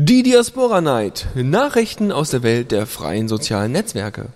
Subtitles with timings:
[0.00, 1.26] Die Diaspora Night.
[1.34, 4.28] Nachrichten aus der Welt der freien sozialen Netzwerke.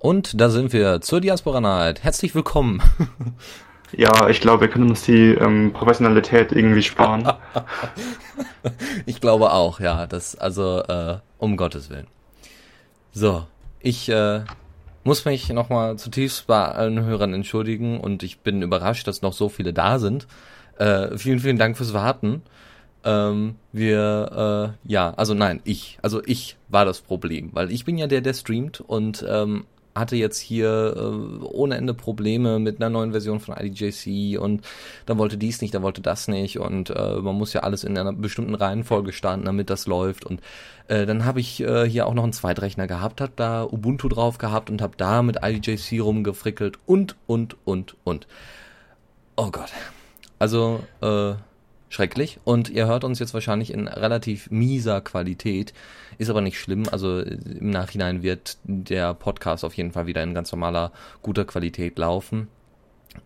[0.00, 2.02] Und da sind wir zur Diaspora Night.
[2.02, 2.82] Herzlich willkommen.
[3.96, 7.32] Ja, ich glaube, wir können uns die ähm, Professionalität irgendwie sparen.
[9.06, 10.06] ich glaube auch, ja.
[10.06, 12.06] Das, also, äh, um Gottes Willen.
[13.12, 13.46] So,
[13.80, 14.42] ich äh,
[15.02, 19.48] muss mich nochmal zutiefst bei allen Hörern entschuldigen und ich bin überrascht, dass noch so
[19.48, 20.26] viele da sind.
[20.78, 22.42] Äh, vielen, vielen Dank fürs Warten.
[23.02, 27.96] Ähm, wir, äh, ja, also nein, ich, also ich war das Problem, weil ich bin
[27.96, 29.64] ja der, der streamt und ähm,
[30.00, 34.62] hatte jetzt hier äh, ohne Ende Probleme mit einer neuen Version von IDJC und
[35.06, 37.96] dann wollte dies nicht, dann wollte das nicht und äh, man muss ja alles in
[37.96, 40.40] einer bestimmten Reihenfolge starten, damit das läuft und
[40.88, 44.38] äh, dann habe ich äh, hier auch noch einen Zweitrechner gehabt, habe da Ubuntu drauf
[44.38, 48.26] gehabt und habe da mit IDJC rumgefrickelt und und und und.
[49.36, 49.70] Oh Gott.
[50.40, 51.34] Also äh,
[51.90, 52.40] schrecklich.
[52.44, 55.74] Und ihr hört uns jetzt wahrscheinlich in relativ mieser Qualität.
[56.16, 56.84] Ist aber nicht schlimm.
[56.90, 61.98] Also im Nachhinein wird der Podcast auf jeden Fall wieder in ganz normaler, guter Qualität
[61.98, 62.48] laufen.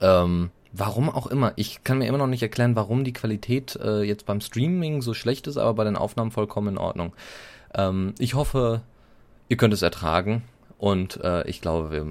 [0.01, 1.53] Ähm, warum auch immer.
[1.57, 5.15] Ich kann mir immer noch nicht erklären, warum die Qualität äh, jetzt beim Streaming so
[5.15, 7.13] schlecht ist, aber bei den Aufnahmen vollkommen in Ordnung.
[7.75, 8.83] Ähm, ich hoffe,
[9.49, 10.43] ihr könnt es ertragen.
[10.79, 12.07] Und äh, ich glaube, wir,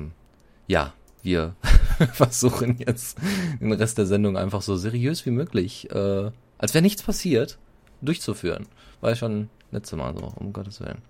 [0.67, 1.55] ja, wir
[2.13, 3.17] versuchen jetzt
[3.59, 6.31] den Rest der Sendung einfach so seriös wie möglich äh,
[6.63, 7.57] als wäre nichts passiert,
[8.01, 8.67] durchzuführen.
[9.01, 11.01] War ja schon letzte Mal so, um Gottes Willen.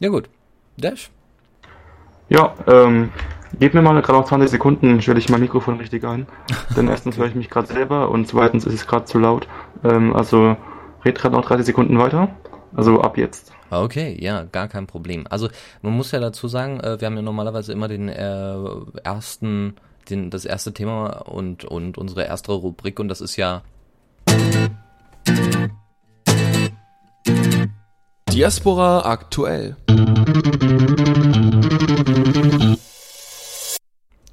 [0.00, 0.30] Ja gut.
[0.78, 1.10] Dash?
[2.30, 3.12] Ja, ähm,
[3.58, 6.26] gib mir mal gerade noch 20 Sekunden, stelle ich mein Mikrofon richtig ein.
[6.74, 9.46] Denn erstens höre ich mich gerade selber und zweitens ist es gerade zu laut.
[9.84, 10.56] Ähm, also
[11.04, 12.34] red gerade noch 30 Sekunden weiter.
[12.74, 13.52] Also ab jetzt.
[13.68, 15.26] Okay, ja, gar kein Problem.
[15.28, 15.50] Also
[15.82, 18.56] man muss ja dazu sagen, äh, wir haben ja normalerweise immer den äh,
[19.04, 19.74] ersten,
[20.08, 23.60] den, das erste Thema und, und unsere erste Rubrik und das ist ja
[28.32, 29.76] Diaspora aktuell.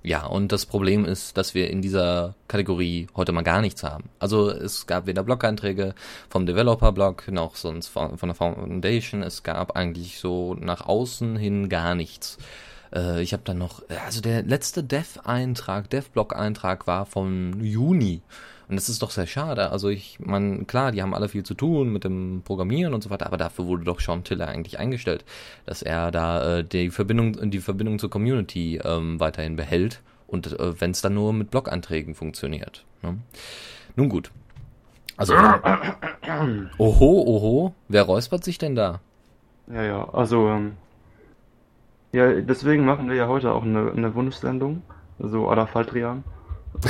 [0.01, 4.09] Ja, und das Problem ist, dass wir in dieser Kategorie heute mal gar nichts haben.
[4.17, 5.93] Also es gab weder Blog-Einträge
[6.29, 9.21] vom Developer-Blog noch sonst von, von der Foundation.
[9.21, 12.39] Es gab eigentlich so nach außen hin gar nichts.
[12.93, 18.21] Äh, ich habe dann noch, also der letzte Dev-Eintrag, Dev-Blog-Eintrag war vom Juni.
[18.67, 19.71] Und das ist doch sehr schade.
[19.71, 23.09] Also ich meine, klar, die haben alle viel zu tun mit dem Programmieren und so
[23.09, 25.25] weiter, aber dafür wurde doch Sean Tiller eigentlich eingestellt,
[25.65, 30.79] dass er da äh, die Verbindung, die Verbindung zur Community ähm, weiterhin behält und äh,
[30.79, 32.85] wenn es dann nur mit Blog-Anträgen funktioniert.
[33.01, 33.17] Ne?
[33.95, 34.29] Nun gut.
[35.17, 35.33] Also.
[36.77, 39.01] oho, oho, wer räuspert sich denn da?
[39.67, 40.77] Ja, ja, also ähm,
[42.11, 44.81] ja, deswegen machen wir ja heute auch eine, eine Wunschsendung,
[45.19, 46.23] so à la Faltrian.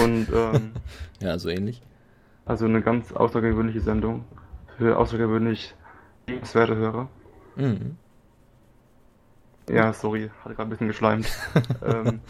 [0.01, 0.71] Und ähm,
[1.21, 1.81] ja, so ähnlich.
[2.45, 4.25] Also eine ganz außergewöhnliche Sendung
[4.77, 5.75] für außergewöhnlich
[6.27, 7.07] liebenswerte Hörer.
[7.55, 7.97] Mhm.
[9.69, 11.27] Ja, sorry, hatte gerade ein bisschen geschleimt.
[11.85, 12.21] ähm,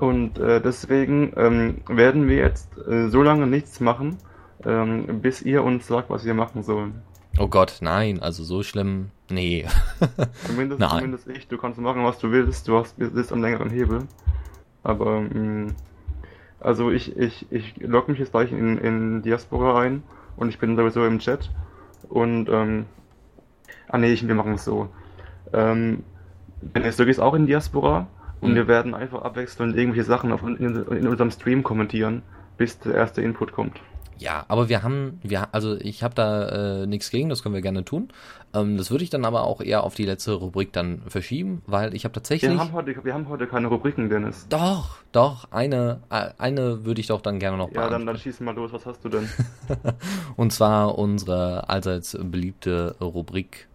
[0.00, 4.18] und äh, deswegen ähm, werden wir jetzt äh, so lange nichts machen,
[4.66, 7.02] ähm, bis ihr uns sagt, was wir machen sollen.
[7.38, 9.66] Oh Gott, nein, also so schlimm, nee.
[10.46, 10.90] zumindest, nein.
[10.90, 14.00] zumindest ich, du kannst machen, was du willst, du hast, bist am längeren Hebel.
[14.82, 15.74] Aber mh, mm,
[16.64, 20.02] also ich, ich, ich logge mich jetzt gleich in, in Diaspora ein
[20.36, 21.50] und ich bin sowieso im Chat.
[22.08, 22.86] Und, ähm,
[23.88, 24.88] ah nee, wir machen es so.
[25.52, 26.04] Ähm,
[26.62, 28.06] Dennis, du gehst auch in Diaspora
[28.40, 28.54] und mhm.
[28.54, 32.22] wir werden einfach abwechselnd irgendwelche Sachen auf, in, in unserem Stream kommentieren,
[32.56, 33.80] bis der erste Input kommt.
[34.18, 37.62] Ja, aber wir haben, wir, also ich habe da äh, nichts gegen, das können wir
[37.62, 38.08] gerne tun.
[38.54, 41.94] Ähm, das würde ich dann aber auch eher auf die letzte Rubrik dann verschieben, weil
[41.94, 42.52] ich habe tatsächlich.
[42.52, 44.46] Wir haben, heute, wir haben heute keine Rubriken, Dennis.
[44.48, 48.40] Doch, doch, eine, äh, eine würde ich doch dann gerne noch Ja, dann, dann schieß
[48.40, 49.28] mal los, was hast du denn?
[50.36, 53.68] Und zwar unsere allseits beliebte Rubrik.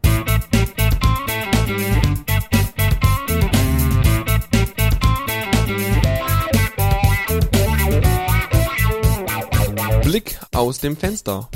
[10.09, 11.49] Blick aus dem Fenster.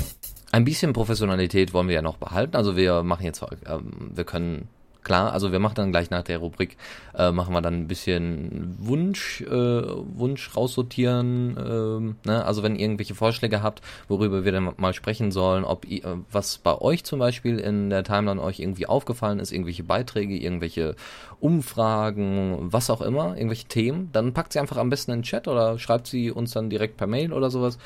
[0.52, 2.54] Ein bisschen Professionalität wollen wir ja noch behalten.
[2.54, 4.68] Also wir machen jetzt, ähm, wir können
[5.04, 6.76] klar, also wir machen dann gleich nach der Rubrik,
[7.16, 11.56] äh, machen wir dann ein bisschen Wunsch, äh, Wunsch raussortieren.
[11.56, 12.44] Äh, ne?
[12.44, 16.16] Also wenn ihr irgendwelche Vorschläge habt, worüber wir dann mal sprechen sollen, ob ihr, äh,
[16.32, 20.96] was bei euch zum Beispiel in der Timeline euch irgendwie aufgefallen ist, irgendwelche Beiträge, irgendwelche
[21.40, 25.46] Umfragen, was auch immer, irgendwelche Themen, dann packt sie einfach am besten in den Chat
[25.46, 27.78] oder schreibt sie uns dann direkt per Mail oder sowas.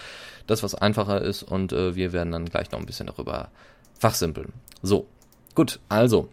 [0.47, 3.49] Das, was einfacher ist und äh, wir werden dann gleich noch ein bisschen darüber
[3.99, 4.53] fachsimpeln.
[4.83, 5.07] So,
[5.55, 6.29] gut, also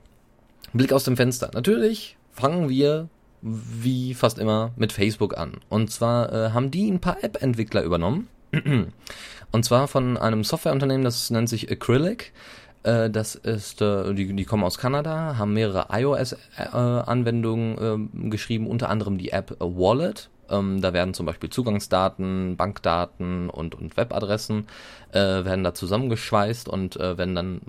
[0.78, 1.52] Blick aus dem Fenster.
[1.54, 3.10] Natürlich fangen wir
[3.42, 5.58] wie fast immer mit Facebook an.
[5.70, 8.28] Und zwar äh, haben die ein paar App-Entwickler übernommen.
[9.52, 12.34] Und zwar von einem Softwareunternehmen, das nennt sich Acrylic.
[12.84, 18.90] Äh, das ist, äh, die, die kommen aus Kanada, haben mehrere iOS-Anwendungen äh, geschrieben, unter
[18.90, 20.30] anderem die App Wallet.
[20.50, 24.68] Ähm, da werden zum Beispiel Zugangsdaten, Bankdaten und, und Webadressen
[25.12, 27.62] äh, werden da zusammengeschweißt und äh, werden dann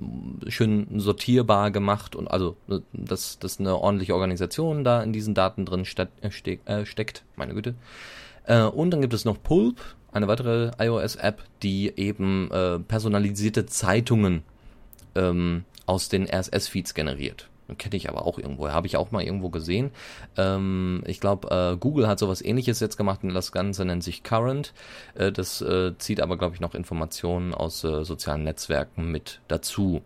[0.49, 2.56] schön sortierbar gemacht und also
[2.93, 5.87] dass, dass eine ordentliche Organisation da in diesen Daten drin
[6.20, 7.75] äh, ste äh, steckt, meine Güte.
[8.44, 9.81] Äh, und dann gibt es noch Pulp,
[10.12, 14.43] eine weitere iOS-App, die eben äh, personalisierte Zeitungen
[15.14, 17.49] ähm, aus den RSS-Feeds generiert.
[17.79, 18.69] Kenne ich aber auch irgendwo.
[18.69, 19.91] Habe ich auch mal irgendwo gesehen.
[20.37, 24.23] Ähm, ich glaube, äh, Google hat sowas ähnliches jetzt gemacht und das Ganze nennt sich
[24.23, 24.73] Current.
[25.15, 30.03] Äh, das äh, zieht aber, glaube ich, noch Informationen aus äh, sozialen Netzwerken mit dazu.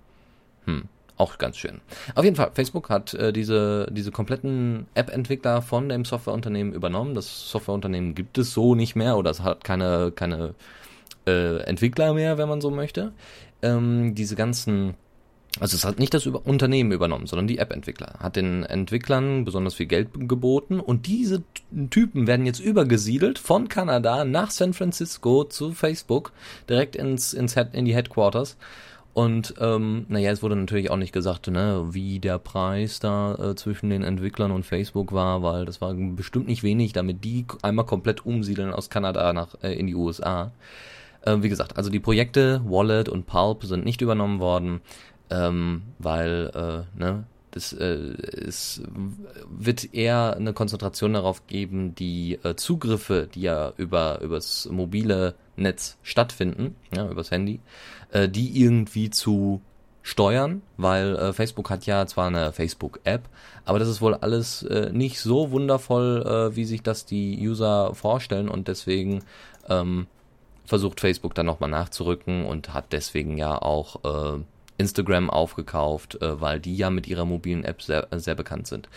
[0.65, 0.89] Hm.
[1.21, 1.83] Auch ganz schön.
[2.15, 7.15] Auf jeden Fall, Facebook hat äh, diese, diese kompletten App-Entwickler von dem Softwareunternehmen übernommen.
[7.15, 10.55] Das Softwareunternehmen gibt es so nicht mehr oder es hat keine, keine
[11.27, 13.13] äh, Entwickler mehr, wenn man so möchte.
[13.61, 14.95] Ähm, diese ganzen
[15.59, 18.15] also es hat nicht das Unternehmen übernommen, sondern die App-Entwickler.
[18.21, 21.43] Hat den Entwicklern besonders viel Geld geboten und diese
[21.91, 26.33] Typen werden jetzt übergesiedelt von Kanada nach San Francisco zu Facebook,
[26.69, 28.57] direkt ins, ins Head, in die Headquarters.
[29.13, 33.55] Und ähm, naja, es wurde natürlich auch nicht gesagt, ne, wie der Preis da äh,
[33.57, 37.87] zwischen den Entwicklern und Facebook war, weil das war bestimmt nicht wenig, damit die einmal
[37.87, 40.53] komplett umsiedeln aus Kanada nach äh, in die USA.
[41.23, 44.81] Äh, wie gesagt, also die Projekte Wallet und Pulp sind nicht übernommen worden
[45.31, 48.15] ähm, weil äh, ne, das äh,
[48.47, 48.83] es
[49.49, 55.99] wird eher eine Konzentration darauf geben, die äh, Zugriffe, die ja über übers mobile Netz
[56.03, 57.61] stattfinden, ja, übers Handy,
[58.13, 59.61] äh, die irgendwie zu
[60.03, 63.29] steuern, weil äh, Facebook hat ja zwar eine Facebook-App,
[63.65, 67.95] aber das ist wohl alles äh, nicht so wundervoll, äh, wie sich das die User
[67.95, 69.23] vorstellen und deswegen
[69.69, 70.07] ähm,
[70.65, 74.41] versucht Facebook dann nochmal nachzurücken und hat deswegen ja auch äh,
[74.81, 78.89] Instagram aufgekauft, äh, weil die ja mit ihrer mobilen App sehr, sehr bekannt sind.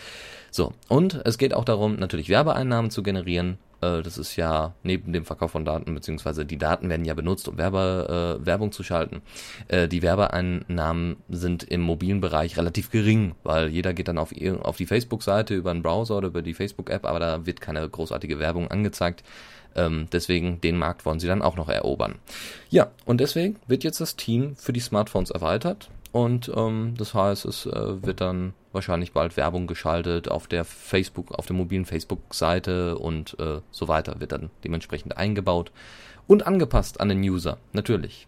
[0.50, 3.58] So, und es geht auch darum, natürlich Werbeeinnahmen zu generieren.
[3.84, 7.48] Äh, das ist ja neben dem Verkauf von Daten, beziehungsweise die Daten werden ja benutzt,
[7.48, 9.22] um Werbe, äh, Werbung zu schalten.
[9.68, 14.32] Äh, die Werbeeinnahmen sind im mobilen Bereich relativ gering, weil jeder geht dann auf,
[14.62, 18.38] auf die Facebook-Seite über einen Browser oder über die Facebook-App, aber da wird keine großartige
[18.38, 19.22] Werbung angezeigt.
[19.76, 22.16] Ähm, deswegen den Markt wollen sie dann auch noch erobern.
[22.70, 25.90] Ja, und deswegen wird jetzt das Team für die Smartphones erweitert.
[26.12, 31.32] Und ähm, das heißt, es äh, wird dann wahrscheinlich bald Werbung geschaltet auf der Facebook,
[31.32, 35.72] auf der mobilen Facebook-Seite und äh, so weiter wird dann dementsprechend eingebaut
[36.26, 38.26] und angepasst an den User, natürlich.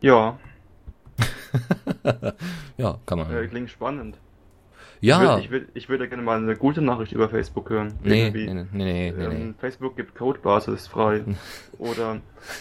[0.00, 0.38] Ja.
[2.76, 3.34] ja, kann man.
[3.34, 4.18] Äh, klingt spannend.
[5.00, 5.38] Ja.
[5.38, 7.94] Ich würde, ich, ich würde gerne mal eine gute Nachricht über Facebook hören.
[8.02, 11.24] Nee, nee, nee, nee, nee, ähm, Facebook gibt Codebasis frei.
[11.78, 12.20] Oder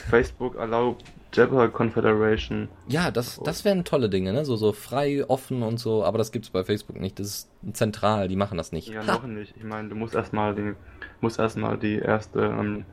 [0.09, 1.03] Facebook erlaubt
[1.33, 2.69] Jabber Confederation.
[2.87, 4.45] Ja, das, das wären tolle Dinge, ne?
[4.45, 7.19] So, so frei, offen und so, aber das gibt's bei Facebook nicht.
[7.19, 8.89] Das ist zentral, die machen das nicht.
[8.89, 9.13] Ja, ha.
[9.13, 9.55] noch nicht.
[9.57, 10.73] Ich meine, du musst erstmal die,
[11.21, 12.85] musst erstmal die erste ähm,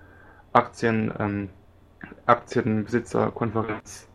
[0.53, 1.49] Aktien, ähm,
[2.27, 4.09] Aktienbesitzerkonferenz.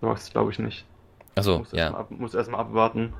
[0.00, 0.86] Sowas glaube ich nicht.
[1.34, 1.96] Achso, ja.
[1.96, 3.12] Erst muss erstmal abwarten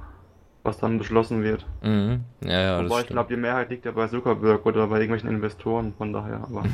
[0.68, 1.64] was dann beschlossen wird.
[1.82, 2.24] Mhm.
[2.42, 5.94] Ja, ja, Wobei ich glaube, die Mehrheit liegt ja bei Zuckerberg oder bei irgendwelchen Investoren,
[5.96, 6.64] von daher, aber.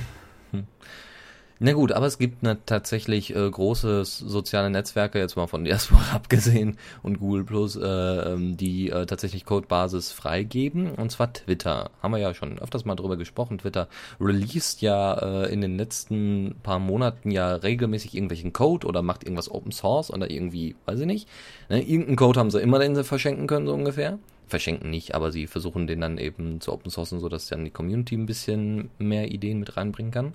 [1.61, 6.02] Na gut, aber es gibt ne, tatsächlich äh, große soziale Netzwerke, jetzt mal von Diaspora
[6.12, 11.90] abgesehen und Google Plus, äh, ähm, die äh, tatsächlich Codebasis freigeben, und zwar Twitter.
[12.02, 13.58] Haben wir ja schon öfters mal drüber gesprochen.
[13.58, 13.88] Twitter
[14.20, 19.49] released ja äh, in den letzten paar Monaten ja regelmäßig irgendwelchen Code oder macht irgendwas
[19.49, 21.28] Open Source oder irgendwie, weiß ich nicht.
[21.68, 24.18] Ne, irgendeinen Code haben sie immer, den sie verschenken können, so ungefähr
[24.54, 28.14] verschenken nicht, aber sie versuchen den dann eben zu open sourcen, sodass dann die Community
[28.14, 30.34] ein bisschen mehr Ideen mit reinbringen kann.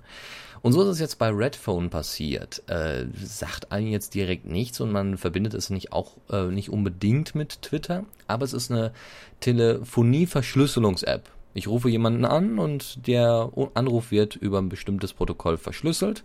[0.60, 2.62] Und so ist es jetzt bei Redphone passiert.
[2.68, 7.34] Äh, sagt einem jetzt direkt nichts und man verbindet es nicht auch äh, nicht unbedingt
[7.34, 8.92] mit Twitter, aber es ist eine
[9.40, 11.30] Telefonie-Verschlüsselungs-App.
[11.54, 16.24] Ich rufe jemanden an und der Anruf wird über ein bestimmtes Protokoll verschlüsselt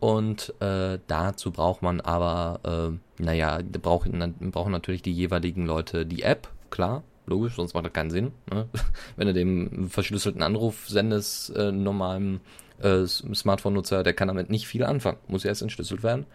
[0.00, 6.48] Und äh, dazu braucht man aber, äh, naja, brauchen natürlich die jeweiligen Leute die App,
[6.70, 8.32] klar, logisch, sonst macht das keinen Sinn.
[8.50, 8.68] Ne?
[9.16, 12.40] Wenn du dem verschlüsselten Anruf sendest, äh, normalem
[12.80, 16.26] äh, Smartphone-Nutzer, der kann damit nicht viel anfangen, muss erst entschlüsselt werden.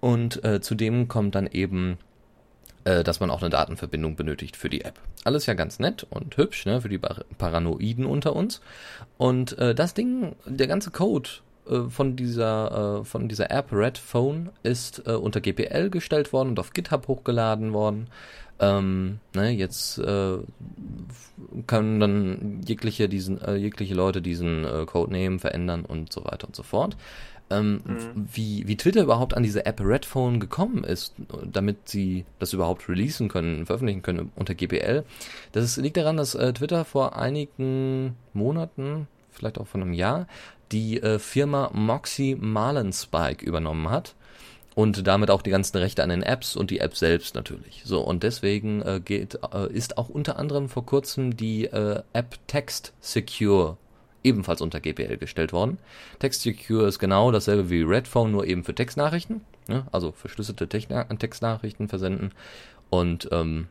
[0.00, 1.98] Und äh, zudem kommt dann eben,
[2.84, 5.00] äh, dass man auch eine Datenverbindung benötigt für die App.
[5.24, 8.60] Alles ja ganz nett und hübsch, ne, für die Paranoiden unter uns.
[9.16, 11.28] Und äh, das Ding, der ganze Code
[11.68, 16.50] äh, von dieser, äh, von dieser App Red Phone ist äh, unter GPL gestellt worden
[16.50, 18.08] und auf GitHub hochgeladen worden.
[18.58, 20.38] Ähm, ne, jetzt äh,
[21.66, 26.46] können dann jegliche diesen äh, jegliche Leute diesen äh, Code nehmen, verändern und so weiter
[26.46, 26.96] und so fort.
[27.48, 28.28] Ähm, mhm.
[28.32, 33.28] wie, wie Twitter überhaupt an diese App Redphone gekommen ist, damit sie das überhaupt releasen
[33.28, 35.04] können, veröffentlichen können unter GPL,
[35.52, 40.26] das liegt daran, dass äh, Twitter vor einigen Monaten, vielleicht auch vor einem Jahr,
[40.72, 44.16] die äh, Firma Moxie Marlinspike übernommen hat
[44.76, 47.82] und damit auch die ganzen Rechte an den Apps und die App selbst natürlich.
[47.86, 52.36] So und deswegen äh, geht äh, ist auch unter anderem vor kurzem die äh, App
[52.46, 53.78] Text Secure
[54.22, 55.78] ebenfalls unter GPL gestellt worden.
[56.18, 59.86] Text Secure ist genau dasselbe wie Redphone, nur eben für Textnachrichten, ne?
[59.92, 62.32] also verschlüsselte Textnachrichten versenden
[62.90, 63.68] und ähm,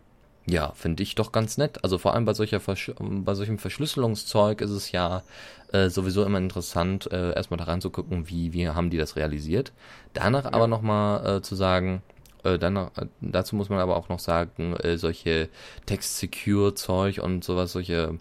[0.47, 1.83] ja, finde ich doch ganz nett.
[1.83, 5.23] Also vor allem bei solcher Versch bei solchem Verschlüsselungszeug ist es ja
[5.71, 9.73] äh, sowieso immer interessant, äh, erstmal da reinzugucken, wie, wie haben die das realisiert.
[10.13, 10.53] Danach ja.
[10.53, 12.03] aber nochmal äh, zu sagen,
[12.43, 12.89] äh, dann, äh,
[13.21, 15.49] dazu muss man aber auch noch sagen, äh, solche
[15.87, 18.19] Text-Secure-Zeug und sowas, solche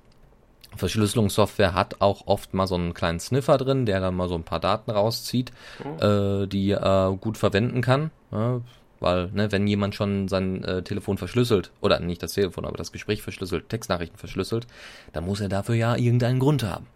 [0.76, 4.44] Verschlüsselungssoftware hat auch oft mal so einen kleinen Sniffer drin, der dann mal so ein
[4.44, 5.52] paar Daten rauszieht,
[5.84, 6.04] oh.
[6.04, 8.10] äh, die äh, gut verwenden kann.
[8.32, 8.60] Ja,
[9.04, 12.90] weil, ne, wenn jemand schon sein äh, Telefon verschlüsselt, oder nicht das Telefon, aber das
[12.90, 14.66] Gespräch verschlüsselt, Textnachrichten verschlüsselt,
[15.12, 16.86] dann muss er dafür ja irgendeinen Grund haben.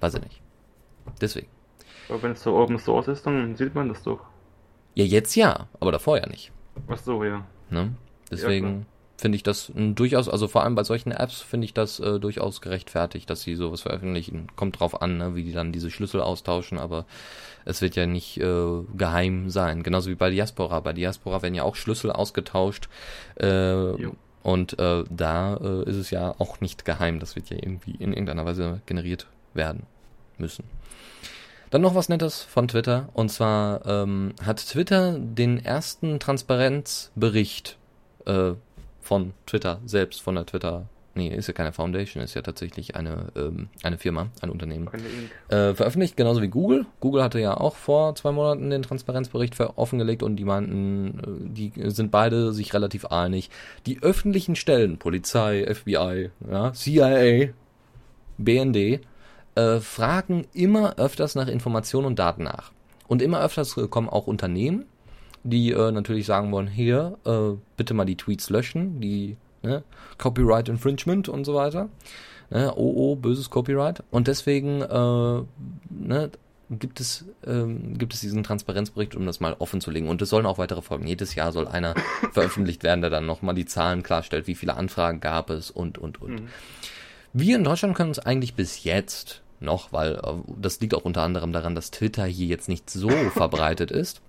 [0.00, 0.40] Weiß ich nicht.
[1.20, 1.48] Deswegen.
[2.08, 4.20] Aber wenn es so Open Source ist, dann sieht man das doch.
[4.94, 6.50] Ja, jetzt ja, aber davor ja nicht.
[6.88, 7.44] Ach so, ja.
[7.68, 7.94] Ne?
[8.30, 8.86] Deswegen
[9.22, 12.18] finde ich das m, durchaus, also vor allem bei solchen Apps finde ich das äh,
[12.18, 14.48] durchaus gerechtfertigt, dass sie sowas veröffentlichen.
[14.56, 17.06] Kommt drauf an, ne, wie die dann diese Schlüssel austauschen, aber
[17.64, 19.84] es wird ja nicht äh, geheim sein.
[19.84, 20.80] Genauso wie bei Diaspora.
[20.80, 22.88] Bei Diaspora werden ja auch Schlüssel ausgetauscht.
[23.36, 23.92] Äh,
[24.42, 27.20] und äh, da äh, ist es ja auch nicht geheim.
[27.20, 29.84] Das wird ja irgendwie in irgendeiner Weise generiert werden
[30.36, 30.64] müssen.
[31.70, 33.08] Dann noch was Nettes von Twitter.
[33.14, 37.78] Und zwar ähm, hat Twitter den ersten Transparenzbericht
[38.26, 38.54] äh,
[39.02, 43.26] von Twitter selbst, von der Twitter nee, ist ja keine Foundation, ist ja tatsächlich eine,
[43.36, 44.88] ähm, eine Firma, ein Unternehmen,
[45.48, 46.86] äh, veröffentlicht, genauso wie Google.
[47.00, 51.72] Google hatte ja auch vor zwei Monaten den Transparenzbericht offengelegt und die meinten, äh, die
[51.90, 53.50] sind beide sich relativ einig.
[53.86, 57.50] Die öffentlichen Stellen, Polizei, FBI, ja, CIA,
[58.38, 59.00] BND,
[59.54, 62.72] äh, fragen immer öfters nach Informationen und Daten nach.
[63.06, 64.86] Und immer öfters kommen auch Unternehmen,
[65.44, 69.82] die äh, natürlich sagen wollen, hier, äh, bitte mal die Tweets löschen, die ne?
[70.18, 71.88] Copyright Infringement und so weiter.
[72.50, 72.72] Ne?
[72.76, 74.02] Oh, oh, böses Copyright.
[74.10, 75.42] Und deswegen äh,
[75.90, 76.30] ne,
[76.70, 80.08] gibt es ähm, gibt es diesen Transparenzbericht, um das mal offen zu legen.
[80.08, 81.06] Und es sollen auch weitere folgen.
[81.06, 81.94] Jedes Jahr soll einer
[82.32, 86.20] veröffentlicht werden, der dann nochmal die Zahlen klarstellt, wie viele Anfragen gab es und, und,
[86.20, 86.42] und.
[86.42, 86.48] Mhm.
[87.32, 91.22] Wir in Deutschland können uns eigentlich bis jetzt noch, weil äh, das liegt auch unter
[91.22, 94.20] anderem daran, dass Twitter hier jetzt nicht so verbreitet ist,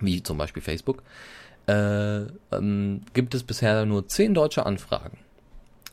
[0.00, 1.02] wie zum Beispiel Facebook,
[1.66, 2.22] äh,
[2.52, 5.18] ähm, gibt es bisher nur zehn deutsche Anfragen.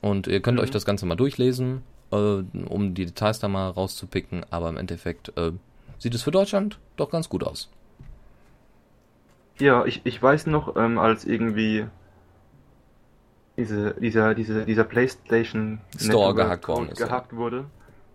[0.02, 0.64] Und ihr könnt mhm.
[0.64, 5.36] euch das Ganze mal durchlesen, äh, um die Details da mal rauszupicken, aber im Endeffekt
[5.38, 5.52] äh,
[5.98, 7.70] sieht es für Deutschland doch ganz gut aus.
[9.60, 11.86] Ja, ich, ich weiß noch, ähm, als irgendwie
[13.58, 16.98] diese, dieser, diese, dieser PlayStation Store gehackt worden ist.
[16.98, 17.66] Gehackt wurde,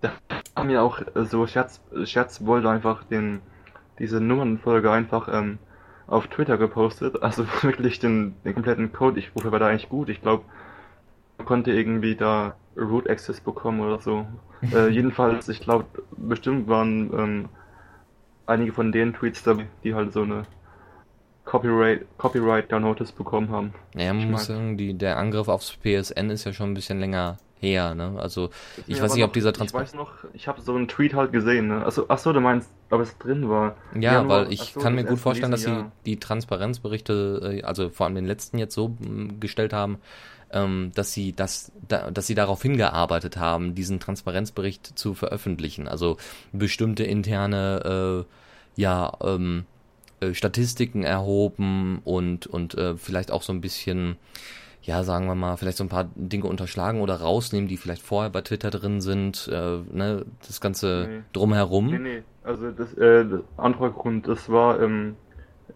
[0.01, 0.13] da
[0.57, 3.41] haben ja auch so Scherz, Scherz wollte einfach den,
[3.99, 5.59] diese Nummernfolge einfach ähm,
[6.09, 9.21] auf Twitter gepostet, also wirklich den, den kompletten Code.
[9.21, 10.09] Ich rufe war da eigentlich gut.
[10.09, 10.45] Ich glaube,
[11.37, 14.27] man konnte irgendwie da Root Access bekommen oder so.
[14.75, 15.85] äh, jedenfalls, ich glaube,
[16.17, 17.49] bestimmt waren ähm,
[18.47, 20.45] einige von den Tweets dabei, die halt so eine
[21.45, 23.75] Copyright, Copyright Notice bekommen haben.
[23.95, 27.01] Naja, man ich muss sagen, die, der Angriff aufs PSN ist ja schon ein bisschen
[27.01, 28.15] länger her, ne?
[28.19, 28.51] Also
[28.87, 29.85] ich weiß nicht, ob dieser Transport.
[29.85, 31.85] Ich weiß noch, ich habe so einen Tweet halt gesehen, ne?
[31.85, 33.77] Also, ach so, du meinst, ob es drin war.
[33.99, 38.07] Ja, weil ich so, kann mir gut vorstellen, dass sie die Transparenzberichte, äh, also vor
[38.07, 39.99] allem den letzten jetzt so mm, gestellt haben,
[40.53, 45.89] ähm, dass sie das, da, dass sie darauf hingearbeitet haben, diesen Transparenzbericht zu veröffentlichen.
[45.89, 46.17] Also
[46.53, 49.67] bestimmte interne, äh, ja, ähm,
[50.21, 54.17] äh, Statistiken erhoben und und äh, vielleicht auch so ein bisschen
[54.89, 58.31] ja, sagen wir mal, vielleicht so ein paar Dinge unterschlagen oder rausnehmen, die vielleicht vorher
[58.31, 61.23] bei Twitter drin sind, äh, ne, das Ganze nee.
[61.35, 61.91] drumherum.
[61.91, 65.17] Nee, nee, also das, äh, das andere Grund, das war ähm,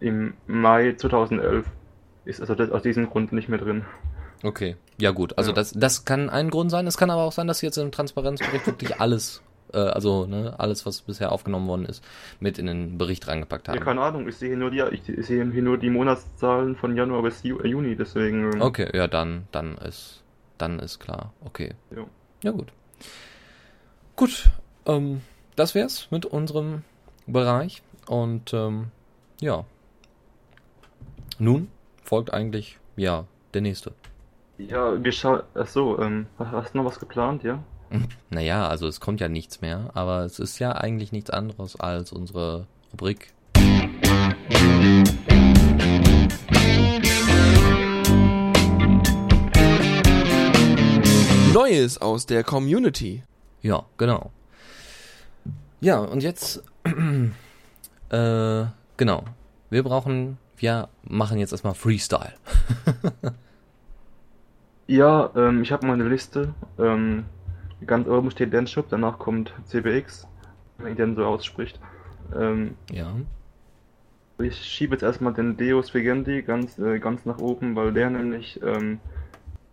[0.00, 1.66] im Mai 2011,
[2.24, 3.84] ist also das aus diesem Grund nicht mehr drin.
[4.44, 5.56] Okay, ja gut, also ja.
[5.56, 8.66] das, das kann ein Grund sein, es kann aber auch sein, dass jetzt im Transparenzbericht
[8.66, 9.42] wirklich alles
[9.72, 12.04] äh, also ne, alles, was bisher aufgenommen worden ist,
[12.40, 13.78] mit in den Bericht reingepackt haben.
[13.78, 16.96] Ja, keine Ahnung, ich sehe nur die, ich, ich sehe hier nur die Monatszahlen von
[16.96, 18.52] Januar bis Juni, deswegen.
[18.52, 20.22] Ähm, okay, ja, dann, dann ist,
[20.58, 21.32] dann ist klar.
[21.44, 21.74] Okay.
[21.94, 22.04] Ja,
[22.42, 22.72] ja gut.
[24.16, 24.50] Gut,
[24.86, 25.22] ähm,
[25.56, 26.82] das wär's mit unserem
[27.26, 28.88] Bereich und ähm,
[29.40, 29.64] ja.
[31.38, 31.68] Nun
[32.02, 33.92] folgt eigentlich ja der nächste.
[34.58, 35.42] Ja, wir schauen.
[35.54, 37.62] Achso, ähm, hast du noch was geplant, ja?
[38.30, 42.12] Naja, also es kommt ja nichts mehr, aber es ist ja eigentlich nichts anderes als
[42.12, 43.32] unsere Rubrik.
[51.52, 53.22] Neues aus der Community.
[53.60, 54.30] Ja, genau.
[55.80, 56.62] Ja, und jetzt,
[58.08, 58.64] äh,
[58.96, 59.24] genau.
[59.68, 62.32] Wir brauchen, wir machen jetzt erstmal Freestyle.
[64.86, 66.54] ja, ähm, ich habe meine Liste.
[66.78, 67.24] Ähm,
[67.86, 70.26] Ganz oben steht Dance danach kommt CBX,
[70.78, 71.80] wenn ich den so ausspricht.
[72.34, 73.14] Ähm, ja.
[74.38, 78.60] Ich schiebe jetzt erstmal den Deus Vigendi ganz, äh, ganz nach oben, weil der nämlich
[78.62, 78.98] ähm,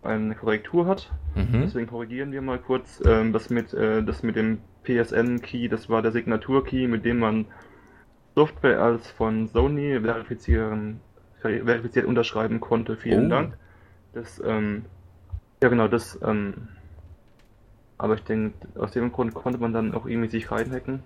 [0.02, 1.10] eine Korrektur hat.
[1.34, 1.62] Mhm.
[1.62, 3.02] Deswegen korrigieren wir mal kurz.
[3.04, 7.46] Ähm, das, mit, äh, das mit dem PSN-Key, das war der Signatur-Key, mit dem man
[8.34, 11.00] Software als von Sony verifizieren,
[11.40, 12.96] verifiziert unterschreiben konnte.
[12.96, 13.30] Vielen oh.
[13.30, 13.56] Dank.
[14.12, 14.84] Das, ähm,
[15.62, 16.68] ja genau, das ähm,
[18.00, 21.02] aber ich denke, aus dem Grund konnte man dann auch irgendwie sich reinhacken.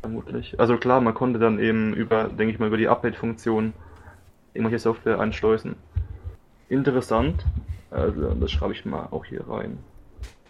[0.00, 0.58] Vermutlich.
[0.58, 3.74] Also klar, man konnte dann eben über, denke ich mal, über die Update-Funktion
[4.54, 5.76] irgendwelche Software einschleusen.
[6.70, 7.44] Interessant.
[7.90, 9.78] Also das schreibe ich mal auch hier rein.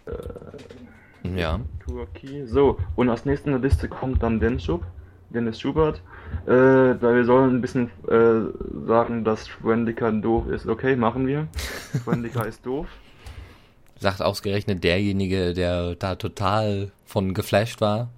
[0.05, 1.59] Äh, ja.
[1.85, 2.45] Turkey.
[2.45, 4.83] So, und als nächstes in der Liste kommt dann Denschub,
[5.29, 6.01] Dennis Schubert.
[6.45, 10.67] Äh, da wir sollen ein bisschen äh, sagen, dass Friendica doof ist.
[10.67, 11.47] Okay, machen wir.
[12.05, 12.87] Friendica ist doof.
[13.99, 18.09] Sagt ausgerechnet derjenige, der da total von geflasht war.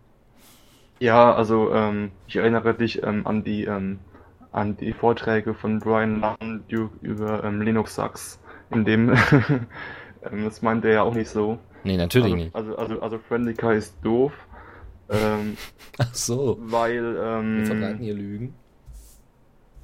[0.99, 3.99] Ja, also ähm, ich erinnere dich ähm, an die ähm,
[4.51, 6.23] an die Vorträge von Brian
[6.69, 8.39] Duke über ähm, Linux Sucks,
[8.71, 9.09] in dem
[10.31, 11.59] ähm, das meinte er ja auch nicht so.
[11.83, 12.55] Nee, natürlich also, nicht.
[12.55, 14.33] Also also also Friendlica ist doof.
[15.09, 15.57] Ähm,
[15.99, 16.57] Ach so.
[16.59, 18.55] Weil ähm, Wir verbreiten hier Lügen.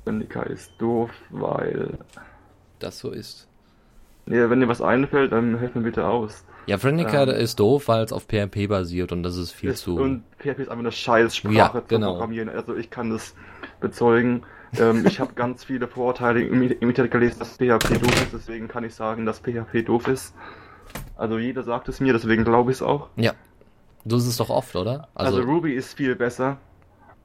[0.03, 1.99] Friendlica ist doof, weil
[2.79, 3.47] das so ist.
[4.25, 6.45] Nee, wenn dir was einfällt, dann helf mir bitte aus.
[6.65, 9.81] Ja, Friendica ähm, ist doof, weil es auf PHP basiert und das ist viel ist,
[9.81, 9.97] zu.
[9.97, 12.07] Und PHP ist einfach eine Scheißsprache ja, genau.
[12.07, 12.49] zu programmieren.
[12.49, 13.36] Also ich kann das
[13.81, 14.43] bezeugen.
[14.79, 18.86] ähm, ich habe ganz viele Vorurteile im, Internet gelesen, dass PHP doof ist, deswegen kann
[18.86, 20.33] ich sagen, dass PHP doof ist.
[21.17, 23.09] Also jeder sagt es mir, deswegen glaube ich es auch.
[23.17, 23.33] Ja.
[24.05, 25.07] Du ist es doch oft, oder?
[25.15, 26.57] Also, also Ruby ist viel besser.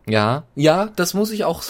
[0.06, 1.62] Ja, ja, das muss ich auch,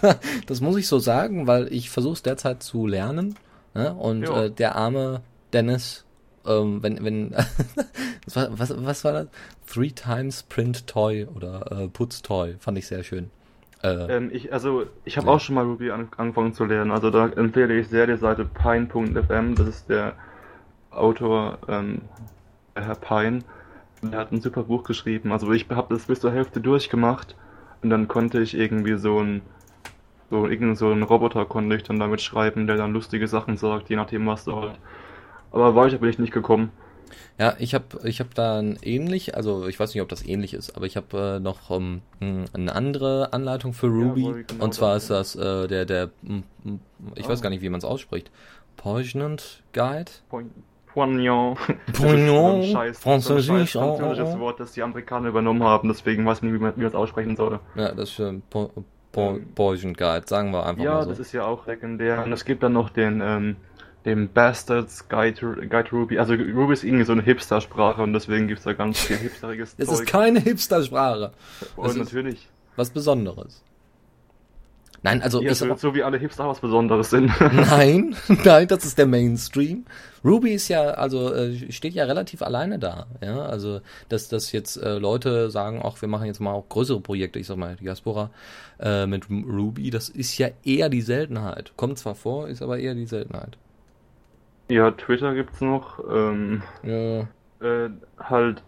[0.46, 3.36] das muss ich so sagen, weil ich versuche es derzeit zu lernen
[3.78, 3.94] Ne?
[3.94, 5.20] Und äh, der arme
[5.52, 6.04] Dennis,
[6.44, 7.30] ähm, wenn, wenn,
[8.26, 9.28] was, war, was, was war das?
[9.72, 13.30] Three Times Print Toy oder äh, Putz Toy, fand ich sehr schön.
[13.84, 15.32] Äh, ähm, ich, also, ich habe ja.
[15.32, 16.90] auch schon mal Ruby an, angefangen zu lernen.
[16.90, 19.54] Also, da empfehle ich sehr die Seite pine.fm.
[19.54, 20.14] Das ist der
[20.90, 22.00] Autor, ähm,
[22.74, 23.44] Herr Pine.
[24.02, 25.30] Der hat ein super Buch geschrieben.
[25.30, 27.36] Also, ich habe das bis zur Hälfte durchgemacht.
[27.80, 29.42] Und dann konnte ich irgendwie so ein
[30.30, 33.88] so, irgend so ein Roboter konnte ich dann damit schreiben, der dann lustige Sachen sagt,
[33.88, 34.78] je nachdem, was du halt.
[35.50, 36.70] Aber weiter bin ich nicht gekommen.
[37.38, 40.54] Ja, ich habe ich hab da ein ähnlich, also ich weiß nicht, ob das ähnlich
[40.54, 44.22] ist, aber ich habe äh, noch um, ähm, eine andere Anleitung für Ruby.
[44.22, 46.10] Ja, genau und zwar ist das äh, der, der,
[47.14, 47.28] ich oh.
[47.28, 48.30] weiß gar nicht, wie man es ausspricht.
[48.76, 50.10] Poignant Guide?
[50.28, 51.58] Poignant.
[51.92, 52.66] Poignant.
[52.96, 53.76] Französisch.
[53.76, 54.40] Ein französisches oh, oh.
[54.40, 56.94] Wort, das die Amerikaner übernommen haben, deswegen weiß ich nicht, wie man, wie man das
[56.94, 57.60] aussprechen soll.
[57.76, 58.40] Ja, das ist äh,
[59.12, 61.10] Bo Boysian Guide, sagen wir einfach ja, mal so.
[61.10, 62.24] Ja, das ist ja auch legendär.
[62.24, 63.56] Und es gibt dann noch den, ähm,
[64.04, 66.18] den Bastards Guide, Guide Ruby.
[66.18, 69.74] Also Ruby ist irgendwie so eine Hipster-Sprache und deswegen gibt es da ganz viel hipsteriges
[69.78, 71.32] Es ist keine Hipster-Sprache.
[71.76, 72.48] Und natürlich.
[72.76, 73.62] Was Besonderes.
[75.02, 77.32] Nein, also ja, so, so, wie alle Hipster was Besonderes sind.
[77.40, 79.84] nein, nein, das ist der Mainstream.
[80.24, 83.06] Ruby ist ja, also äh, steht ja relativ alleine da.
[83.22, 87.00] Ja, also dass dass jetzt äh, Leute sagen, ach, wir machen jetzt mal auch größere
[87.00, 88.30] Projekte, ich sag mal Diaspora
[88.80, 91.72] äh, mit Ruby, das ist ja eher die Seltenheit.
[91.76, 93.56] Kommt zwar vor, ist aber eher die Seltenheit.
[94.68, 96.00] Ja, Twitter gibt's noch.
[96.10, 97.20] Ähm, ja.
[97.60, 98.62] Äh, halt.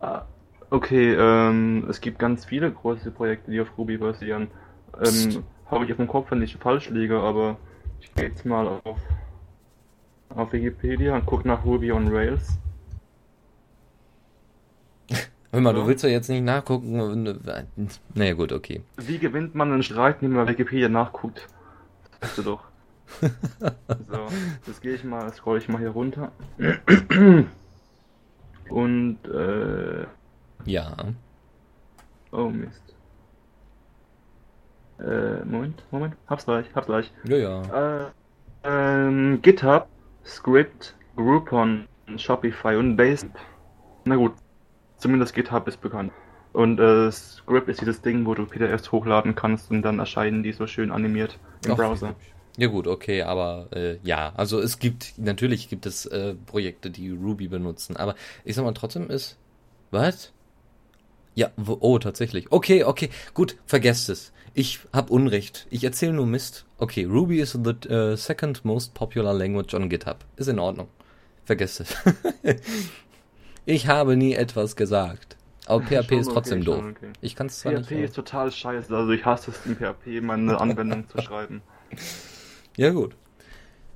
[0.00, 0.22] Ah,
[0.70, 4.48] okay, ähm, es gibt ganz viele große Projekte, die auf Ruby basieren.
[5.02, 7.56] Ähm, habe ich auf dem Kopf, wenn ich falsch liege, aber
[8.00, 8.98] ich gehe jetzt mal auf
[10.34, 12.58] auf Wikipedia und guck nach Ruby on Rails.
[15.52, 15.80] Hör mal, ja.
[15.80, 17.40] du willst ja jetzt nicht nachgucken.
[18.14, 18.82] Naja, gut, okay.
[18.96, 21.46] Wie gewinnt man einen Streit, wenn man Wikipedia nachguckt?
[22.20, 22.64] Das weißt du doch.
[23.20, 24.26] so,
[24.66, 26.32] jetzt gehe ich mal, scroll ich mal hier runter.
[28.68, 30.06] Und, äh.
[30.64, 30.96] Ja.
[32.32, 32.82] Oh Mist.
[34.98, 37.12] Äh, Moment, Moment, hab's gleich, hab's gleich.
[37.24, 38.06] Ja, ja.
[38.06, 38.10] Äh,
[38.64, 39.88] ähm, GitHub,
[40.24, 43.36] Script, Groupon, Shopify und Basecamp.
[44.04, 44.32] Na gut,
[44.96, 46.12] zumindest GitHub ist bekannt.
[46.52, 50.52] Und äh, Script ist dieses Ding, wo du PDFs hochladen kannst und dann erscheinen die
[50.52, 52.14] so schön animiert im Ach, Browser.
[52.56, 57.10] Ja gut, okay, aber äh, ja, also es gibt, natürlich gibt es äh, Projekte, die
[57.10, 59.36] Ruby benutzen, aber ich sag mal, trotzdem ist,
[59.90, 60.32] was?
[61.34, 62.52] Ja, wo, oh, tatsächlich.
[62.52, 64.32] Okay, okay, gut, vergesst es.
[64.54, 65.66] Ich hab Unrecht.
[65.70, 66.64] Ich erzähle nur Mist.
[66.78, 70.18] Okay, Ruby is the uh, second most popular language on GitHub.
[70.36, 70.88] Ist in Ordnung.
[71.44, 71.96] Vergesst es.
[73.66, 75.36] ich habe nie etwas gesagt.
[75.66, 76.84] Aber PHP ist trotzdem okay, doof.
[76.90, 77.12] Okay.
[77.20, 78.04] Ich kann es zwar PHP nicht.
[78.04, 78.94] ist total scheiße.
[78.94, 81.62] Also ich hasse es in PHP, meine Anwendung zu schreiben.
[82.76, 83.16] Ja gut.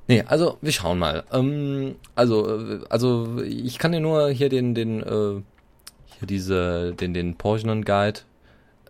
[0.08, 1.24] Nee, also wir schauen mal.
[1.30, 5.42] Ähm, also, äh, also ich kann dir nur hier den, den, äh,
[6.18, 8.20] hier diese, den, den Portionen Guide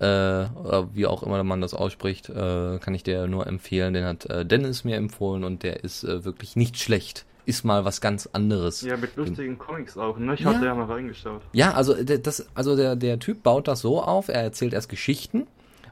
[0.00, 3.94] äh, oder wie auch immer man das ausspricht, äh, kann ich dir nur empfehlen.
[3.94, 7.24] Den hat äh, Dennis mir empfohlen und der ist äh, wirklich nicht schlecht.
[7.46, 8.82] Ist mal was ganz anderes.
[8.82, 10.34] Ja, mit lustigen Comics auch, ne?
[10.34, 10.52] Ich ja.
[10.52, 11.40] hatte ja mal reingeschaut.
[11.54, 15.46] Ja, also das, also der, der Typ baut das so auf, er erzählt erst Geschichten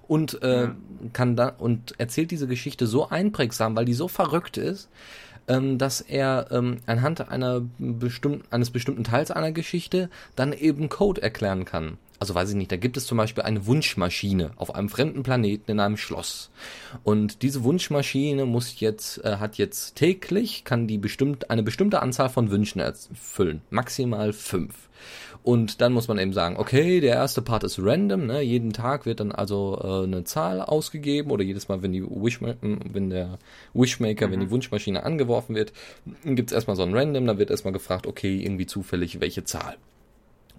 [0.07, 0.77] und äh, ja.
[1.14, 4.90] kann da und erzählt diese Geschichte so einprägsam, weil die so verrückt ist,
[5.48, 11.22] ähm, dass er ähm, anhand einer bestimmten, eines bestimmten Teils einer Geschichte dann eben Code
[11.22, 14.88] erklären kann also weiß ich nicht, da gibt es zum Beispiel eine Wunschmaschine auf einem
[14.88, 16.50] fremden Planeten in einem Schloss.
[17.04, 22.28] Und diese Wunschmaschine muss jetzt, äh, hat jetzt täglich, kann die bestimmt, eine bestimmte Anzahl
[22.28, 23.62] von Wünschen erfüllen.
[23.70, 24.74] Maximal fünf.
[25.46, 28.40] Und dann muss man eben sagen, okay, der erste Part ist random, ne?
[28.40, 32.54] jeden Tag wird dann also äh, eine Zahl ausgegeben oder jedes Mal, wenn die Wishma
[32.61, 33.38] wenn der
[33.72, 34.32] Wishmaker, mhm.
[34.32, 34.50] wenn die mhm.
[34.50, 35.72] Wunschmaschine angeworfen wird,
[36.24, 39.76] gibt es erstmal so ein Random, dann wird erstmal gefragt, okay, irgendwie zufällig welche Zahl.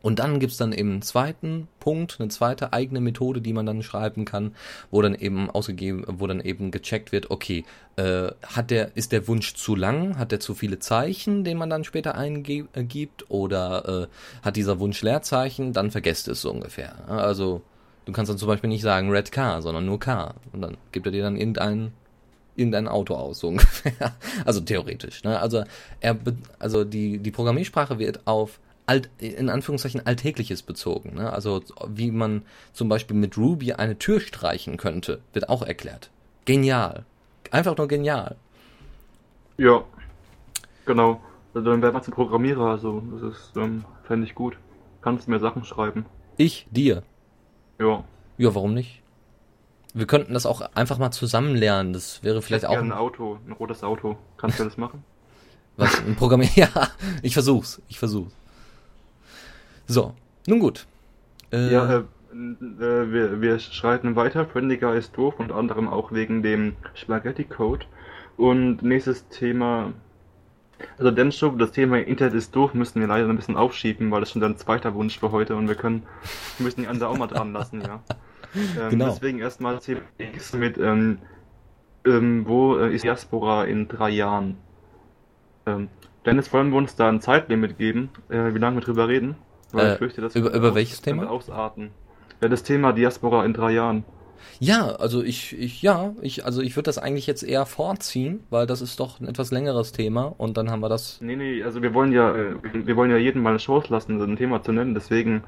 [0.02, 3.84] Und dann gibt's dann eben einen zweiten Punkt, eine zweite eigene Methode, die man dann
[3.84, 4.56] schreiben kann,
[4.92, 9.28] wo dann eben ausgegeben, wo dann eben gecheckt wird, okay, äh, hat der, ist der
[9.28, 14.46] Wunsch zu lang, hat der zu viele Zeichen, den man dann später eingibt, oder äh,
[14.46, 17.10] hat dieser Wunsch Leerzeichen, dann vergesst es so ungefähr.
[17.10, 17.62] Also
[18.06, 20.36] du kannst dann zum Beispiel nicht sagen Red Car, sondern nur Car.
[20.54, 21.92] Und dann gibt er dir dann irgendein
[22.58, 23.94] irgendein Auto aus, so ungefähr.
[24.46, 25.24] Also theoretisch.
[25.24, 25.40] Ne?
[25.40, 25.64] Also
[26.02, 26.18] er,
[26.60, 31.16] also die, die Programmiersprache wird auf alt, in Anführungszeichen Alltägliches bezogen.
[31.16, 31.32] Ne?
[31.32, 36.10] Also wie man zum Beispiel mit Ruby eine Tür streichen könnte, wird auch erklärt.
[36.46, 37.06] Genial.
[37.52, 38.36] Einfach nur genial.
[39.58, 39.84] Ja,
[40.86, 41.22] genau.
[41.54, 44.58] Also dann wäre man zum Programmierer, also das ist, ähm, fände ich gut.
[45.02, 46.06] Kannst mir Sachen schreiben.
[46.38, 47.04] Ich, dir.
[47.80, 48.04] Ja.
[48.38, 49.02] Ja, warum nicht?
[49.94, 51.94] Wir könnten das auch einfach mal zusammen lernen.
[51.94, 52.78] Das wäre vielleicht ich auch.
[52.78, 54.18] ein Auto, ein rotes Auto.
[54.38, 55.04] Kannst du das machen?
[55.76, 56.00] Was?
[56.00, 56.50] Ein Programmier?
[56.56, 56.70] ja,
[57.22, 57.82] ich versuch's.
[57.88, 58.34] Ich versuch's.
[59.88, 60.14] So,
[60.48, 60.86] nun gut.
[61.52, 64.46] Äh, ja, äh, äh, wir, wir schreiten weiter.
[64.46, 67.86] Friendly Guy ist doof, unter anderem auch wegen dem Spaghetti Code.
[68.36, 69.94] Und nächstes Thema.
[71.00, 74.32] Also Densho, das Thema Internet ist doof, müssen wir leider ein bisschen aufschieben, weil das
[74.32, 76.04] schon dein zweiter Wunsch für heute und wir können
[76.60, 78.04] müssen die andere auch mal dran lassen, ja.
[78.80, 79.06] Ähm, genau.
[79.06, 81.18] Deswegen erstmal CX mit ähm,
[82.06, 84.58] ähm, wo äh, ist Diaspora in drei Jahren?
[85.66, 85.90] Ähm,
[86.26, 89.36] Dennis, wollen wir uns da ein Zeitlimit geben, äh, wie lange wir drüber reden?
[89.72, 91.30] Weil äh, ich fürchte, das über über welches Thema?
[91.30, 91.92] Ausarten.
[92.42, 94.06] Ja, das Thema Diaspora in drei Jahren.
[94.60, 98.66] Ja, also ich, ich ja, ich, also ich würde das eigentlich jetzt eher vorziehen, weil
[98.66, 101.20] das ist doch ein etwas längeres Thema und dann haben wir das.
[101.22, 104.20] Nee, nee, also wir wollen ja, äh, wir wollen ja jeden mal eine Chance lassen,
[104.20, 105.44] so ein Thema zu nennen, deswegen.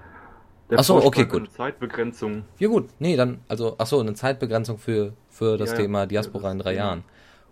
[0.70, 1.40] Der Achso, okay, gut.
[1.40, 2.44] Eine Zeitbegrenzung.
[2.60, 6.52] Ja gut, nee, dann, also, achso, eine Zeitbegrenzung für, für das ja, Thema Diaspora ja,
[6.52, 7.04] in drei Jahren.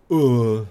[0.09, 0.65] Uh,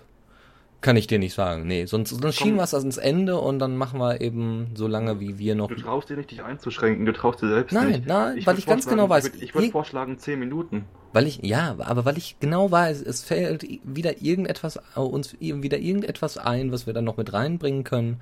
[0.80, 1.66] kann ich dir nicht sagen.
[1.66, 5.20] Nee, sonst, sonst schieben wir es ans Ende und dann machen wir eben so lange,
[5.20, 5.68] wie wir noch.
[5.68, 8.06] Du traust dir nicht, dich einzuschränken, du traust dir selbst nein, nicht.
[8.06, 9.26] Nein, nein, weil ich ganz genau weiß.
[9.40, 10.84] Ich würde würd vorschlagen, zehn Minuten.
[11.12, 16.36] Weil ich, ja, aber weil ich genau weiß, es fällt wieder irgendetwas, uns wieder irgendetwas
[16.36, 18.20] ein, was wir dann noch mit reinbringen können.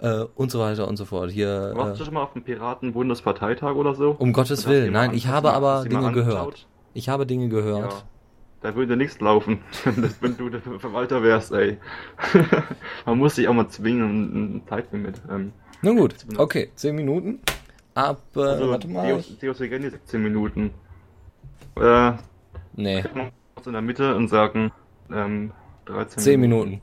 [0.00, 1.30] Äh, und so weiter und so fort.
[1.30, 1.72] Hier.
[1.74, 4.16] Warst äh, du schon mal auf dem Piraten-Bundesparteitag oder so?
[4.18, 6.66] Um Gottes Willen, nein, ich habe aber Dinge gehört.
[6.94, 7.92] Ich habe Dinge gehört.
[7.92, 8.02] Ja
[8.64, 9.58] da würde nichts laufen,
[10.22, 11.76] wenn du der Verwalter wärst, ey.
[13.04, 15.20] Man muss sich auch mal zwingen, ein Zeitlimit.
[15.30, 17.40] Ähm, Na gut, okay, 10 Minuten.
[17.94, 19.22] Ab, äh, also, warte mal.
[19.38, 20.70] Theos Legende 17 Minuten.
[21.76, 22.12] Äh,
[22.72, 23.04] nee.
[23.66, 24.72] in der Mitte und sagen,
[25.12, 25.52] ähm,
[25.84, 26.80] 13 10 Minuten.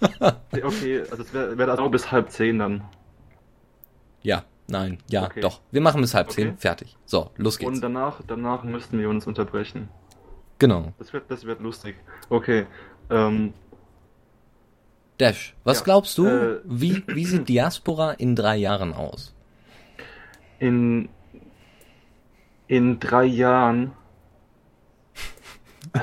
[0.52, 2.84] okay, also es wäre wär also bis halb zehn dann.
[4.20, 5.40] Ja, nein, ja, okay.
[5.40, 5.62] doch.
[5.70, 6.42] Wir machen bis halb okay.
[6.42, 6.98] zehn, fertig.
[7.06, 7.72] So, los geht's.
[7.72, 9.88] Und danach, danach müssten wir uns unterbrechen.
[10.58, 10.92] Genau.
[10.98, 11.96] Das wird, das wird lustig.
[12.30, 12.66] Okay.
[13.10, 13.52] Ähm,
[15.18, 19.34] Dash, was ja, glaubst du, äh, wie, wie sieht Diaspora in drei Jahren aus?
[20.58, 21.08] In,
[22.66, 23.92] in drei Jahren.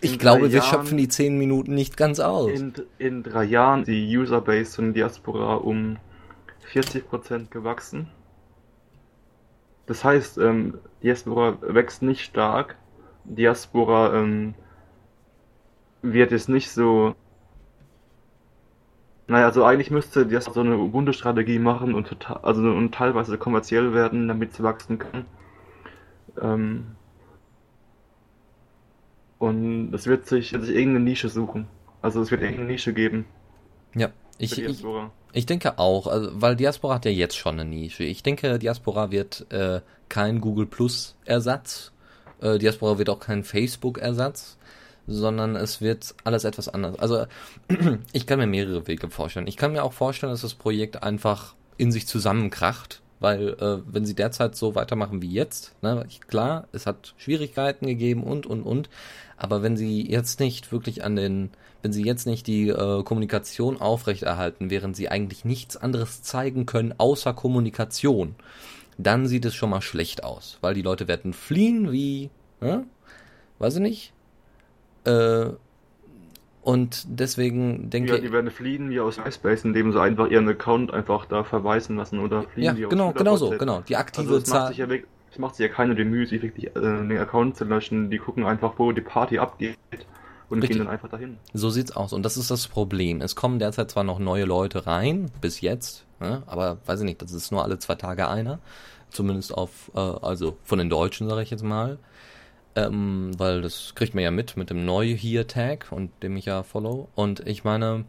[0.00, 2.52] ich glaube, wir Jahren, schöpfen die zehn Minuten nicht ganz aus.
[2.52, 5.96] In, in drei Jahren die Userbase von Diaspora um
[6.72, 8.08] 40% gewachsen.
[9.86, 12.76] Das heißt, ähm, Diaspora wächst nicht stark.
[13.24, 14.54] Diaspora ähm,
[16.02, 17.14] wird jetzt nicht so.
[19.26, 23.94] Naja, also eigentlich müsste Diaspora so eine Bundesstrategie machen und total, also und teilweise kommerziell
[23.94, 25.24] werden, damit es wachsen kann.
[26.40, 26.96] Ähm,
[29.38, 31.68] und es wird sich, wird sich irgendeine Nische suchen.
[32.02, 33.24] Also es wird irgendeine Nische geben.
[33.94, 34.84] Ja, ich, ich,
[35.34, 38.04] ich denke auch, also, weil Diaspora hat ja jetzt schon eine Nische.
[38.04, 41.90] Ich denke, Diaspora wird äh, kein Google Plus Ersatz.
[42.40, 44.56] Äh, Diaspora wird auch kein Facebook Ersatz,
[45.08, 46.98] sondern es wird alles etwas anders.
[47.00, 47.26] Also
[48.12, 49.48] ich kann mir mehrere Wege vorstellen.
[49.48, 54.06] Ich kann mir auch vorstellen, dass das Projekt einfach in sich zusammenkracht, weil äh, wenn
[54.06, 58.88] sie derzeit so weitermachen wie jetzt, ne, klar, es hat Schwierigkeiten gegeben und und und,
[59.36, 61.50] aber wenn sie jetzt nicht wirklich an den
[61.84, 66.94] wenn sie jetzt nicht die äh, Kommunikation aufrechterhalten, während sie eigentlich nichts anderes zeigen können
[66.96, 68.36] außer Kommunikation,
[68.96, 72.30] dann sieht es schon mal schlecht aus, weil die Leute werden fliehen wie,
[72.62, 72.86] ne?
[73.58, 74.12] weiß ich nicht.
[75.04, 75.50] Äh,
[76.62, 78.22] und deswegen denke ich.
[78.22, 81.96] Ja, die werden fliehen wie aus MySpace, indem sie einfach ihren Account einfach da verweisen
[81.96, 83.82] lassen oder fliehen ja, wie aus genau, genau so, genau.
[83.82, 84.72] Die aktive also Zahl.
[85.30, 88.08] Es macht sich ja keine Mühe, sich wirklich äh, den Account zu löschen.
[88.08, 89.76] Die gucken einfach, wo die Party abgeht
[90.54, 90.78] und Richtig.
[90.78, 91.38] gehen dann einfach dahin.
[91.52, 92.12] So sieht's aus.
[92.12, 93.20] Und das ist das Problem.
[93.20, 96.42] Es kommen derzeit zwar noch neue Leute rein, bis jetzt, ne?
[96.46, 98.58] aber weiß ich nicht, das ist nur alle zwei Tage einer.
[99.10, 101.98] Zumindest auf, äh, also von den Deutschen, sage ich jetzt mal.
[102.76, 107.08] Ähm, weil das kriegt man ja mit, mit dem Neu-Hier-Tag und dem ich ja follow.
[107.14, 108.04] Und ich meine,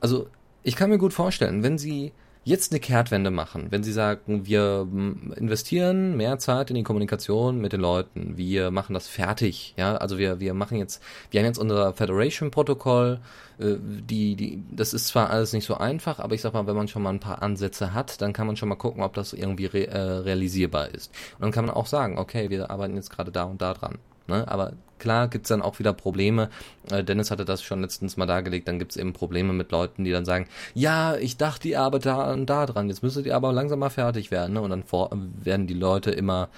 [0.00, 0.28] also
[0.62, 2.12] ich kann mir gut vorstellen, wenn sie
[2.46, 4.86] jetzt eine Kehrtwende machen, wenn Sie sagen, wir
[5.34, 10.16] investieren mehr Zeit in die Kommunikation mit den Leuten, wir machen das fertig, ja, also
[10.16, 13.18] wir, wir machen jetzt, wir haben jetzt unser Federation-Protokoll,
[13.58, 16.76] äh, die, die, das ist zwar alles nicht so einfach, aber ich sag mal, wenn
[16.76, 19.32] man schon mal ein paar Ansätze hat, dann kann man schon mal gucken, ob das
[19.32, 21.10] irgendwie re, äh, realisierbar ist.
[21.34, 23.98] Und dann kann man auch sagen, okay, wir arbeiten jetzt gerade da und da dran.
[24.28, 24.46] Ne?
[24.46, 26.50] Aber klar gibt's dann auch wieder Probleme.
[26.90, 28.68] Äh, Dennis hatte das schon letztens mal dargelegt.
[28.68, 32.32] Dann gibt's eben Probleme mit Leuten, die dann sagen, ja, ich dachte, ihr arbeitet da
[32.32, 32.88] und da dran.
[32.88, 34.54] Jetzt müsstet ihr aber langsam mal fertig werden.
[34.54, 34.60] Ne?
[34.60, 36.48] Und dann vor werden die Leute immer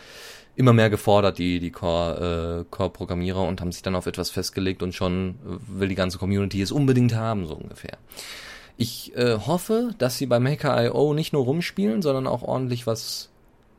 [0.59, 4.83] immer mehr gefordert, die, die Core, äh, Core-Programmierer und haben sich dann auf etwas festgelegt
[4.83, 5.37] und schon
[5.69, 7.97] will die ganze Community es unbedingt haben, so ungefähr.
[8.77, 13.28] Ich äh, hoffe, dass sie bei Maker.io nicht nur rumspielen, sondern auch ordentlich was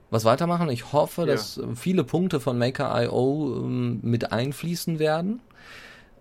[0.09, 0.69] was weitermachen.
[0.69, 1.27] Ich hoffe, ja.
[1.27, 5.39] dass viele Punkte von Maker.io ähm, mit einfließen werden.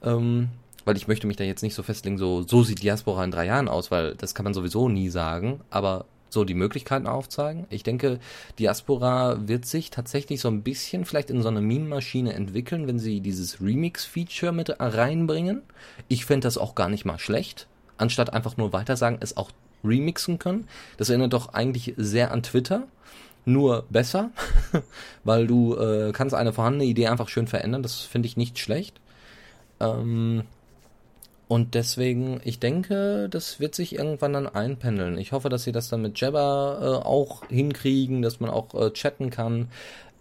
[0.03, 0.49] Ähm,
[0.85, 3.45] weil ich möchte mich da jetzt nicht so festlegen, so, so sieht Diaspora in drei
[3.47, 7.67] Jahren aus, weil das kann man sowieso nie sagen, aber so die Möglichkeiten aufzeigen.
[7.71, 8.19] Ich denke,
[8.59, 13.21] Diaspora wird sich tatsächlich so ein bisschen vielleicht in so eine Meme-Maschine entwickeln, wenn sie
[13.21, 15.63] dieses Remix-Feature mit reinbringen.
[16.09, 19.51] Ich fände das auch gar nicht mal schlecht, anstatt einfach nur weiter sagen, es auch
[19.85, 20.69] remixen können.
[20.97, 22.85] Das erinnert doch eigentlich sehr an Twitter
[23.49, 24.31] nur besser,
[25.25, 27.83] weil du äh, kannst eine vorhandene Idee einfach schön verändern.
[27.83, 29.01] Das finde ich nicht schlecht.
[29.81, 30.45] Ähm,
[31.49, 35.17] und deswegen, ich denke, das wird sich irgendwann dann einpendeln.
[35.17, 38.93] Ich hoffe, dass sie das dann mit Jabba äh, auch hinkriegen, dass man auch äh,
[38.93, 39.71] chatten kann.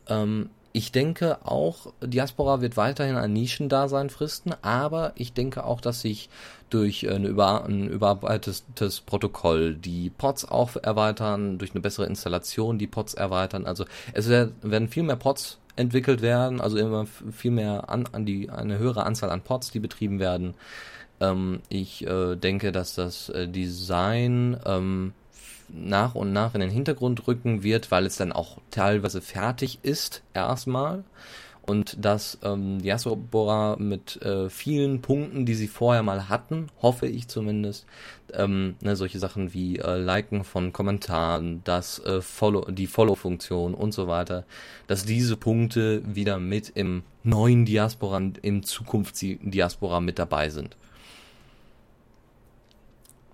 [0.08, 6.02] Ähm, ich denke auch, Diaspora wird weiterhin ein Nischendasein fristen, aber ich denke auch, dass
[6.02, 6.30] sich
[6.70, 12.86] durch eine über, ein überarbeitetes Protokoll die Pods auch erweitern, durch eine bessere Installation die
[12.86, 13.66] Pods erweitern.
[13.66, 18.52] Also es werden viel mehr Pods entwickelt werden, also immer viel mehr an, an die
[18.52, 20.54] eine höhere Anzahl an Pods, die betrieben werden.
[21.20, 25.14] Ähm, ich äh, denke, dass das äh, Design ähm,
[25.70, 30.24] nach und nach in den Hintergrund rücken wird, weil es dann auch teilweise fertig ist
[30.34, 31.04] erstmal
[31.68, 37.28] und dass ähm, Diaspora mit äh, vielen Punkten, die sie vorher mal hatten, hoffe ich
[37.28, 37.86] zumindest,
[38.34, 43.94] ähm, ne, solche Sachen wie äh, Liken von Kommentaren, das äh, Follow, die Follow-Funktion und
[43.94, 44.46] so weiter,
[44.88, 50.78] dass diese Punkte wieder mit im neuen Diaspora, im Zukunftsdiaspora mit dabei sind.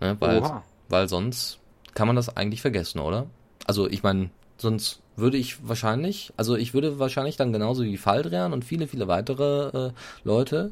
[0.02, 0.42] Ne, weil,
[0.90, 1.60] weil sonst
[1.94, 3.28] kann man das eigentlich vergessen, oder?
[3.66, 8.54] Also ich meine, sonst würde ich wahrscheinlich, also ich würde wahrscheinlich dann genauso wie Faldrian
[8.54, 9.92] und viele, viele weitere äh,
[10.24, 10.72] Leute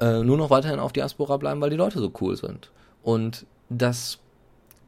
[0.00, 2.70] äh, nur noch weiterhin auf Diaspora bleiben, weil die Leute so cool sind.
[3.02, 4.18] Und das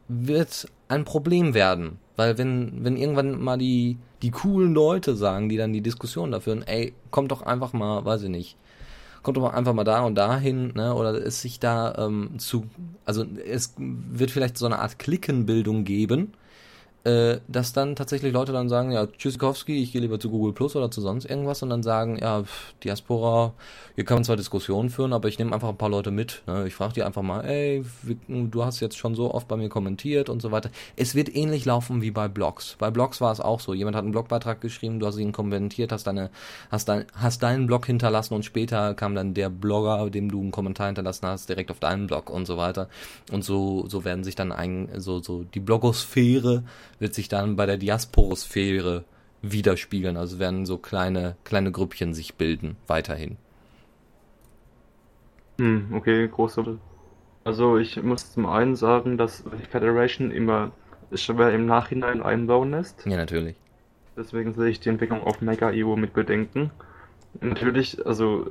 [0.09, 5.57] wird ein Problem werden, weil wenn, wenn irgendwann mal die, die coolen Leute sagen, die
[5.57, 8.57] dann die Diskussion dafür, ey, kommt doch einfach mal, weiß ich nicht,
[9.29, 10.95] kommt doch einfach mal da und dahin, ne?
[10.95, 12.64] Oder ist sich da ähm, zu,
[13.05, 16.33] also es wird vielleicht so eine Art Klickenbildung geben,
[17.09, 20.77] äh, dass dann tatsächlich Leute dann sagen, ja, Tschüssikowski, ich gehe lieber zu Google Plus
[20.77, 23.55] oder zu sonst irgendwas und dann sagen, ja, pff, Diaspora,
[23.94, 26.42] hier kann man zwar Diskussionen führen, aber ich nehme einfach ein paar Leute mit.
[26.47, 26.66] Ne?
[26.66, 29.71] Ich frage die einfach mal, ey, wie, du hast jetzt schon so oft bei mir
[29.71, 30.71] kommentiert und so weiter.
[30.97, 32.77] Es wird ähnlich laufen wie bei Blogs.
[32.79, 33.73] Bei Blogs war es auch so.
[33.73, 36.31] Jemand hat einen Blogbeitrag geschrieben, du hast ihn kommentiert, hast deine,
[36.71, 40.51] hast dein, hast deinen Blog hinterlassen und später kam dann der Blogger, dem du einen
[40.51, 42.88] Kommentar hinterlassen hast, direkt auf deinen Blog und so weiter.
[43.33, 46.64] Und so, so werden sich dann ein, so, so die Blogosphäre
[46.99, 49.05] wird sich dann bei der Diasporosphäre
[49.43, 50.17] widerspiegeln.
[50.17, 53.37] Also werden so kleine, kleine Grüppchen sich bilden, weiterhin.
[55.59, 56.79] Hm, okay, große.
[57.45, 60.73] Also ich muss zum einen sagen, dass die Federation immer
[61.15, 63.07] schwer im Nachhinein einbauen lässt.
[63.07, 63.57] Ja, natürlich.
[64.17, 66.71] Deswegen sehe ich die Entwicklung auf Mega-EU mit Bedenken.
[67.41, 68.47] Natürlich, also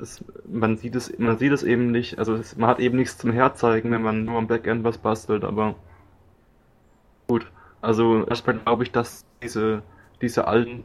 [0.00, 3.18] es, man sieht es, man sieht es eben nicht, also es, man hat eben nichts
[3.18, 5.74] zum Herzeigen, wenn man nur am Backend was bastelt, aber
[7.28, 7.46] gut.
[7.82, 9.82] Also erstmal glaube ich, dass diese,
[10.22, 10.84] diese alten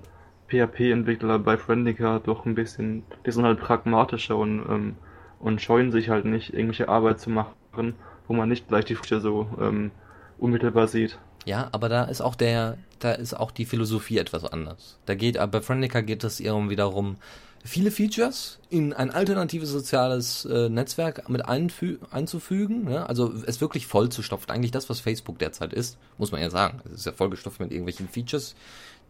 [0.49, 4.95] PHP-Entwickler bei Friendica doch ein bisschen, die sind halt pragmatischer und, ähm,
[5.39, 7.93] und scheuen sich halt nicht, irgendwelche Arbeit zu machen,
[8.27, 9.91] wo man nicht gleich die Früchte so ähm,
[10.39, 11.19] unmittelbar sieht.
[11.45, 14.99] Ja, aber da ist auch der, da ist auch die Philosophie etwas anders.
[15.05, 17.17] Da geht, bei Friendica geht es eher wiederum,
[17.63, 23.07] viele Features in ein alternatives soziales äh, Netzwerk mit einzufügen, ne?
[23.07, 24.51] also es wirklich voll zu stopfen.
[24.51, 26.81] Eigentlich das, was Facebook derzeit ist, muss man ja sagen.
[26.85, 28.55] Es ist ja vollgestopft mit irgendwelchen Features.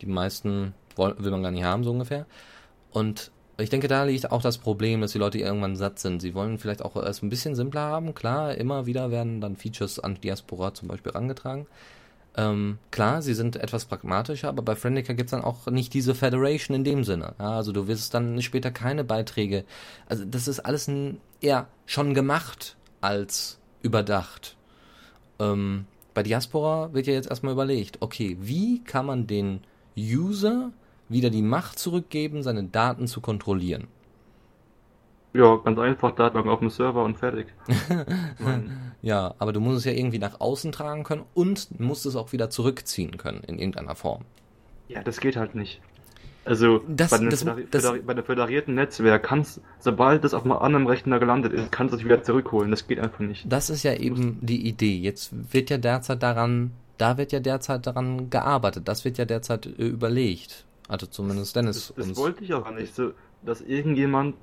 [0.01, 2.25] Die meisten will, will man gar nicht haben, so ungefähr.
[2.91, 6.21] Und ich denke, da liegt auch das Problem, dass die Leute irgendwann satt sind.
[6.21, 8.13] Sie wollen vielleicht auch erst ein bisschen simpler haben.
[8.13, 11.65] Klar, immer wieder werden dann Features an Diaspora zum Beispiel rangetragen.
[12.37, 16.13] Ähm, klar, sie sind etwas pragmatischer, aber bei Friendica gibt es dann auch nicht diese
[16.13, 17.33] Federation in dem Sinne.
[17.39, 19.65] Ja, also du wirst dann später keine Beiträge.
[20.07, 20.89] Also das ist alles
[21.41, 24.55] eher schon gemacht als überdacht.
[25.39, 29.61] Ähm, bei Diaspora wird ja jetzt erstmal überlegt, okay, wie kann man den
[29.97, 30.71] User
[31.09, 33.87] wieder die Macht zurückgeben, seine Daten zu kontrollieren?
[35.37, 37.45] Ja, ganz einfach, Datenbank auf dem Server und fertig.
[39.03, 42.31] ja, aber du musst es ja irgendwie nach außen tragen können und musst es auch
[42.31, 44.25] wieder zurückziehen können in irgendeiner Form.
[44.87, 45.79] Ja, das geht halt nicht.
[46.43, 50.53] Also das, bei, das, Föder das, bei dem föderierten Netzwerk kannst, sobald das auf einem
[50.53, 52.71] anderen Rechner gelandet ist, kannst du es wieder zurückholen.
[52.71, 53.45] Das geht einfach nicht.
[53.47, 54.97] Das ist ja eben die Idee.
[54.97, 58.87] Jetzt wird ja derzeit daran, da wird ja derzeit daran gearbeitet.
[58.87, 60.65] Das wird ja derzeit äh, überlegt.
[60.87, 61.93] Also zumindest Dennis.
[61.95, 63.11] Das, das wollte ich auch nicht, so,
[63.43, 64.35] dass irgendjemand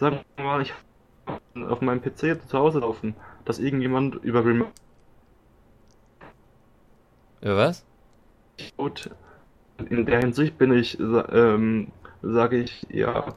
[0.00, 0.72] sagen wir mal, ich
[1.68, 4.72] auf meinem PC zu Hause laufen, dass irgendjemand über Remote.
[7.42, 7.84] Über was?
[9.90, 13.34] In der Hinsicht bin ich, ähm, sage ich, ja,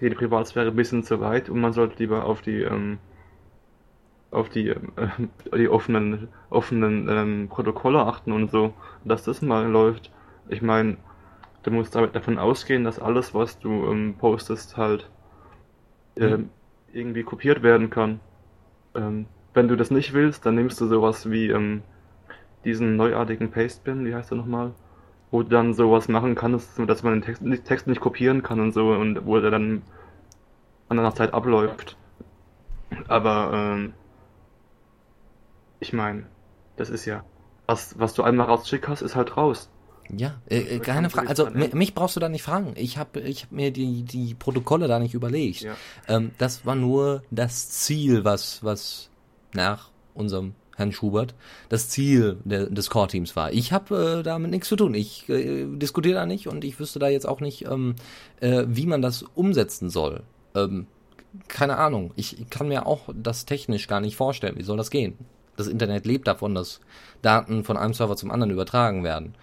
[0.00, 2.98] die Privatsphäre ein bisschen zu weit und man sollte lieber auf die, ähm,
[4.30, 4.78] auf die, äh,
[5.56, 8.72] die offenen, offenen ähm, Protokolle achten und so,
[9.04, 10.10] dass das mal läuft.
[10.48, 10.96] Ich meine,
[11.64, 15.10] du musst damit davon ausgehen, dass alles, was du ähm, postest, halt
[16.18, 16.50] ähm,
[16.92, 18.20] irgendwie kopiert werden kann.
[18.94, 21.82] Ähm, wenn du das nicht willst, dann nimmst du sowas wie ähm,
[22.64, 24.72] diesen neuartigen Pastebin, wie heißt der nochmal?
[25.30, 28.60] Wo du dann sowas machen kannst, dass man den Text, den Text nicht kopieren kann
[28.60, 29.82] und so und wo der dann
[30.88, 31.96] an einer Zeit abläuft.
[33.08, 33.94] Aber ähm,
[35.80, 36.26] ich meine,
[36.76, 37.24] das ist ja,
[37.66, 39.70] was, was du einmal rausgeschickt hast, ist halt raus.
[40.16, 41.28] Ja, äh, äh keine Frage.
[41.28, 42.72] Also mich brauchst du da nicht fragen.
[42.76, 45.60] Ich habe ich hab mir die, die Protokolle da nicht überlegt.
[45.60, 45.74] Ja.
[46.06, 49.10] Ähm, das war nur das Ziel, was, was
[49.52, 51.34] nach unserem Herrn Schubert
[51.68, 53.52] das Ziel der, des Core-Teams war.
[53.52, 54.94] Ich habe äh, damit nichts zu tun.
[54.94, 57.96] Ich äh, diskutiere da nicht und ich wüsste da jetzt auch nicht, ähm,
[58.40, 60.22] äh, wie man das umsetzen soll.
[60.54, 60.86] Ähm,
[61.48, 62.12] keine Ahnung.
[62.16, 64.56] Ich, ich kann mir auch das technisch gar nicht vorstellen.
[64.56, 65.18] Wie soll das gehen?
[65.56, 66.80] Das Internet lebt davon, dass
[67.20, 69.34] Daten von einem Server zum anderen übertragen werden.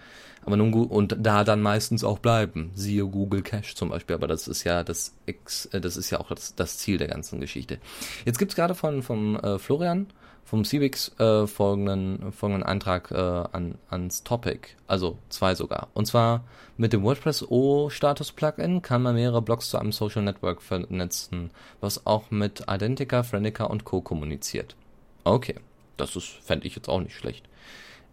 [0.46, 2.70] Aber nun gut, und da dann meistens auch bleiben.
[2.74, 6.20] Siehe Google Cache zum Beispiel, aber das ist ja das Ex, äh, das ist ja
[6.20, 7.78] auch das, das Ziel der ganzen Geschichte.
[8.24, 10.06] Jetzt gibt's gerade von vom äh, Florian
[10.44, 15.88] vom Civix äh, folgenden folgenden Eintrag äh, an ans Topic, also zwei sogar.
[15.94, 16.44] Und zwar
[16.76, 21.50] mit dem WordPress O Status Plugin kann man mehrere Blogs zu einem Social Network vernetzen,
[21.80, 24.76] was auch mit Identica, Friendica und Co kommuniziert.
[25.24, 25.56] Okay,
[25.96, 27.48] das ist fände ich jetzt auch nicht schlecht.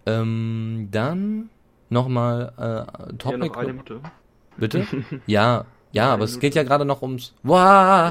[0.08, 1.52] Ähm, dann
[1.94, 3.52] nochmal äh, Topic.
[3.56, 4.02] Ja, noch.
[4.58, 4.86] Bitte?
[5.28, 7.34] ja, Ja, aber es geht ja gerade noch ums.
[7.44, 7.56] Wow.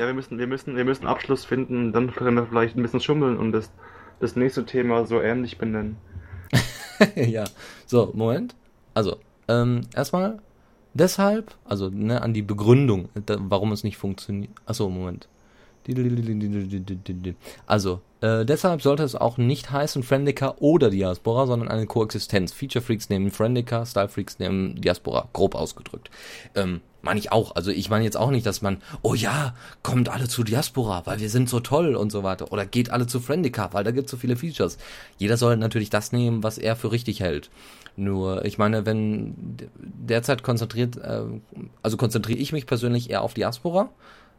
[0.00, 3.00] Ja, wir müssen, wir müssen, wir müssen Abschluss finden, dann können wir vielleicht ein bisschen
[3.00, 3.70] schummeln und das,
[4.20, 5.96] das nächste Thema so ähnlich benennen.
[7.16, 7.44] ja.
[7.86, 8.54] So, Moment.
[8.94, 9.16] Also,
[9.48, 10.38] ähm, erstmal
[10.94, 14.52] deshalb, also ne, an die Begründung, da, warum es nicht funktioniert.
[14.64, 15.28] Achso, Moment.
[17.66, 22.52] Also, äh, deshalb sollte es auch nicht heißen Friendica oder Diaspora, sondern eine Koexistenz.
[22.52, 26.08] Feature Freaks nehmen Friendica, Style Freaks nehmen Diaspora, grob ausgedrückt.
[26.54, 27.56] Ähm, meine ich auch.
[27.56, 31.18] Also ich meine jetzt auch nicht, dass man, oh ja, kommt alle zu Diaspora, weil
[31.18, 32.52] wir sind so toll und so weiter.
[32.52, 34.78] Oder geht alle zu Friendica, weil da gibt es so viele Features.
[35.18, 37.50] Jeder soll natürlich das nehmen, was er für richtig hält.
[37.96, 39.34] Nur, ich meine, wenn
[39.78, 41.24] derzeit konzentriert, äh,
[41.82, 43.90] also konzentriere ich mich persönlich eher auf Diaspora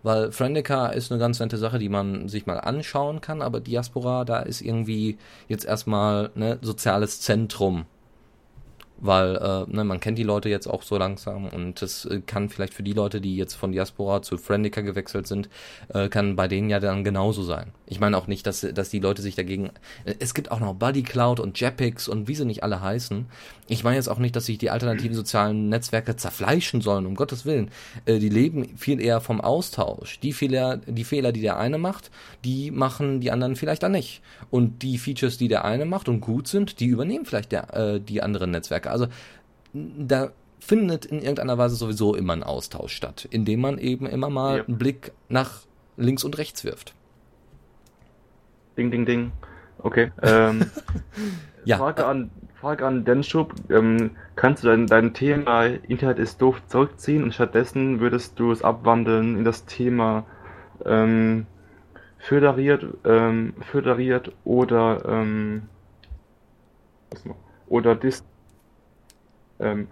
[0.04, 4.26] weil Friendica ist eine ganz nette Sache, die man sich mal anschauen kann, aber Diaspora,
[4.26, 7.86] da ist irgendwie jetzt erstmal ne soziales Zentrum
[9.04, 12.50] weil äh, ne, man kennt die Leute jetzt auch so langsam und es äh, kann
[12.50, 15.50] vielleicht für die Leute, die jetzt von Diaspora zu Friendica gewechselt sind,
[15.90, 17.74] äh, kann bei denen ja dann genauso sein.
[17.86, 19.72] Ich meine auch nicht, dass, dass die Leute sich dagegen.
[20.06, 23.26] Äh, es gibt auch noch Buddy Cloud und Jetpix und wie sie nicht alle heißen.
[23.68, 27.46] Ich meine jetzt auch nicht, dass sich die alternativen sozialen Netzwerke zerfleischen sollen, um Gottes
[27.46, 27.72] Willen.
[28.06, 30.20] Äh, die leben viel eher vom Austausch.
[30.20, 32.12] Die Fehler, die Fehler, die der eine macht,
[32.44, 34.22] die machen die anderen vielleicht dann nicht.
[34.50, 38.00] Und die Features, die der eine macht und gut sind, die übernehmen vielleicht der, äh,
[38.02, 38.92] die anderen Netzwerke.
[38.92, 39.08] Also
[39.74, 44.58] da findet in irgendeiner Weise sowieso immer ein Austausch statt, indem man eben immer mal
[44.58, 44.64] ja.
[44.66, 45.62] einen Blick nach
[45.98, 46.94] links und rechts wirft.
[48.78, 49.32] Ding, ding, ding.
[49.80, 50.12] Okay.
[50.22, 50.66] Ähm,
[51.66, 51.78] ja.
[51.78, 52.32] Frage an,
[52.64, 53.54] Frage an Denschub.
[53.70, 58.64] Ähm, kannst du dein, dein Thema Internet ist doof zurückziehen und stattdessen würdest du es
[58.64, 60.26] abwandeln in das Thema
[60.86, 61.46] ähm,
[62.20, 65.64] föderiert, ähm, föderiert oder ähm,
[67.68, 68.24] oder dis
[69.60, 69.90] ähm,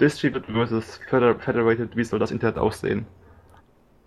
[0.00, 3.06] Distributed versus Federated, wie soll das Internet aussehen?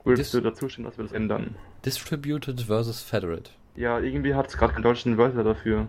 [0.04, 1.56] Würdest Dis du dazu stimmen, dass wir das ändern?
[1.86, 3.52] Distributed versus Federated.
[3.76, 5.88] Ja, irgendwie hat es gerade keinen deutschen Wörter dafür.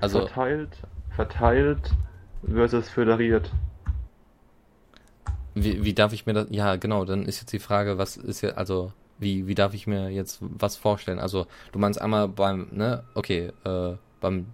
[0.00, 0.78] Also verteilt,
[1.10, 1.90] verteilt
[2.46, 3.50] versus föderiert.
[5.54, 6.48] Wie, wie darf ich mir das?
[6.50, 7.04] Ja, genau.
[7.04, 10.38] Dann ist jetzt die Frage, was ist ja also wie wie darf ich mir jetzt
[10.40, 11.18] was vorstellen?
[11.18, 14.46] Also du meinst einmal beim ne okay äh, beim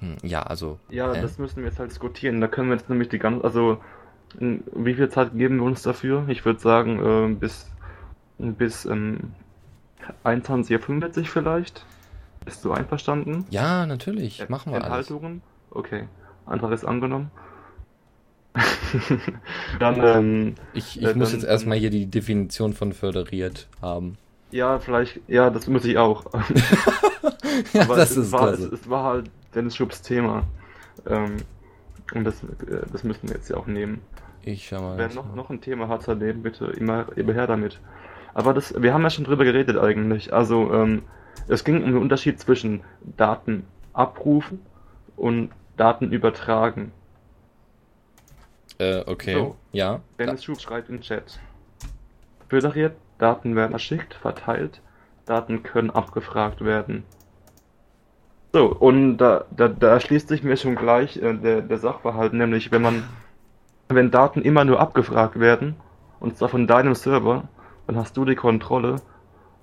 [0.00, 0.78] hm, ja, also.
[0.90, 1.22] Ja, äh.
[1.22, 2.40] das müssen wir jetzt halt diskutieren.
[2.40, 3.78] Da können wir jetzt nämlich die ganze, also
[4.38, 6.28] wie viel Zeit geben wir uns dafür?
[6.28, 7.70] Ich würde sagen, äh, bis
[8.38, 9.32] bis ähm,
[10.24, 11.86] 21.45 vielleicht.
[12.46, 13.44] Bist du einverstanden?
[13.50, 14.40] Ja, natürlich.
[14.40, 15.42] Ent Machen wir Enthaltungen?
[15.70, 15.84] Alles.
[15.84, 16.08] Okay.
[16.46, 17.32] Antrag ist angenommen.
[19.80, 24.16] dann, ähm, ich, ich äh, muss dann, jetzt erstmal hier die Definition von föderiert haben.
[24.52, 26.24] Ja, vielleicht, ja, das muss ich auch.
[27.72, 30.44] ja, Aber das es, ist war, es, es, war halt Dennis Schubs Thema.
[31.04, 31.38] Ähm,
[32.14, 34.00] und das, äh, das müssen wir jetzt ja auch nehmen.
[34.42, 34.98] Ich schau mal.
[34.98, 37.80] Wer noch, noch ein Thema hat, dann bitte immer, immer her damit.
[38.34, 40.32] Aber das, wir haben ja schon drüber geredet eigentlich.
[40.32, 41.02] Also, ähm,
[41.48, 42.82] es ging um den Unterschied zwischen
[43.16, 44.60] Daten abrufen
[45.16, 46.92] und Daten übertragen.
[48.78, 49.34] Äh, okay.
[49.34, 50.00] So, ja.
[50.18, 51.38] Dennis Schub schreibt im Chat.
[52.48, 54.80] Föderiert, Daten werden verschickt, verteilt,
[55.24, 57.04] Daten können abgefragt werden.
[58.52, 62.70] So, und da, da, da schließt sich mir schon gleich äh, der, der Sachverhalt, nämlich
[62.70, 63.04] wenn man,
[63.88, 65.76] wenn Daten immer nur abgefragt werden,
[66.20, 67.48] und zwar von deinem Server,
[67.86, 68.96] dann hast du die Kontrolle,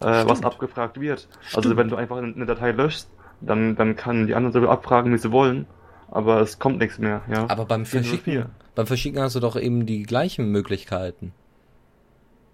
[0.03, 1.27] äh, was abgefragt wird.
[1.27, 1.65] Also Stimmt.
[1.65, 3.09] Also wenn du einfach eine Datei löschst,
[3.41, 5.65] dann, dann kann die anderen Server abfragen, wie sie wollen,
[6.09, 7.45] aber es kommt nichts mehr, ja.
[7.49, 8.45] Aber beim Verschicken,
[8.75, 11.33] beim Verschicken hast du doch eben die gleichen Möglichkeiten.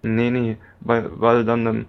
[0.01, 1.85] Nee, nee, weil, weil dann, ähm,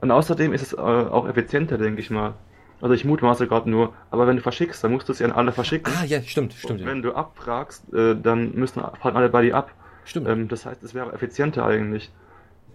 [0.00, 2.34] und außerdem ist es äh, auch effizienter, denke ich mal.
[2.80, 5.32] Also ich mutmaße gerade nur, aber wenn du verschickst, dann musst du es ja an
[5.32, 5.90] alle verschicken.
[5.98, 6.80] Ah, ja, stimmt, stimmt.
[6.80, 9.70] Und wenn du abfragst, äh, dann müssen fragen alle bei dir ab.
[10.04, 10.28] Stimmt.
[10.28, 12.12] Ähm, das heißt, es wäre effizienter eigentlich.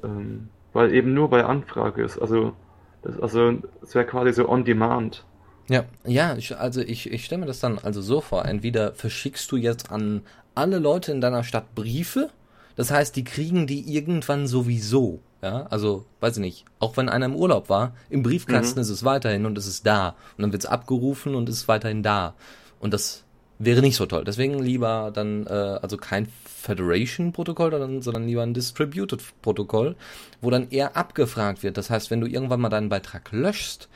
[0.03, 0.49] Ähm,
[0.79, 2.17] weil eben nur bei Anfrage ist.
[2.17, 2.53] Also,
[3.01, 5.25] das, also es wäre quasi so on demand.
[5.67, 8.45] Ja, ja, ich, also ich, ich stelle mir das dann also so vor.
[8.45, 10.21] Entweder verschickst du jetzt an
[10.55, 12.29] alle Leute in deiner Stadt Briefe,
[12.77, 15.19] das heißt, die kriegen die irgendwann sowieso.
[15.41, 18.83] Ja, also, weiß ich nicht, auch wenn einer im Urlaub war, im Briefkasten mhm.
[18.83, 20.15] ist es weiterhin und es ist da.
[20.37, 22.35] Und dann wird es abgerufen und ist weiterhin da.
[22.79, 23.25] Und das
[23.59, 24.23] wäre nicht so toll.
[24.23, 29.95] Deswegen lieber dann, äh, also kein Federation-Protokoll, sondern lieber ein Distributed-Protokoll,
[30.41, 31.77] wo dann eher abgefragt wird.
[31.77, 33.89] Das heißt, wenn du irgendwann mal deinen Beitrag löschst,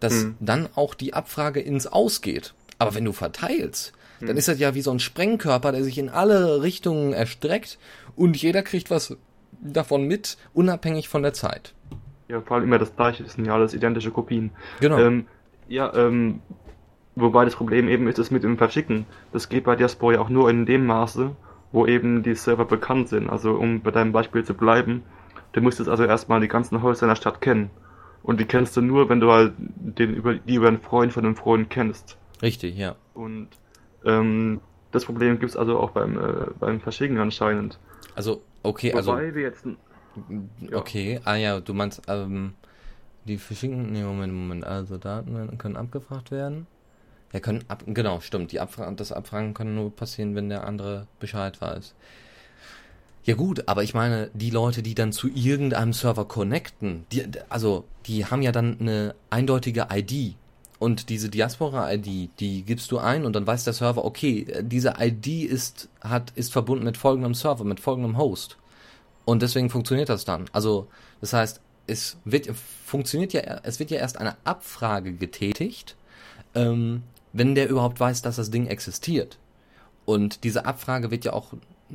[0.00, 0.36] dass mhm.
[0.40, 2.54] dann auch die Abfrage ins Ausgeht.
[2.78, 4.26] Aber wenn du verteilst, mhm.
[4.26, 7.78] dann ist das ja wie so ein Sprengkörper, der sich in alle Richtungen erstreckt
[8.14, 9.16] und jeder kriegt was
[9.60, 11.72] davon mit, unabhängig von der Zeit.
[12.28, 14.50] Ja, vor allem immer das gleiche, das sind ja alles identische Kopien.
[14.80, 14.98] Genau.
[14.98, 15.26] Ähm,
[15.68, 16.40] ja, ähm,
[17.16, 19.06] wobei das Problem eben ist, das mit dem Verschicken.
[19.32, 21.32] Das geht bei Diaspora ja auch nur in dem Maße,
[21.72, 23.28] wo eben die Server bekannt sind.
[23.28, 25.02] Also um bei deinem Beispiel zu bleiben,
[25.52, 27.70] du müsstest also erstmal die ganzen Häuser in der Stadt kennen.
[28.22, 31.24] Und die kennst du nur, wenn du halt den über, die über einen Freund von
[31.24, 32.16] einem Freund kennst.
[32.42, 32.96] Richtig, ja.
[33.14, 33.48] Und
[34.04, 34.60] ähm,
[34.92, 37.78] das Problem gibt es also auch beim, äh, beim Verschicken anscheinend.
[38.14, 39.34] Also, okay, Wobei also.
[39.34, 39.66] wir jetzt
[40.60, 40.78] ja.
[40.78, 42.54] Okay, ah ja, du meinst, ähm,
[43.24, 43.92] die verschicken.
[43.92, 44.64] Nee, Moment, Moment.
[44.64, 46.66] Also Daten können abgefragt werden.
[47.32, 47.84] Ja, können ab.
[47.86, 48.52] Genau, stimmt.
[48.52, 51.94] Die Abfra das Abfragen kann nur passieren, wenn der andere Bescheid weiß.
[53.24, 57.84] Ja gut, aber ich meine, die Leute, die dann zu irgendeinem Server connecten, die, also
[58.06, 60.36] die haben ja dann eine eindeutige ID.
[60.78, 65.26] Und diese Diaspora-ID, die gibst du ein und dann weiß der Server, okay, diese ID
[65.50, 68.58] ist, hat, ist verbunden mit folgendem Server, mit folgendem Host.
[69.24, 70.44] Und deswegen funktioniert das dann.
[70.52, 70.86] Also,
[71.20, 72.48] das heißt, es wird
[72.84, 75.96] funktioniert ja, es wird ja erst eine Abfrage getätigt,
[76.54, 77.02] ähm,
[77.36, 79.38] wenn der überhaupt weiß, dass das Ding existiert.
[80.04, 81.52] Und diese Abfrage wird ja auch,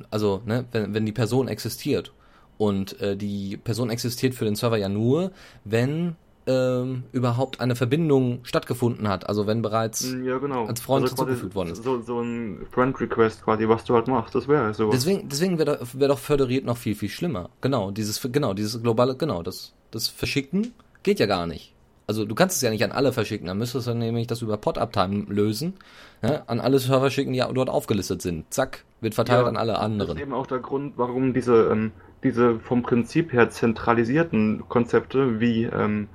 [0.10, 2.14] also, ne, wenn, wenn die Person existiert.
[2.58, 5.32] Und äh, die Person existiert für den Server ja nur,
[5.64, 6.16] wenn
[6.48, 9.28] ähm, überhaupt eine Verbindung stattgefunden hat.
[9.28, 10.66] Also wenn bereits ja, genau.
[10.66, 11.84] als Freund also hinzugefügt worden ist.
[11.84, 14.92] So, so ein Friend-Request quasi, was du halt machst, das wäre so.
[14.92, 17.50] Deswegen, deswegen wäre doch, wär doch föderiert noch viel, viel schlimmer.
[17.62, 20.74] Genau, dieses, genau, dieses globale, genau, das, das Verschicken
[21.04, 21.74] geht ja gar nicht.
[22.08, 24.58] Also du kannst es ja nicht an alle verschicken, dann müsstest du nämlich das über
[24.58, 25.76] Pod-Uptime lösen,
[26.22, 28.54] ja, an alle Server schicken, die dort aufgelistet sind.
[28.54, 30.10] Zack, wird verteilt ja, an alle anderen.
[30.10, 31.92] Das ist eben auch der Grund, warum diese, ähm,
[32.24, 36.10] diese vom Prinzip her zentralisierten Konzepte wie ähm,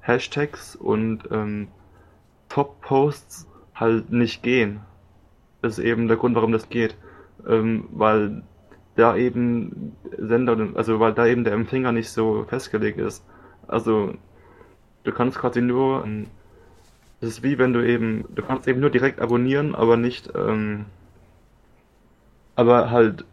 [0.00, 1.68] Hashtags und ähm,
[2.48, 4.80] Top-Posts halt nicht gehen.
[5.62, 6.96] Das ist eben der Grund, warum das geht.
[7.48, 8.42] Ähm, weil
[8.96, 13.24] da eben Sender, also weil da eben der Empfänger nicht so festgelegt ist.
[13.66, 14.14] Also
[15.04, 16.26] du kannst quasi nur, ähm,
[17.20, 20.86] das ist wie wenn du eben, du kannst eben nur direkt abonnieren, aber nicht, ähm,
[22.56, 23.24] aber halt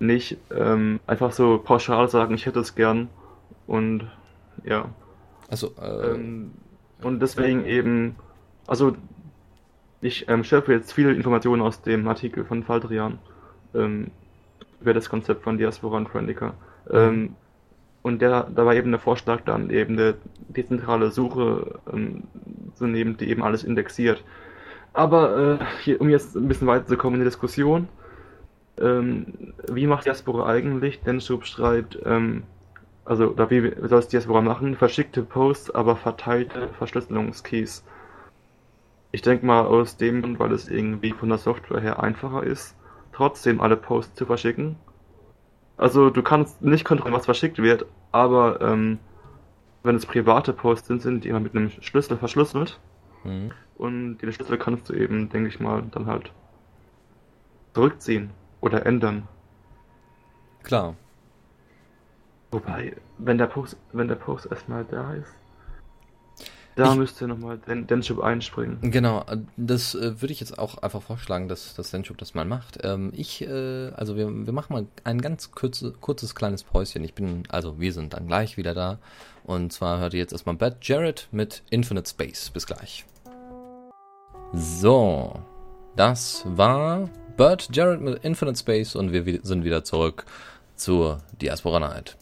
[0.00, 3.08] nicht ähm, einfach so pauschal sagen, ich hätte es gern
[3.66, 4.06] und
[4.64, 4.90] ja.
[5.50, 6.52] Also, äh, ähm,
[7.02, 8.16] und deswegen eben,
[8.66, 8.96] also
[10.00, 13.18] ich ähm, schöpfe jetzt viele Informationen aus dem Artikel von Faldrian
[13.74, 14.10] ähm,
[14.80, 16.54] über das Konzept von Diaspora und Friendica.
[16.90, 17.34] Ähm,
[18.08, 20.14] und der, da eben der Vorschlag dann eben eine
[20.48, 22.24] dezentrale Suche ähm,
[22.74, 24.24] zu nehmen, die eben alles indexiert.
[24.92, 27.88] Aber äh, hier, um jetzt ein bisschen weiterzukommen in die Diskussion,
[28.80, 31.02] ähm, wie macht Diaspora eigentlich?
[31.02, 32.44] Denschub schreibt, ähm,
[33.04, 34.74] also da wie soll es Diaspora machen?
[34.74, 37.84] Verschickte Posts, aber verteilte Verschlüsselungskeys.
[39.12, 42.76] Ich denke mal aus dem Grund, weil es irgendwie von der Software her einfacher ist,
[43.12, 44.76] trotzdem alle Posts zu verschicken.
[45.76, 48.98] Also du kannst nicht kontrollieren, was verschickt wird, aber ähm,
[49.82, 52.80] wenn es private Posts sind, sind die immer mit einem Schlüssel verschlüsselt.
[53.24, 53.52] Mhm.
[53.76, 56.32] Und den Schlüssel kannst du eben, denke ich mal, dann halt
[57.74, 58.30] zurückziehen
[58.60, 59.28] oder ändern.
[60.62, 60.96] Klar.
[62.50, 65.37] Wobei, wenn der Post, wenn der Post erstmal da ist,
[66.78, 68.78] da ich, müsste nochmal Den Denship einspringen.
[68.80, 69.24] Genau,
[69.56, 72.78] das äh, würde ich jetzt auch einfach vorschlagen, dass, dass Denship das mal macht.
[72.82, 77.02] Ähm, ich, äh, also wir, wir machen mal ein ganz kurze, kurzes kleines Päuschen.
[77.04, 78.98] Ich bin, also wir sind dann gleich wieder da.
[79.44, 82.50] Und zwar hört ihr jetzt erstmal Bad Jared mit Infinite Space.
[82.50, 83.04] Bis gleich.
[84.52, 85.42] So,
[85.96, 90.24] das war Bert Jared mit Infinite Space und wir sind wieder zurück
[90.76, 92.16] zur Diaspora Night.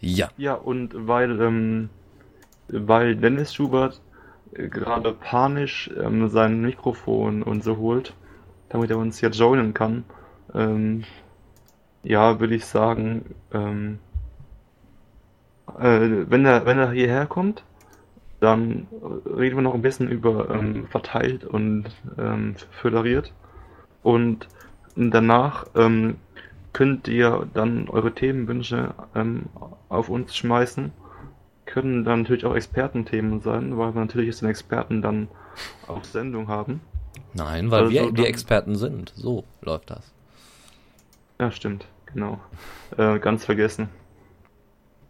[0.00, 0.30] Ja.
[0.36, 1.90] Ja, und weil, ähm,
[2.68, 4.00] weil Dennis Schubert
[4.52, 8.14] äh, gerade panisch ähm, sein Mikrofon und so holt,
[8.68, 10.04] damit er uns jetzt joinen kann,
[10.54, 11.04] ähm,
[12.02, 13.98] ja, würde ich sagen, ähm,
[15.78, 17.64] äh, wenn er, wenn er hierher kommt,
[18.40, 18.88] dann
[19.24, 21.84] reden wir noch ein bisschen über ähm, verteilt und
[22.18, 23.32] ähm, föderiert.
[24.02, 24.48] Und
[24.96, 26.16] danach ähm,
[26.72, 28.94] könnt ihr dann eure Themenwünsche
[29.88, 30.90] auf uns schmeißen.
[31.72, 35.28] Können dann natürlich auch Expertenthemen sein, weil wir natürlich jetzt den Experten dann
[35.86, 36.82] auf Sendung haben.
[37.32, 39.10] Nein, weil also wir die Experten sind.
[39.16, 40.12] So läuft das.
[41.40, 42.38] Ja, stimmt, genau.
[42.98, 43.88] Äh, ganz vergessen.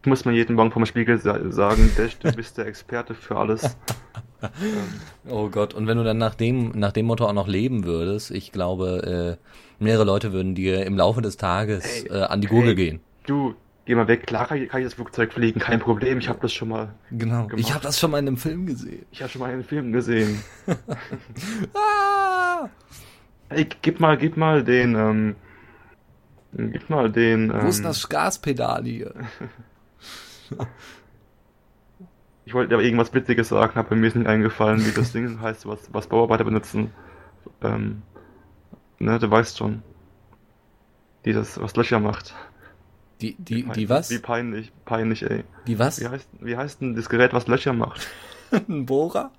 [0.07, 3.77] Muss man jeden Morgen vom Spiegel sagen, du bist der Experte für alles.
[5.29, 8.31] oh Gott, und wenn du dann nach dem, nach dem Motto auch noch leben würdest,
[8.31, 12.47] ich glaube, äh, mehrere Leute würden dir im Laufe des Tages hey, äh, an die
[12.47, 13.01] Gurgel hey, gehen.
[13.27, 16.53] Du, geh mal weg, klar kann ich, das Flugzeug fliegen, kein Problem, ich habe das
[16.53, 17.59] schon mal Genau, gemacht.
[17.59, 19.05] ich habe das schon mal in einem Film gesehen.
[19.11, 20.43] Ich habe schon mal in einem Film gesehen.
[21.75, 22.69] ah!
[23.49, 25.37] Hey, gib mal, gib mal den, ähm,
[26.53, 29.15] gib mal den, ähm, Wo ist ähm, das Gaspedal hier?
[32.45, 35.67] Ich wollte aber irgendwas Witziges sagen, habe mir ist nicht eingefallen, wie das Ding heißt,
[35.67, 36.91] was, was Bauarbeiter benutzen.
[37.63, 38.03] Ähm,
[38.99, 39.83] ne, du weißt schon.
[41.25, 42.35] die das, was Löcher macht.
[43.23, 44.11] Die, die, die was?
[44.11, 45.45] Wie peinlich, peinlich, ey.
[45.69, 46.01] Die was?
[46.01, 48.09] Wie heißt, wie heißt denn das Gerät, was Löcher macht?
[48.51, 49.31] Ein Bohrer?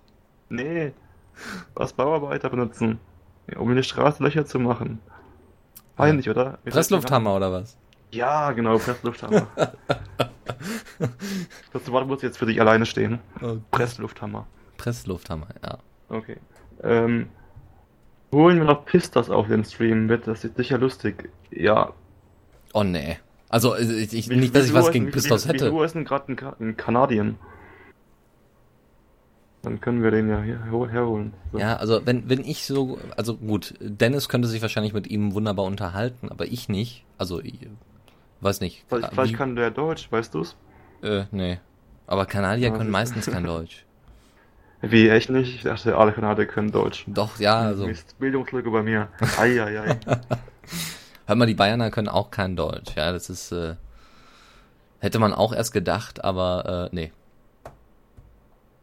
[0.48, 0.94] Nee,
[1.76, 3.00] was Bauarbeiter benutzen,
[3.58, 5.00] um in die Straße Löcher zu machen.
[5.98, 6.60] Peinlich, oder?
[6.64, 7.78] Wie Presslufthammer oder was?
[8.12, 9.48] Ja, genau, Presslufthammer.
[11.74, 13.20] das Wort muss jetzt für dich alleine stehen.
[13.42, 14.48] Oh, Presslufthammer.
[14.78, 15.80] Presslufthammer, ja.
[16.08, 16.38] Okay.
[16.82, 17.28] Ähm,
[18.32, 21.30] holen wir noch Pistas auf den Stream mit, das ist sicher lustig.
[21.52, 21.92] Ja.
[22.74, 23.18] Oh nee.
[23.54, 25.66] Also ich, ich Wie- nicht, dass wie ich was gegen ist- Pistos wie, Wie hätte.
[25.66, 27.38] viel Uhr ist denn gerade in, Ka in Kanadien?
[29.62, 31.34] Dann können wir den ja hier her- herholen.
[31.52, 31.60] So.
[31.60, 35.66] Ja, also wenn, wenn ich so, also gut, Dennis könnte sich wahrscheinlich mit ihm wunderbar
[35.66, 37.06] unterhalten, aber ich nicht.
[37.20, 37.60] Also, ich
[38.42, 38.86] weiß nicht.
[38.90, 40.56] Vielleicht, Wie- vielleicht kann der Deutsch, weißt du's?
[41.04, 41.60] Äh, nee.
[42.08, 43.86] Aber Kanadier Ja, können meistens kein Deutsch.
[44.82, 45.56] Wie, echt nicht?
[45.58, 47.06] Ich dachte, alle Kanadier können Deutsch.
[47.08, 47.86] Doch, ja, also.
[47.86, 49.10] Mist, Bildungslücke bei mir.
[49.40, 49.98] Eieiei.
[51.26, 52.96] Hör mal, die Bayerner können auch kein Deutsch.
[52.96, 53.76] Ja, das ist, äh,
[55.00, 57.12] hätte man auch erst gedacht, aber, äh, nee.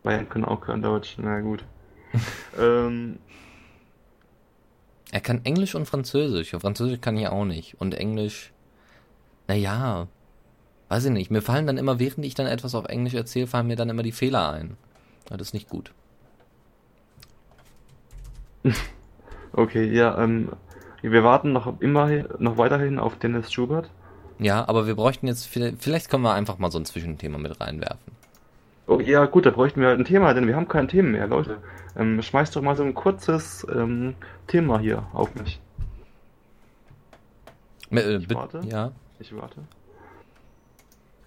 [0.03, 1.16] Bayern können auch kein Deutsch.
[1.18, 1.64] Na gut.
[2.59, 3.18] ähm,
[5.12, 6.51] Er kann Englisch und Französisch.
[6.51, 7.80] Französisch kann ich auch nicht.
[7.80, 8.53] Und Englisch,
[9.49, 10.09] naja,
[10.88, 11.30] weiß ich nicht.
[11.30, 14.03] Mir fallen dann immer, während ich dann etwas auf Englisch erzähle, fallen mir dann immer
[14.03, 14.76] die Fehler ein.
[15.26, 15.93] Das ist nicht gut.
[19.53, 20.51] okay, ja, ähm,
[21.03, 23.90] wir warten noch immer noch weiterhin auf Dennis Schubert.
[24.38, 28.12] Ja, aber wir bräuchten jetzt, vielleicht können wir einfach mal so ein Zwischenthema mit reinwerfen.
[28.86, 31.26] Oh, ja, gut, da bräuchten wir halt ein Thema, denn wir haben kein Thema mehr,
[31.26, 31.59] Leute.
[31.96, 34.14] Ähm, schmeißt doch mal so ein kurzes ähm,
[34.46, 35.61] Thema hier auf mich.
[37.92, 38.61] Äh, Ich warte.
[38.64, 39.61] Ja, Ich warte.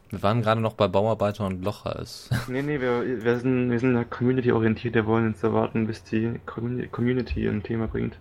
[0.10, 2.00] wir waren gerade noch bei Bauarbeiter und Locher.
[2.00, 2.30] Ist.
[2.48, 7.48] Nee, nee, wir, wir sind, wir sind community-orientiert, wir wollen jetzt erwarten, bis die Community
[7.48, 8.18] ein Thema bringt.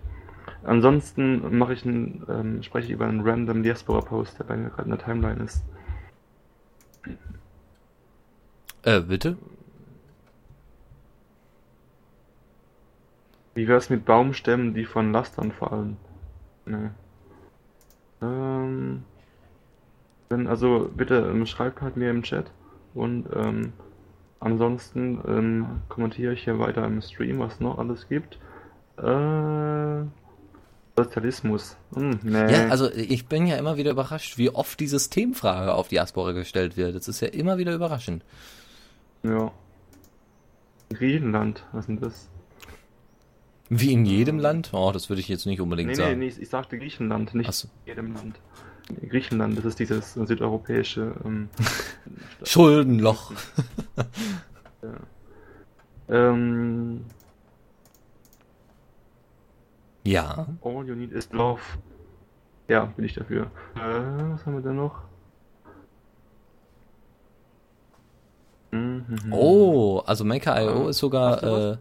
[0.63, 4.83] Ansonsten mache ich ein, ähm, spreche ich über einen random Diaspora-Post, der bei mir gerade
[4.83, 5.63] in der Timeline ist.
[8.83, 9.37] Äh, bitte?
[13.55, 15.97] Wie wär's mit Baumstämmen, die von Lastern fallen?
[16.65, 16.89] Nee.
[18.21, 19.03] Ähm,
[20.29, 22.51] wenn, also bitte ähm, schreibt halt mir im Chat
[22.93, 23.73] und ähm,
[24.39, 28.39] ansonsten ähm, kommentiere ich hier weiter im Stream, was noch alles gibt.
[28.97, 30.05] Äh,
[30.95, 31.75] Sozialismus.
[31.95, 32.51] Hm, nee.
[32.51, 36.77] Ja, also ich bin ja immer wieder überrascht, wie oft die Systemfrage auf Diaspora gestellt
[36.77, 36.95] wird.
[36.95, 38.23] Das ist ja immer wieder überraschend.
[39.23, 39.51] Ja.
[40.89, 42.29] Griechenland, was denn das?
[43.69, 44.69] Wie in jedem Land?
[44.73, 46.19] Oh, das würde ich jetzt nicht unbedingt Nee, nee, sagen.
[46.19, 47.67] nee, ich sagte Griechenland, nicht so.
[47.87, 48.39] jedem Land.
[49.09, 51.49] Griechenland, das ist dieses südeuropäische ähm,
[52.43, 53.31] Schuldenloch.
[56.09, 57.05] ähm,
[60.03, 60.47] Ja.
[60.61, 61.61] All you need is love.
[62.67, 63.51] Ja, bin ich dafür.
[63.75, 65.01] Äh, was haben wir denn noch?
[68.71, 69.31] Mhm.
[69.31, 71.77] Oh, also Maker.io Ah, ist sogar äh,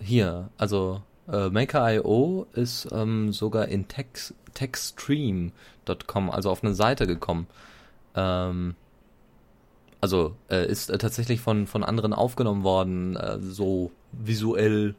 [0.00, 7.46] hier, also äh, Maker.io ist ähm, sogar in text, techstream.com, also auf eine Seite gekommen.
[8.14, 8.74] Ähm,
[10.00, 14.94] also äh, ist äh, tatsächlich von von anderen aufgenommen worden, äh, so visuell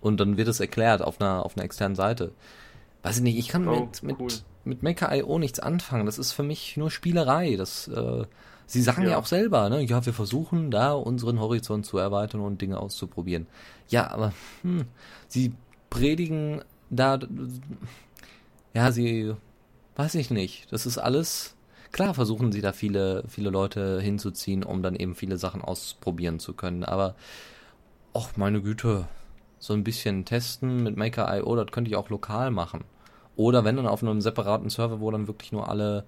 [0.00, 2.32] und dann wird es erklärt auf einer auf einer externen Seite.
[3.02, 4.28] Weiß ich nicht, ich kann Oh, mit mit cool.
[4.64, 6.06] mit Maker.io nichts anfangen.
[6.06, 7.56] Das ist für mich nur Spielerei.
[7.56, 8.24] Das äh,
[8.66, 9.10] Sie sagen ja.
[9.10, 9.18] Ja.
[9.18, 9.80] auch selber, ne?
[9.82, 13.48] Ja, wir versuchen da unseren Horizont zu erweitern und Dinge auszuprobieren.
[13.88, 14.32] Ja, aber
[14.62, 14.84] hm,
[15.26, 15.52] sie
[15.90, 17.18] predigen da,
[18.74, 19.34] ja, sie,
[19.96, 20.72] weiß ich nicht.
[20.72, 21.56] Das ist alles.
[21.92, 26.52] Klar versuchen sie da viele, viele Leute hinzuziehen, um dann eben viele Sachen ausprobieren zu
[26.52, 26.84] können.
[26.84, 27.16] Aber,
[28.14, 29.08] ach meine Güte,
[29.60, 32.82] so ein bisschen testen mit Maker.io, das könnte ich auch lokal machen.
[33.36, 36.04] Oder wenn dann auf einem separaten Server, wo dann wirklich nur alle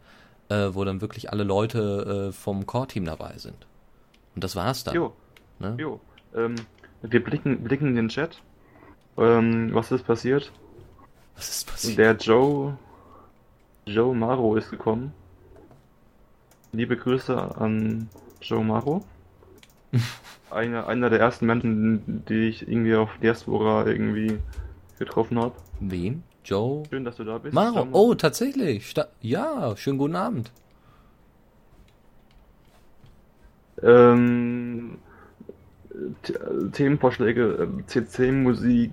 [0.52, 3.66] äh, wo dann wirklich alle Leute äh, vom Core-Team dabei sind.
[4.34, 4.94] Und das war's dann.
[4.94, 5.12] Jo,
[5.58, 5.76] Ne?
[5.78, 6.00] jo.
[6.34, 6.56] Ähm,
[7.02, 8.42] wir blicken, blicken in den Chat.
[9.16, 10.52] Ähm, was ist passiert?
[11.36, 11.98] Was ist passiert?
[11.98, 12.76] Der Joe,
[13.86, 15.12] Joe Maro ist gekommen.
[16.72, 18.08] Liebe Grüße an
[18.40, 19.04] Joe Maro.
[20.52, 24.38] einer, einer der ersten Menschen, die ich irgendwie auf Diaspora irgendwie
[24.98, 25.54] getroffen habe.
[25.80, 26.22] Wen?
[26.44, 26.82] Joe?
[26.90, 27.54] Schön, dass du da bist.
[27.54, 27.86] Maro.
[27.92, 28.88] Oh, tatsächlich.
[28.90, 30.50] Sta ja, schönen guten Abend.
[33.82, 34.98] Ähm,
[35.90, 38.92] äh, Themenvorschläge, äh, CC-Musik.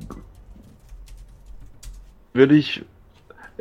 [2.33, 2.83] Würde ich,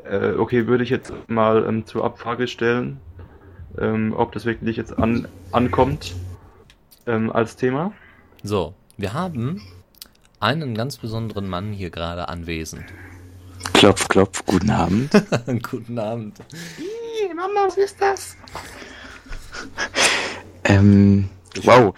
[0.04, 3.00] äh, okay, würde ich jetzt mal ähm, zur Abfrage stellen,
[3.78, 6.14] ähm, ob das wirklich jetzt an, ankommt
[7.08, 7.92] ähm, als Thema.
[8.42, 9.62] So, wir haben
[10.40, 12.84] einen ganz besonderen Mann hier gerade anwesend.
[13.72, 15.10] Klopf, klopf, guten Abend.
[15.70, 16.38] guten Abend.
[16.78, 18.36] Ih, Mama, was ist das?
[20.64, 21.28] Ähm,
[21.62, 21.94] wow.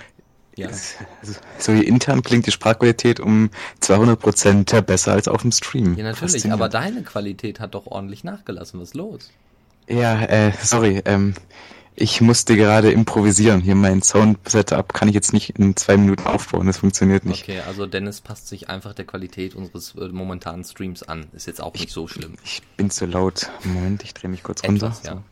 [0.57, 0.69] Ja.
[1.59, 3.51] So hier intern klingt die Sprachqualität um
[3.83, 5.97] 200% besser als auf dem Stream.
[5.97, 8.81] Ja, natürlich, aber deine Qualität hat doch ordentlich nachgelassen.
[8.81, 9.31] Was ist los?
[9.89, 11.35] Ja, äh, sorry, ähm,
[11.97, 13.61] ich musste gerade improvisieren.
[13.61, 17.43] Hier mein Sound-Setup kann ich jetzt nicht in zwei Minuten aufbauen, das funktioniert nicht.
[17.43, 21.27] Okay, also Dennis passt sich einfach der Qualität unseres äh, momentanen Streams an.
[21.33, 22.35] Ist jetzt auch nicht ich, so schlimm.
[22.45, 23.51] Ich bin zu laut.
[23.65, 24.87] Moment, ich drehe mich kurz runter.
[24.87, 25.23] Etwas, ja.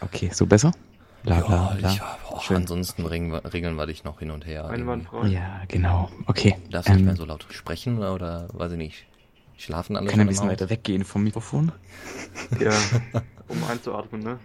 [0.00, 0.72] Okay, so besser?
[1.22, 1.92] Bla, bla, bla.
[1.92, 4.66] Ja, auch ansonsten regeln, regeln wir dich noch hin und her.
[4.68, 5.28] Einwandfrei.
[5.28, 6.10] Ja, genau.
[6.26, 6.56] Okay.
[6.70, 9.06] Darfst du ähm, nicht mehr so laut sprechen oder weiß ich nicht?
[9.58, 11.72] Schlafen alle Kann ein bisschen weiter weggehen vom Mikrofon?
[12.58, 12.72] Ja,
[13.50, 14.38] um einzuatmen, ne?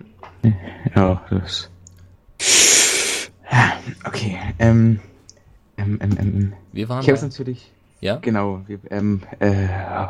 [0.95, 1.69] Ja, das.
[4.03, 4.99] Okay, ähm,
[5.77, 6.53] ähm, ähm, ähm.
[6.71, 7.01] Wir waren.
[7.01, 7.71] Ich habe es natürlich.
[8.01, 8.17] Ja?
[8.17, 9.67] Genau, wir, ähm, äh,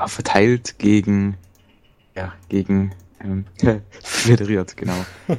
[0.07, 1.37] verteilt gegen,
[2.15, 3.45] ja, gegen ähm,
[4.03, 5.05] föderiert, genau.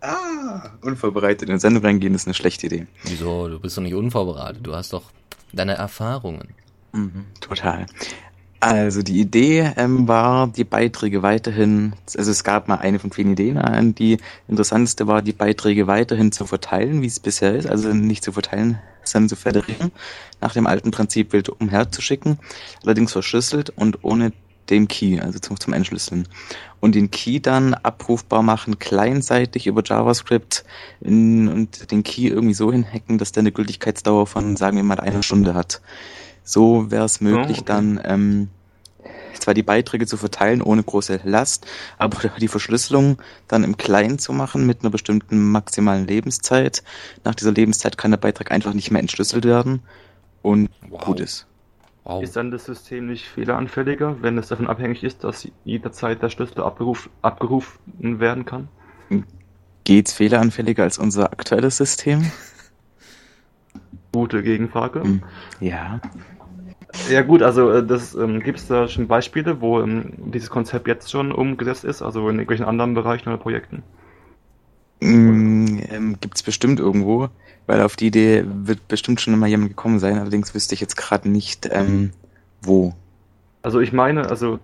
[0.00, 2.86] ah, unvorbereitet in eine Sendung reingehen ist eine schlechte Idee.
[3.04, 3.48] Wieso?
[3.48, 4.66] Du bist doch nicht unvorbereitet.
[4.66, 5.12] Du hast doch
[5.52, 6.54] deine Erfahrungen.
[6.92, 7.86] Mhm, total.
[8.62, 13.32] Also die Idee ähm, war, die Beiträge weiterhin, also es gab mal eine von vielen
[13.32, 17.94] Ideen, äh, die interessanteste war, die Beiträge weiterhin zu verteilen, wie es bisher ist, also
[17.94, 19.92] nicht zu verteilen, sondern zu föderieren,
[20.42, 22.38] nach dem alten Prinzip wild umherzuschicken,
[22.82, 24.30] allerdings verschlüsselt und ohne
[24.68, 26.28] den Key, also zum, zum Entschlüsseln.
[26.80, 30.64] Und den Key dann abrufbar machen, kleinseitig über JavaScript
[31.00, 35.00] in, und den Key irgendwie so hinhacken, dass der eine Gültigkeitsdauer von, sagen wir mal,
[35.00, 35.80] einer Stunde hat.
[36.44, 37.64] So wäre es möglich, oh, okay.
[37.66, 38.48] dann ähm,
[39.40, 41.66] zwar die Beiträge zu verteilen ohne große Last,
[41.98, 46.82] aber die Verschlüsselung dann im Kleinen zu machen mit einer bestimmten maximalen Lebenszeit.
[47.24, 49.82] Nach dieser Lebenszeit kann der Beitrag einfach nicht mehr entschlüsselt werden
[50.42, 51.04] und wow.
[51.04, 51.46] gut ist.
[52.04, 52.22] Wow.
[52.22, 56.62] Ist dann das System nicht fehleranfälliger, wenn es davon abhängig ist, dass jederzeit der Schlüssel
[56.62, 58.68] abgeruf, abgerufen werden kann?
[59.84, 62.30] Geht's fehleranfälliger als unser aktuelles System?
[64.12, 65.02] Gute Gegenfrage.
[65.02, 65.22] Hm.
[65.60, 66.00] Ja.
[67.08, 70.88] Ja gut, also äh, das ähm, gibt es da schon Beispiele, wo ähm, dieses Konzept
[70.88, 73.82] jetzt schon umgesetzt ist, also in irgendwelchen anderen Bereichen oder Projekten?
[75.00, 77.28] Mm, ähm, gibt es bestimmt irgendwo,
[77.66, 80.96] weil auf die Idee wird bestimmt schon immer jemand gekommen sein, allerdings wüsste ich jetzt
[80.96, 82.10] gerade nicht, ähm,
[82.60, 82.94] wo.
[83.62, 84.58] Also ich meine, also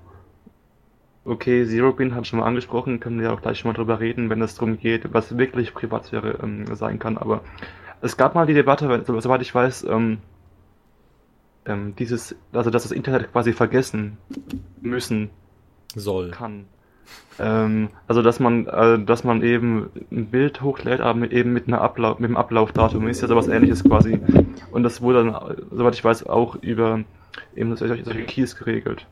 [1.24, 4.42] okay, Zero-Bin hat schon mal angesprochen, können wir auch gleich schon mal drüber reden, wenn
[4.42, 7.42] es darum geht, was wirklich Privatsphäre ähm, sein kann, aber
[8.00, 10.18] es gab mal die Debatte, soweit ich weiß, ähm,
[11.66, 14.18] ähm, dieses, also dass das Internet quasi vergessen
[14.80, 15.30] müssen
[15.94, 16.66] soll kann.
[17.38, 21.80] Ähm, also dass man, äh, dass man eben ein Bild hochlädt, aber eben mit einer
[21.80, 24.20] Ablauf, mit einem Ablaufdatum ist ja sowas ähnliches quasi.
[24.70, 27.04] Und das wurde dann, soweit ich weiß, auch über
[27.54, 29.06] eben solche, solche Keys geregelt.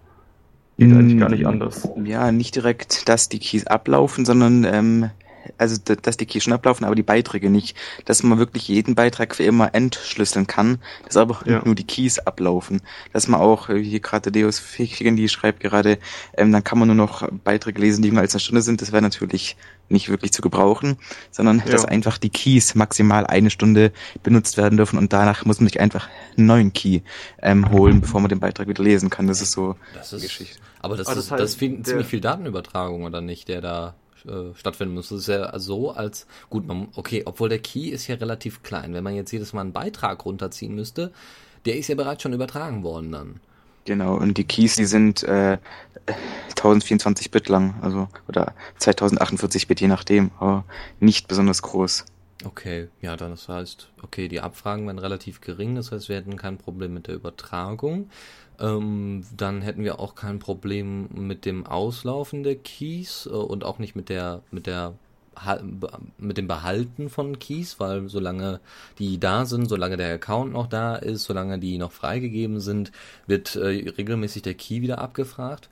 [0.77, 1.89] Geht eigentlich gar nicht anders.
[2.03, 5.11] Ja, nicht direkt, dass die Keys ablaufen, sondern ähm,
[5.59, 7.77] also dass die Keys schon ablaufen, aber die Beiträge nicht.
[8.05, 11.63] Dass man wirklich jeden Beitrag für immer entschlüsseln kann, dass aber ja.
[11.65, 12.81] nur die Keys ablaufen.
[13.13, 15.99] Dass man auch, wie hier gerade Deus Fichigen, die schreibt gerade,
[16.37, 18.83] ähm, dann kann man nur noch Beiträge lesen, die jünger als eine Stunde sind.
[18.83, 19.57] Das wäre natürlich
[19.89, 20.97] nicht wirklich zu gebrauchen,
[21.31, 21.73] sondern ja.
[21.73, 23.93] dass einfach die Keys maximal eine Stunde
[24.23, 27.01] benutzt werden dürfen und danach muss man sich einfach einen neuen Key
[27.43, 29.27] ähm, holen, bevor man den Beitrag wieder lesen kann.
[29.27, 30.59] Das ist so das ist, Geschichte.
[30.81, 33.61] Aber das, also ist, das, heißt, das ist viel, ziemlich viel Datenübertragung, oder nicht, der
[33.61, 33.95] da
[34.27, 35.09] äh, stattfinden muss.
[35.09, 38.95] Das ist ja so als, gut, man, okay, obwohl der Key ist ja relativ klein.
[38.95, 41.13] Wenn man jetzt jedes Mal einen Beitrag runterziehen müsste,
[41.65, 43.41] der ist ja bereits schon übertragen worden dann.
[43.85, 45.59] Genau, und die Keys, die sind äh,
[46.51, 50.65] 1024 Bit lang, also oder 2048 Bit, je nachdem, aber
[51.01, 52.07] nicht besonders groß.
[52.45, 56.37] Okay, ja, dann das heißt, okay, die Abfragen waren relativ gering, das heißt, wir hätten
[56.37, 58.11] kein Problem mit der Übertragung.
[58.61, 63.79] Ähm, dann hätten wir auch kein Problem mit dem Auslaufen der Keys äh, und auch
[63.79, 64.95] nicht mit der mit der
[66.19, 68.61] mit dem Behalten von Keys, weil solange
[69.01, 72.93] die da sind, solange der Account noch da ist, solange die noch freigegeben sind,
[73.27, 75.69] wird äh, regelmäßig der Key wieder abgefragt.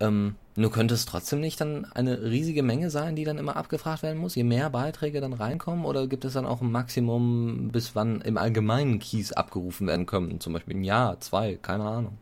[0.00, 4.02] Ähm, nur könnte es trotzdem nicht dann eine riesige Menge sein, die dann immer abgefragt
[4.02, 5.84] werden muss, je mehr Beiträge dann reinkommen?
[5.84, 10.40] Oder gibt es dann auch ein Maximum, bis wann im Allgemeinen Keys abgerufen werden können?
[10.40, 12.18] Zum Beispiel ein Jahr, zwei, keine Ahnung.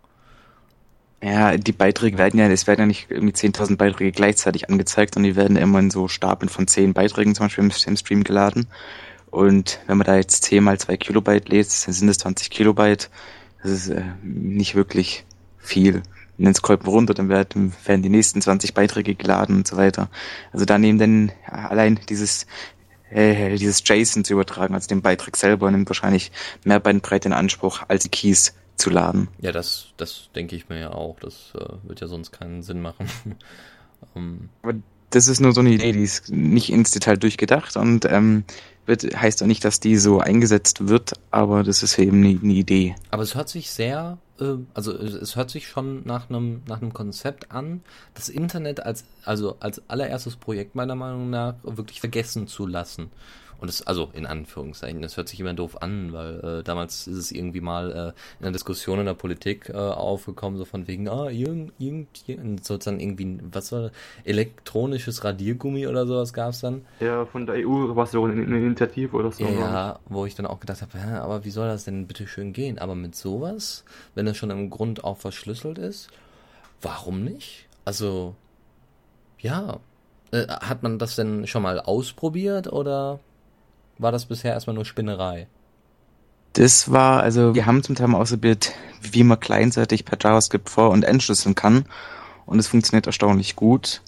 [1.22, 5.32] Ja, die Beiträge werden ja, es werden ja nicht irgendwie 10.000 Beiträge gleichzeitig angezeigt, sondern
[5.32, 8.68] die werden immer in so Stapeln von 10 Beiträgen zum Beispiel im, Stream geladen.
[9.30, 13.10] Und wenn man da jetzt 10 mal 2 Kilobyte lädt, dann sind es 20 Kilobyte.
[13.62, 15.24] Das ist äh, nicht wirklich
[15.58, 16.02] viel
[16.44, 20.08] dann scrollt man runter, dann werden, werden die nächsten 20 Beiträge geladen und so weiter.
[20.52, 22.46] Also da nehmen dann allein dieses
[23.10, 26.30] äh, dieses JSON zu übertragen, also den Beitrag selber, nimmt wahrscheinlich
[26.64, 29.28] mehr Bandbreite in Anspruch als die Keys hochzuladen.
[29.40, 31.18] Ja, das, das denke ich mir ja auch.
[31.20, 33.08] Das äh, wird ja sonst keinen Sinn machen.
[34.14, 34.48] um.
[34.62, 34.74] Aber
[35.10, 38.44] das ist nur so eine Idee, die ist nicht ins Detail durchgedacht und ähm,
[38.86, 42.52] wird, heißt auch nicht, dass die so eingesetzt wird, aber das ist eben eine, eine
[42.52, 42.96] Idee.
[43.10, 46.92] Aber es hört sich sehr, äh, also es hört sich schon nach einem nach einem
[46.92, 47.82] Konzept an,
[48.14, 53.10] das Internet als also als allererstes Projekt meiner Meinung nach wirklich vergessen zu lassen.
[53.60, 57.16] Und es, also in Anführungszeichen, das hört sich immer doof an, weil äh, damals ist
[57.16, 57.94] es irgendwie mal äh,
[58.38, 63.00] in einer Diskussion in der Politik äh, aufgekommen, so von wegen, ah, irgend, irgend, sozusagen
[63.00, 63.92] irgendwie, was war das,
[64.24, 66.86] elektronisches Radiergummi oder sowas gab es dann.
[67.00, 69.44] Ja, von der EU war es so eine, eine Initiative oder so.
[69.44, 72.52] Ja, wo ich dann auch gedacht habe, ja, aber wie soll das denn bitte schön
[72.52, 72.78] gehen?
[72.78, 73.84] Aber mit sowas,
[74.14, 76.10] wenn das schon im Grund auch verschlüsselt ist,
[76.80, 77.66] warum nicht?
[77.84, 78.36] Also,
[79.40, 79.80] ja,
[80.30, 83.18] äh, hat man das denn schon mal ausprobiert oder
[83.98, 85.46] war das bisher erstmal nur Spinnerei?
[86.54, 90.90] Das war, also wir haben zum Teil mal ausprobiert, wie man kleinseitig per JavaScript vor-
[90.90, 91.84] und entschlüsseln kann.
[92.46, 94.00] Und es funktioniert erstaunlich gut.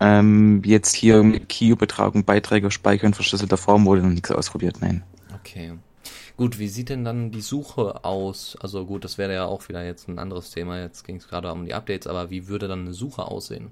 [0.00, 5.02] Ähm, jetzt hier mit Key-Übertragung, Beiträge speichern, verschlüsselter Form wurde noch nichts ausprobiert, nein.
[5.40, 5.74] Okay.
[6.36, 8.56] Gut, wie sieht denn dann die Suche aus?
[8.60, 10.80] Also gut, das wäre ja auch wieder jetzt ein anderes Thema.
[10.80, 13.70] Jetzt ging es gerade um die Updates, aber wie würde dann eine Suche aussehen?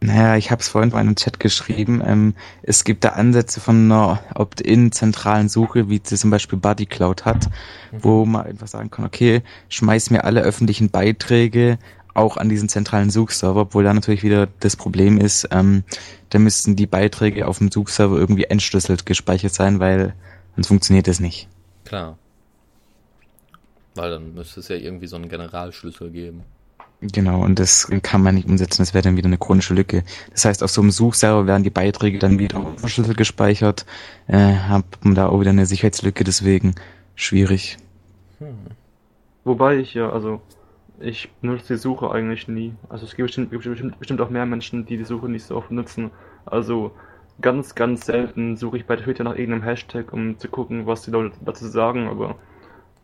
[0.00, 2.02] Naja, ich habe es vorhin bei einem Chat geschrieben.
[2.04, 6.84] Ähm, es gibt da Ansätze von einer Opt-in zentralen Suche, wie sie zum Beispiel Buddy
[6.86, 7.46] Cloud hat,
[7.90, 7.98] mhm.
[8.04, 11.78] wo man einfach sagen kann, okay, schmeiß mir alle öffentlichen Beiträge
[12.14, 15.82] auch an diesen zentralen Suchserver, obwohl da natürlich wieder das Problem ist, ähm,
[16.30, 20.14] da müssten die Beiträge auf dem Suchserver irgendwie entschlüsselt gespeichert sein, weil
[20.54, 21.48] sonst funktioniert das nicht.
[21.84, 22.16] Klar.
[23.94, 26.42] Weil dann müsste es ja irgendwie so einen Generalschlüssel geben.
[27.12, 30.04] Genau, und das kann man nicht umsetzen, das wäre dann wieder eine chronische Lücke.
[30.30, 33.84] Das heißt, auf so einem Suchserver werden die Beiträge dann wieder verschlüsselt gespeichert,
[34.26, 36.74] äh, hat man da auch wieder eine Sicherheitslücke, deswegen
[37.14, 37.76] schwierig.
[38.38, 38.56] Hm.
[39.44, 40.40] Wobei ich ja, also
[40.98, 42.74] ich benutze die Suche eigentlich nie.
[42.88, 45.70] Also es gibt bestimmt, bestimmt, bestimmt auch mehr Menschen, die die Suche nicht so oft
[45.70, 46.10] nutzen.
[46.46, 46.92] Also
[47.42, 51.10] ganz, ganz selten suche ich bei Twitter nach irgendeinem Hashtag, um zu gucken, was die
[51.10, 52.36] Leute dazu sagen, aber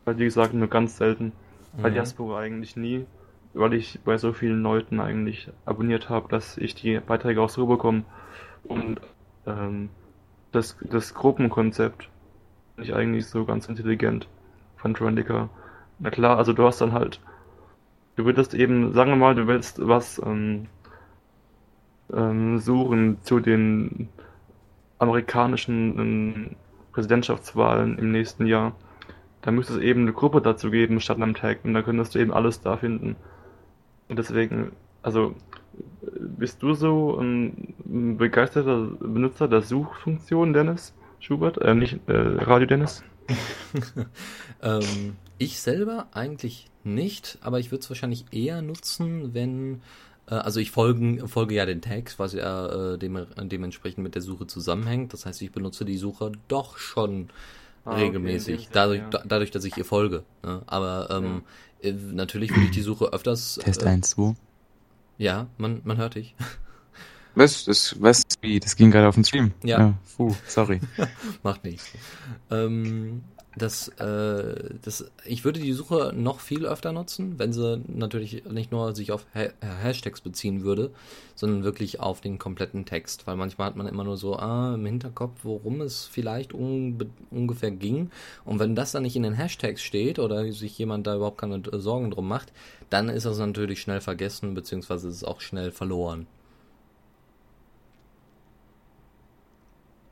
[0.06, 1.32] wie gesagt, nur ganz selten.
[1.80, 1.94] Bei mhm.
[1.94, 3.04] Diaspora eigentlich nie
[3.52, 7.66] weil ich bei so vielen Leuten eigentlich abonniert habe, dass ich die Beiträge auch so
[7.66, 8.04] bekomme.
[8.64, 9.00] Und
[9.46, 9.90] ähm,
[10.52, 12.08] das, das Gruppenkonzept
[12.74, 14.28] finde ich eigentlich so ganz intelligent
[14.76, 15.48] von Trendica.
[15.98, 17.20] Na klar, also du hast dann halt,
[18.16, 20.66] du würdest eben, sagen wir mal, du willst was ähm,
[22.12, 24.08] ähm, suchen zu den
[24.98, 26.56] amerikanischen ähm,
[26.92, 28.72] Präsidentschaftswahlen im nächsten Jahr.
[29.42, 31.64] Da müsste es eben eine Gruppe dazu geben, statt einem Tag.
[31.64, 33.16] Und da könntest du eben alles da finden.
[34.10, 35.36] Und deswegen, also
[36.02, 37.74] bist du so ein
[38.18, 41.58] begeisterter Benutzer der Suchfunktion, Dennis Schubert?
[41.58, 43.04] Äh, nicht äh, Radio Dennis?
[44.62, 49.80] ähm, ich selber eigentlich nicht, aber ich würde es wahrscheinlich eher nutzen, wenn
[50.26, 54.22] äh, also ich folgen, folge ja den Tags, was ja äh, dem, dementsprechend mit der
[54.22, 55.12] Suche zusammenhängt.
[55.12, 57.28] Das heißt, ich benutze die Suche doch schon
[57.84, 59.22] ah, regelmäßig, okay, dadurch, ja.
[59.26, 60.24] dadurch, dass ich ihr folge.
[60.42, 60.62] Ne?
[60.66, 61.42] Aber ähm,
[61.82, 61.90] ja.
[61.90, 63.58] Äh, natürlich würde ich die Suche öfters.
[63.62, 64.34] Test äh, 1, 2.
[65.18, 66.34] Ja, man, man hört dich.
[67.34, 67.64] Was?
[67.64, 68.22] Das, was?
[68.40, 68.58] Wie?
[68.58, 69.52] Das ging gerade auf den Stream.
[69.62, 69.78] Ja.
[69.78, 70.80] ja puh, sorry.
[71.42, 71.90] Macht nichts.
[72.50, 73.22] Ähm,
[73.56, 78.70] das, äh, das, ich würde die Suche noch viel öfter nutzen, wenn sie natürlich nicht
[78.70, 80.90] nur sich auf ha Hashtags beziehen würde,
[81.34, 84.86] sondern wirklich auf den kompletten Text, weil manchmal hat man immer nur so ah, im
[84.86, 88.10] Hinterkopf, worum es vielleicht ungefähr ging.
[88.44, 91.60] Und wenn das dann nicht in den Hashtags steht oder sich jemand da überhaupt keine
[91.72, 92.52] Sorgen drum macht,
[92.88, 96.26] dann ist das natürlich schnell vergessen, beziehungsweise ist es auch schnell verloren.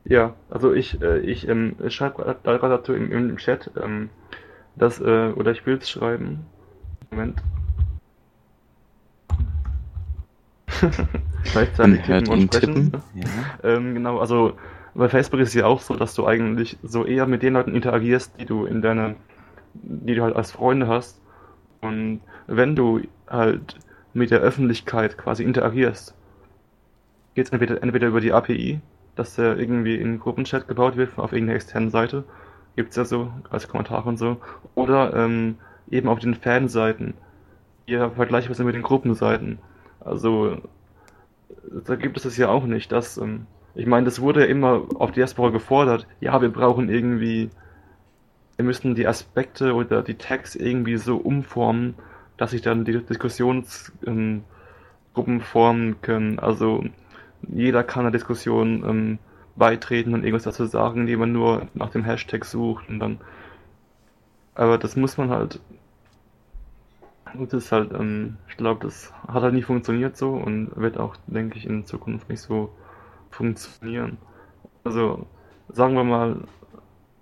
[0.09, 4.09] Ja, also ich, äh, ich ähm, schreibe gerade dazu im, im Chat, ähm,
[4.75, 6.47] dass, äh, oder ich will es schreiben.
[7.11, 7.43] Moment.
[11.53, 12.93] Gleichzeitig tippen und sprechen.
[12.93, 13.03] Tippen.
[13.15, 13.25] Ja.
[13.63, 14.55] Ähm, genau, also
[14.95, 17.75] bei Facebook ist es ja auch so, dass du eigentlich so eher mit den Leuten
[17.75, 19.15] interagierst, die du in deiner,
[19.75, 21.21] die du halt als Freunde hast.
[21.81, 23.77] Und wenn du halt
[24.15, 26.15] mit der Öffentlichkeit quasi interagierst,
[27.35, 28.81] geht es entweder, entweder über die API
[29.19, 32.25] dass der irgendwie in Gruppenchat gebaut wird auf irgendeiner externen Seite.
[32.77, 34.37] Gibt es ja so als Kommentare und so.
[34.77, 35.57] Oder ähm,
[35.91, 37.15] eben auf den Fanseiten.
[37.87, 39.59] Ihr vergleicht was mit den Gruppenseiten.
[40.01, 40.59] Also
[41.85, 42.93] da gibt es es ja auch nicht.
[42.93, 46.07] Dass, ähm, ich meine, das wurde ja immer auf Diaspora gefordert.
[46.21, 47.51] Ja, wir brauchen irgendwie,
[48.57, 51.95] wir müssen die Aspekte oder die Tags irgendwie so umformen,
[52.37, 54.45] dass sich dann die Diskussionsgruppen
[55.17, 56.39] ähm, formen können.
[56.39, 56.85] Also
[57.43, 59.19] jeder kann einer Diskussion ähm,
[59.57, 63.19] beitreten und irgendwas dazu sagen, indem man nur nach dem Hashtag sucht und dann
[64.55, 65.61] Aber das muss man halt.
[67.35, 71.17] Das ist halt, ähm, ich glaube, das hat halt nie funktioniert so und wird auch,
[71.27, 72.71] denke ich, in Zukunft nicht so
[73.31, 74.19] funktionieren.
[74.85, 75.27] Also,
[75.69, 76.43] sagen wir mal,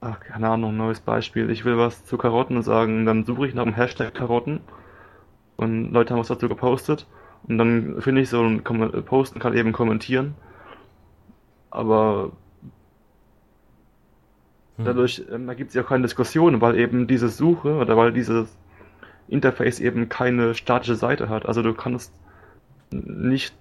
[0.00, 1.50] ach, keine Ahnung, neues Beispiel.
[1.50, 4.60] Ich will was zu Karotten sagen, dann suche ich nach dem Hashtag Karotten
[5.56, 7.06] und Leute haben was dazu gepostet
[7.48, 10.34] und dann finde ich so ein Posten kann eben kommentieren.
[11.70, 12.32] Aber
[14.76, 14.84] hm.
[14.84, 18.56] dadurch ähm, ergibt es ja keine Diskussion, weil eben diese Suche oder weil dieses
[19.28, 21.46] Interface eben keine statische Seite hat.
[21.46, 22.12] Also du kannst
[22.90, 23.54] nicht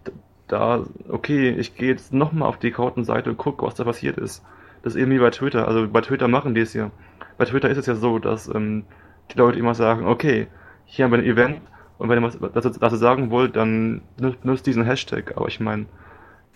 [0.48, 4.44] da, okay, ich gehe jetzt nochmal auf die Kartenseite und gucke, was da passiert ist.
[4.84, 5.68] Das ist eben wie bei Twitter.
[5.68, 6.92] Also bei Twitter machen die es ja.
[7.38, 8.86] Bei Twitter ist es ja so, dass ähm,
[9.32, 10.48] die Leute immer sagen, okay,
[10.86, 11.62] hier haben wir ein Event
[11.98, 15.38] und wenn ihr was dazu, dazu sagen wollt, dann benutzt diesen Hashtag.
[15.38, 15.86] Aber ich meine,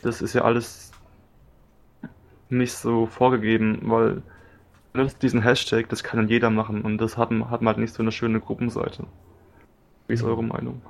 [0.02, 0.92] das ist ja alles
[2.50, 4.24] nicht so vorgegeben, weil
[4.92, 8.02] benutzt diesen Hashtag, das kann jeder machen und das hat, hat man halt nicht so
[8.02, 9.06] eine schöne Gruppenseite.
[10.08, 10.82] Wie ist eure Meinung?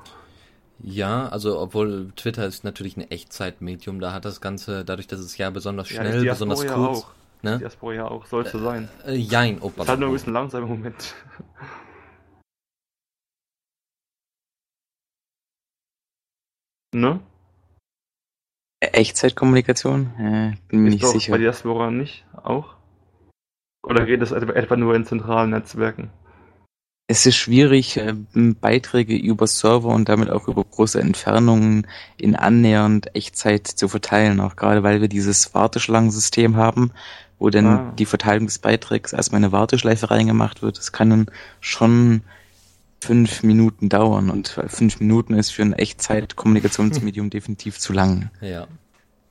[0.82, 5.38] Ja, also obwohl Twitter ist natürlich ein Echtzeitmedium, da hat das Ganze, dadurch, dass es
[5.38, 6.70] ja besonders schnell, ja, besonders kurz.
[6.70, 7.08] Ja auch.
[7.42, 7.58] Ne?
[7.58, 8.90] Diaspora ja auch, soll es so sein.
[9.06, 11.16] Äh, jein, oh, Ist halt nur ein bisschen langsam im Moment.
[16.94, 17.20] ne?
[18.80, 20.14] Echtzeitkommunikation?
[20.18, 21.34] Äh, bin mir nicht doch sicher.
[21.34, 22.76] Bei Diaspora nicht auch?
[23.84, 26.12] Oder geht es etwa nur in zentralen Netzwerken?
[27.08, 31.88] Es ist schwierig, äh, Beiträge über Server und damit auch über große Entfernungen
[32.18, 36.92] in annähernd Echtzeit zu verteilen, auch gerade weil wir dieses Warteschlangensystem haben,
[37.40, 37.94] wo dann ah.
[37.98, 40.78] die Verteilung des Beitrags erstmal in eine Warteschleife reingemacht wird.
[40.78, 41.32] Das kann dann
[41.62, 42.22] schon
[43.02, 48.30] fünf Minuten dauern und fünf Minuten ist für ein Echtzeit-Kommunikationsmedium definitiv zu lang.
[48.42, 48.68] Ja.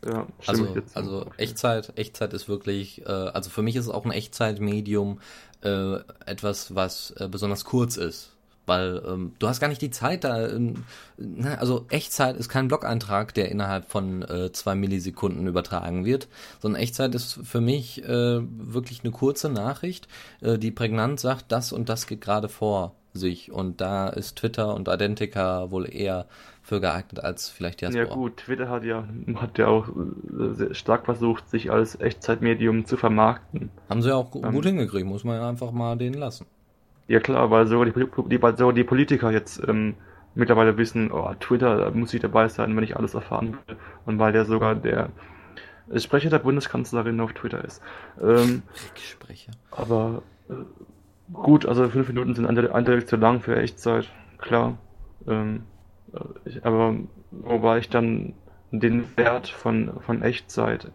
[0.07, 4.12] Ja, also, also Echtzeit, Echtzeit ist wirklich, äh, also für mich ist es auch ein
[4.12, 5.19] Echtzeitmedium
[5.62, 8.37] äh, etwas, was äh, besonders kurz ist.
[8.69, 10.47] Weil ähm, du hast gar nicht die Zeit da.
[10.49, 10.85] Ähm,
[11.16, 16.29] ne, also Echtzeit ist kein Blog-Eintrag, der innerhalb von äh, zwei Millisekunden übertragen wird,
[16.61, 20.07] sondern Echtzeit ist für mich äh, wirklich eine kurze Nachricht,
[20.41, 23.51] äh, die prägnant sagt, das und das geht gerade vor sich.
[23.51, 26.27] Und da ist Twitter und Identica wohl eher
[26.62, 28.05] für geeignet als vielleicht Diaspora.
[28.05, 29.89] Ja gut, Twitter hat ja, hat ja auch
[30.53, 33.71] sehr stark versucht, sich als Echtzeitmedium zu vermarkten.
[33.89, 36.47] Haben sie ja auch ähm, gut hingekriegt, muss man ja einfach mal denen lassen.
[37.09, 39.95] Ja klar, weil sogar die, die, sogar die Politiker jetzt ähm,
[40.35, 43.77] mittlerweile wissen, oh, Twitter, da muss ich dabei sein, wenn ich alles erfahren will.
[44.07, 45.09] Und weil der sogar der
[45.97, 47.83] Sprecher der Bundeskanzlerin auf Twitter ist.
[48.21, 48.63] Ähm,
[48.95, 49.53] Sprecher.
[49.71, 50.55] Aber äh,
[51.33, 54.77] gut, also fünf Minuten sind eindeutig zu lang für Echtzeit, klar.
[55.27, 55.63] Ähm,
[56.45, 56.95] ich, aber
[57.31, 58.35] wobei ich dann
[58.71, 60.91] den Wert von, von Echtzeit,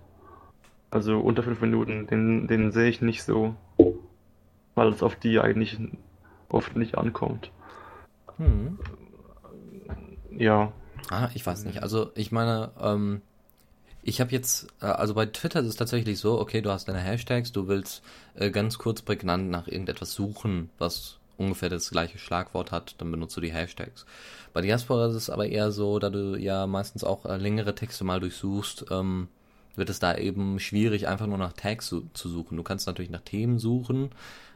[0.92, 3.56] also unter fünf Minuten, den, den sehe ich nicht so,
[4.76, 5.78] weil es auf die eigentlich
[6.50, 7.52] oft nicht ankommt.
[8.38, 8.80] Hm.
[10.38, 10.72] Ja.
[11.10, 11.84] Ah, ich weiß nicht.
[11.84, 13.22] Also ich meine, ähm,
[14.02, 17.00] ich habe jetzt, äh, also bei Twitter ist es tatsächlich so, okay, du hast deine
[17.00, 18.04] Hashtags, du willst
[18.36, 23.36] äh, ganz kurz prägnant nach irgendetwas suchen, was ungefähr das gleiche Schlagwort hat, dann benutzt
[23.36, 24.06] du die Hashtags.
[24.54, 28.04] Bei Diaspora ist es aber eher so, da du ja meistens auch äh, längere Texte
[28.04, 29.30] mal durchsuchst, ähm,
[29.76, 32.58] wird es da eben schwierig, einfach nur nach Tags zu, zu suchen.
[32.58, 34.12] Du kannst natürlich nach Themen suchen,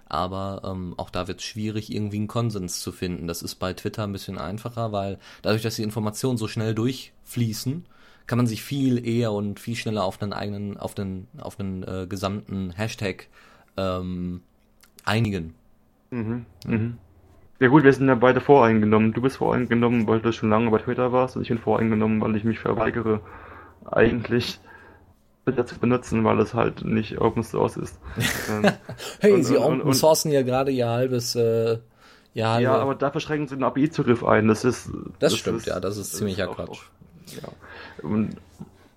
[0.10, 3.28] aber ähm, auch da wird es schwierig, irgendwie einen Konsens zu finden.
[3.28, 7.86] Das ist bei Twitter ein bisschen einfacher, weil dadurch, dass die Informationen so schnell durchfließen,
[8.26, 11.84] kann man sich viel eher und viel schneller auf einen eigenen, auf den, auf einen
[11.84, 13.28] äh, gesamten Hashtag
[13.78, 14.42] ähm,
[15.06, 15.54] einigen.
[16.12, 16.46] Mhm.
[16.66, 16.98] Mhm.
[17.60, 19.14] Ja gut, wir sind ja beide voreingenommen.
[19.14, 22.36] Du bist voreingenommen, weil du schon lange bei Twitter warst und ich bin voreingenommen, weil
[22.36, 23.22] ich mich verweigere,
[23.90, 24.60] eigentlich
[25.56, 28.00] Zu benutzen, weil es halt nicht Open Source ist.
[29.20, 31.78] Hey, und, sie Open Sourcen ja gerade ihr halbes äh,
[32.34, 32.64] ja, halbe...
[32.64, 34.48] ja, aber dafür schränken sie den API-Zugriff ein.
[34.48, 34.90] Das ist.
[35.20, 36.70] Das, das stimmt, ist, ja, das ist ziemlicher Quatsch.
[36.70, 36.84] Auch,
[37.34, 37.50] ja.
[38.04, 38.38] Und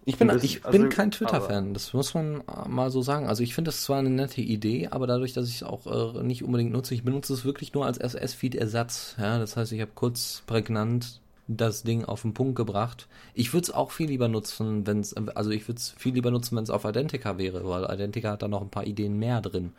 [0.04, 3.28] ich bin, ich also, bin kein Twitter-Fan, das muss man mal so sagen.
[3.28, 6.22] Also ich finde das zwar eine nette Idee, aber dadurch, dass ich es auch äh,
[6.22, 9.16] nicht unbedingt nutze, ich benutze es wirklich nur als SS-Feed-Ersatz.
[9.18, 11.20] Ja, das heißt, ich habe kurz prägnant
[11.56, 13.08] das Ding auf den Punkt gebracht.
[13.34, 16.30] Ich würde es auch viel lieber nutzen, wenn es, also ich würde es viel lieber
[16.30, 19.40] nutzen, wenn es auf Identica wäre, weil Identica hat da noch ein paar Ideen mehr
[19.40, 19.72] drin.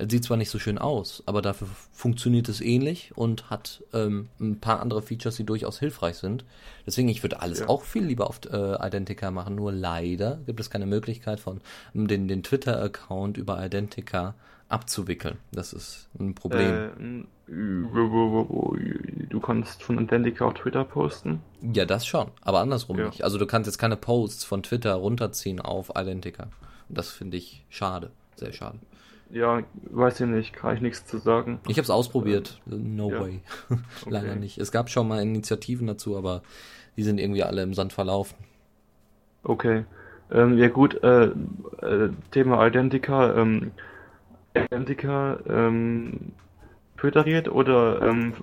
[0.00, 4.60] Sieht zwar nicht so schön aus, aber dafür funktioniert es ähnlich und hat ähm, ein
[4.60, 6.44] paar andere Features, die durchaus hilfreich sind.
[6.86, 7.68] Deswegen, ich würde alles ja.
[7.68, 11.60] auch viel lieber auf äh, Identica machen, nur leider gibt es keine Möglichkeit von
[11.94, 14.36] um den, den Twitter-Account über Identica
[14.68, 15.38] abzuwickeln.
[15.52, 17.26] Das ist ein Problem.
[17.48, 17.86] Äh,
[19.28, 21.40] du kannst von Identica auf Twitter posten?
[21.72, 23.06] Ja, das schon, aber andersrum ja.
[23.06, 23.24] nicht.
[23.24, 26.44] Also du kannst jetzt keine Posts von Twitter runterziehen auf Identica.
[26.88, 28.78] Und das finde ich schade, sehr schade.
[29.30, 31.60] Ja, weiß ich nicht, kann ich nichts zu sagen.
[31.68, 32.60] Ich habe es ausprobiert.
[32.64, 33.20] No ja.
[33.20, 33.40] way.
[34.06, 34.38] Leider okay.
[34.38, 34.58] nicht.
[34.58, 36.42] Es gab schon mal Initiativen dazu, aber
[36.96, 38.38] die sind irgendwie alle im Sand verlaufen.
[39.42, 39.84] Okay.
[40.30, 43.34] Ähm, ja gut, äh, äh, Thema Identica.
[43.34, 43.72] Ähm,
[44.64, 46.32] Identica ähm,
[46.96, 48.34] föderiert oder ähm,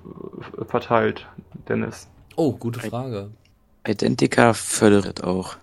[0.68, 1.28] verteilt,
[1.68, 2.08] Dennis?
[2.36, 3.30] Oh, gute Frage.
[3.88, 5.58] Identica föderiert auch.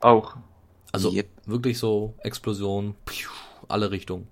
[0.00, 0.36] Auch.
[0.92, 1.28] Also yep.
[1.46, 2.94] wirklich so Explosion,
[3.68, 4.28] alle Richtungen.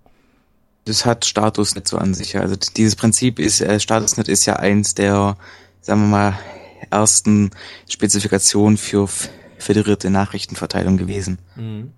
[0.85, 2.39] Das hat Statusnet so an sich.
[2.39, 5.37] Also dieses Prinzip ist, äh, Statusnet ist ja eins der,
[5.81, 6.39] sagen wir mal,
[6.91, 7.51] ersten
[7.89, 9.09] Spezifikationen für
[9.59, 11.39] föderierte Nachrichtenverteilung gewesen.
[11.57, 11.93] Mhm.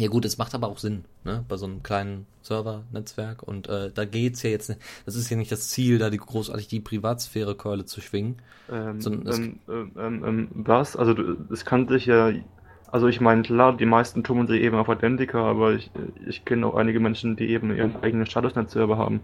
[0.00, 3.90] Ja gut, es macht aber auch Sinn, ne, bei so einem kleinen Server-Netzwerk und äh,
[3.92, 6.80] da geht's ja jetzt, nicht, das ist ja nicht das Ziel, da die großartig die
[6.80, 8.36] Privatsphäre-Keule zu schwingen.
[8.72, 10.96] Ähm, ähm, ähm, ähm, was?
[10.96, 11.14] Also
[11.52, 12.32] es kann sich ja,
[12.90, 15.90] also ich meine klar, die meisten tummeln sich eben auf Identica, aber ich,
[16.26, 19.20] ich kenne auch einige Menschen, die eben ihren eigenen Statusnet-Server haben.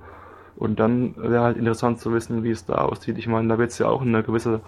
[0.57, 3.17] Und dann wäre halt interessant zu wissen, wie es da aussieht.
[3.17, 4.61] Ich meine, da wird es ja auch eine gewisse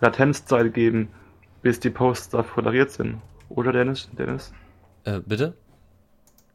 [0.00, 1.08] Latenzzeit geben,
[1.62, 3.16] bis die Posts da toleriert sind.
[3.48, 4.08] Oder Dennis?
[4.16, 4.52] Dennis?
[5.06, 5.54] Äh, bitte?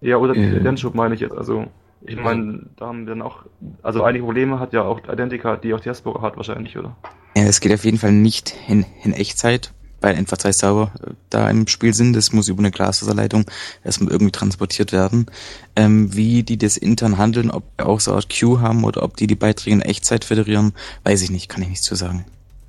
[0.01, 0.57] Ja, oder äh.
[0.57, 1.35] Identischub meine ich jetzt.
[1.35, 1.65] Also,
[2.01, 3.45] ich meine, da haben wir dann auch,
[3.81, 6.95] also einige Probleme hat ja auch Identica, die auch Diaspora hat wahrscheinlich, oder?
[7.35, 9.71] Ja, es geht auf jeden Fall nicht in, in Echtzeit,
[10.01, 12.13] weil einfach zwei Server äh, da im Spiel sind.
[12.13, 13.45] Das muss über eine Glasfaserleitung
[13.85, 15.27] erstmal irgendwie transportiert werden.
[15.75, 19.15] Ähm, wie die das intern handeln, ob die auch so eine Queue haben oder ob
[19.15, 20.73] die die Beiträge in Echtzeit federieren,
[21.03, 22.25] weiß ich nicht, kann ich nichts zu sagen.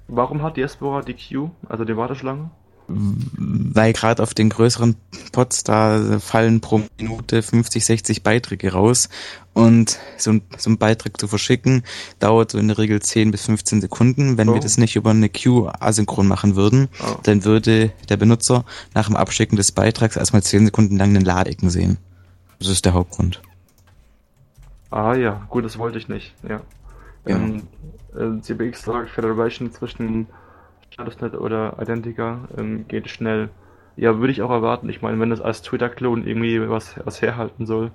[0.09, 2.51] Warum hat Diaspora die Queue, also die Warteschlange?
[2.95, 4.97] Weil gerade auf den größeren
[5.33, 9.09] Pots da fallen pro Minute 50, 60 Beiträge raus
[9.55, 11.83] und so ein, so ein Beitrag zu verschicken
[12.19, 14.39] dauert so in der Regel 10 bis 15 Sekunden.
[14.39, 14.55] Wenn oh.
[14.55, 17.19] wir das nicht über eine Queue asynchron machen würden, oh.
[17.23, 18.65] dann würde der Benutzer
[18.95, 21.99] nach dem Abschicken des Beitrags erstmal 10 Sekunden lang den Ladecken sehen.
[22.59, 23.43] Das ist der Hauptgrund.
[24.91, 26.61] Ah ja, gut, das wollte ich nicht, ja.
[27.27, 27.37] ja.
[27.37, 27.63] Ähm,
[28.15, 30.27] äh, CBX sagt Federation zwischen
[30.93, 33.49] Statusnet oder Identica ähm, geht schnell.
[33.97, 34.89] Ja, würde ich auch erwarten.
[34.89, 37.91] Ich meine, wenn das als Twitter-Klon irgendwie was, was herhalten soll,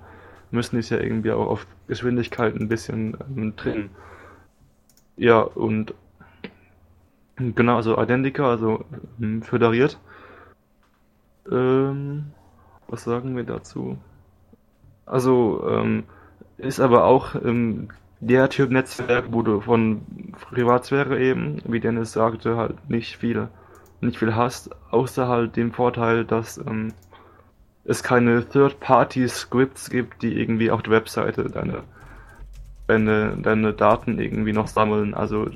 [0.50, 3.90] müssen die es ja irgendwie auch auf Geschwindigkeit ein bisschen ähm, trennen.
[5.16, 5.94] Ja, und
[7.36, 8.84] genau, also Identica, also
[9.20, 9.98] ähm, föderiert.
[11.50, 12.32] Ähm,
[12.88, 13.98] was sagen wir dazu?
[15.06, 16.04] Also, ähm,
[16.58, 17.88] ist aber auch ähm,
[18.20, 20.02] der Typ Netzwerk, wo du von
[20.50, 23.48] Privatsphäre eben, wie Dennis sagte, halt nicht viel,
[24.00, 26.92] nicht viel hast, außer halt dem Vorteil, dass ähm,
[27.84, 31.82] es keine Third-Party-Scripts gibt, die irgendwie auf der Webseite deine,
[32.86, 35.14] deine, deine Daten irgendwie noch sammeln.
[35.14, 35.48] Also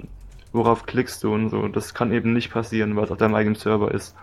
[0.53, 1.69] worauf klickst du und so.
[1.69, 4.17] Das kann eben nicht passieren, weil es auf deinem eigenen Server ist.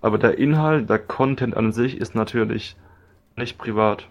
[0.00, 2.76] Aber der Inhalt, der Content an sich ist natürlich
[3.36, 4.08] nicht privat.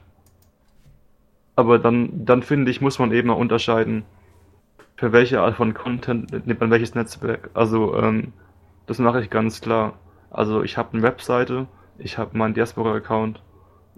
[1.55, 4.03] Aber dann, dann finde ich, muss man eben auch unterscheiden,
[4.95, 7.49] für welche Art von Content nimmt man welches Netzwerk.
[7.53, 8.33] Also, ähm,
[8.85, 9.93] das mache ich ganz klar.
[10.31, 13.41] Also, ich habe eine Webseite, ich habe meinen Diaspora-Account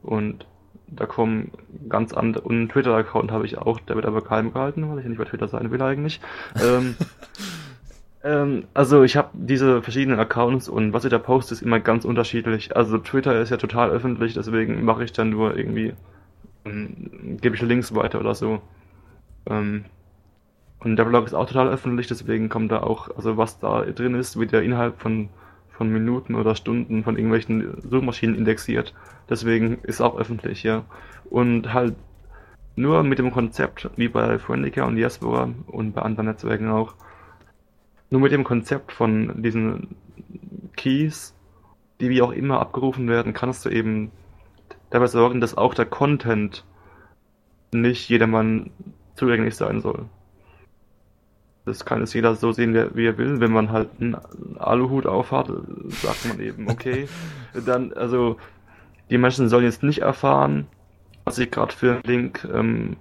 [0.02, 0.46] und
[0.88, 1.52] da kommen
[1.90, 5.04] ganz andere, und einen Twitter-Account habe ich auch, der wird aber geheim gehalten, weil ich
[5.04, 6.20] ja nicht bei Twitter sein will eigentlich.
[6.62, 6.96] ähm,
[8.24, 12.06] ähm, also ich habe diese verschiedenen Accounts und was ich da poste, ist immer ganz
[12.06, 12.76] unterschiedlich.
[12.76, 15.94] Also Twitter ist ja total öffentlich, deswegen mache ich dann nur irgendwie
[16.66, 18.62] gebe ich Links weiter oder so.
[19.48, 19.86] Ähm,
[20.80, 24.16] und der Blog ist auch total öffentlich, deswegen kommt da auch, also was da drin
[24.16, 25.30] ist, wird ja innerhalb von,
[25.70, 28.94] von Minuten oder Stunden von irgendwelchen Suchmaschinen indexiert.
[29.30, 30.84] Deswegen ist auch öffentlich, ja.
[31.30, 31.96] Und halt
[32.76, 36.94] nur mit dem Konzept, wie bei Friendica und Diaspora und bei anderen Netzwerken auch,
[38.10, 39.96] nur mit dem Konzept von diesen
[40.76, 41.34] Keys,
[42.00, 44.12] die wie auch immer abgerufen werden, kannst du eben
[44.90, 46.66] dabei sorgen, dass auch der Content
[47.72, 48.72] nicht jedermann
[49.16, 50.06] zugänglich sein soll.
[51.66, 53.40] Das kann es jeder so sehen, wie er will.
[53.40, 54.16] Wenn man halt einen
[54.60, 55.48] Aluhut aufhat,
[55.90, 57.08] sagt man eben, okay,
[57.66, 58.38] dann, also,
[59.10, 60.68] die Menschen sollen jetzt nicht erfahren,
[61.24, 62.98] was ich gerade für einen Link ähm,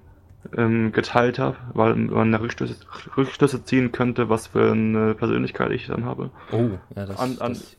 [0.57, 2.77] ähm, geteilt habe, weil man eine Rückschlüsse,
[3.17, 6.31] Rückschlüsse, ziehen könnte, was für eine Persönlichkeit ich dann habe.
[6.53, 7.77] Oh, ja, das, an, an, das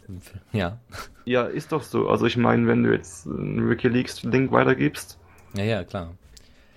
[0.52, 0.80] ja.
[1.26, 2.08] Ja, ist doch so.
[2.08, 5.18] Also ich meine, wenn du jetzt einen WikiLeaks-Link weitergibst.
[5.56, 6.14] Ja, ja, klar.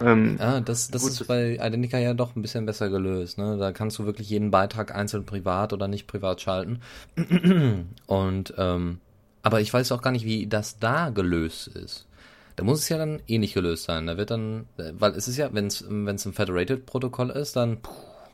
[0.01, 3.36] Ähm, ja, das, das gut, ist bei Identica ja doch ein bisschen besser gelöst.
[3.36, 3.59] Ne?
[3.59, 6.81] Da kannst du wirklich jeden Beitrag einzeln privat oder nicht privat schalten.
[8.06, 9.01] Und ähm,
[9.43, 12.07] aber ich weiß auch gar nicht, wie das da gelöst ist.
[12.59, 14.09] Da muss es ja dann eh nicht gelöst sein.
[14.09, 17.93] Da wird dann, weil es ist ja, wenn es ein Federated-Protokoll ist, dann puh,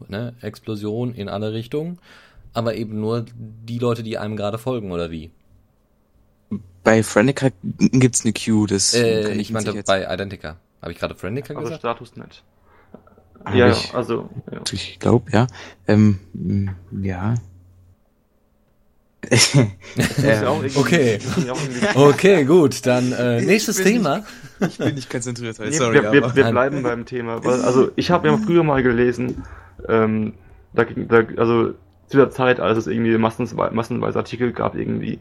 [0.08, 1.98] ne, Explosion in alle Richtungen,
[2.54, 5.30] aber eben nur die Leute, die einem gerade folgen, oder wie?
[6.82, 7.48] bei Frenica
[7.78, 10.56] gibt's eine Queue, das Äh, kann ich meinte jetzt- bei Identica.
[10.80, 11.80] Habe ich gerade Friendica Also gesagt?
[11.80, 12.42] Status nicht.
[13.44, 14.60] Hab Ja, ich- also, ja.
[14.72, 15.46] Ich glaube, ja.
[15.86, 16.18] Ähm,
[17.02, 17.34] ja.
[19.30, 21.18] Irgendwie- okay.
[21.94, 24.24] Okay, gut, dann äh, nächstes bin Thema.
[24.60, 27.44] ich bin nicht konzentriert heute, Nee, sorry, wir, wir, wir bleiben beim Thema.
[27.44, 29.44] Weil, also ich habe ja früher mal gelesen,
[29.88, 30.34] ähm,
[30.72, 31.74] da, ging- da, also
[32.08, 35.18] zu der Zeit, als es irgendwie massenweise, massenweise Artikel gab, irgendwie,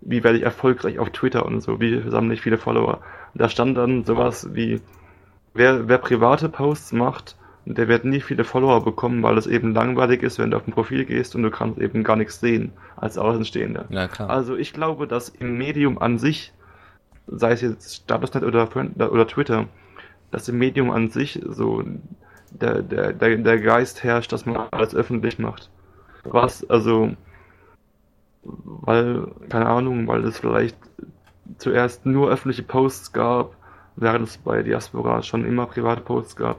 [0.00, 3.00] wie werde ich erfolgreich auf Twitter und so, wie sammle ich viele Follower.
[3.34, 4.80] Und da stand dann sowas wie,
[5.54, 7.36] wer, wer private Posts macht,
[7.66, 10.72] der wird nie viele Follower bekommen, weil es eben langweilig ist, wenn du auf ein
[10.72, 13.86] Profil gehst und du kannst eben gar nichts sehen als Außenstehender.
[13.88, 14.08] Ja.
[14.28, 16.52] Also ich glaube, dass im Medium an sich,
[17.26, 18.68] sei es jetzt Statusnet oder,
[19.10, 19.66] oder Twitter,
[20.30, 21.82] dass im Medium an sich so
[22.52, 25.68] der, der, der, der Geist herrscht, dass man alles öffentlich macht.
[26.22, 27.12] Was, also,
[28.44, 30.76] weil, keine Ahnung, weil es vielleicht
[31.58, 33.56] zuerst nur öffentliche Posts gab,
[33.96, 36.58] während es bei Diaspora schon immer private Posts gab.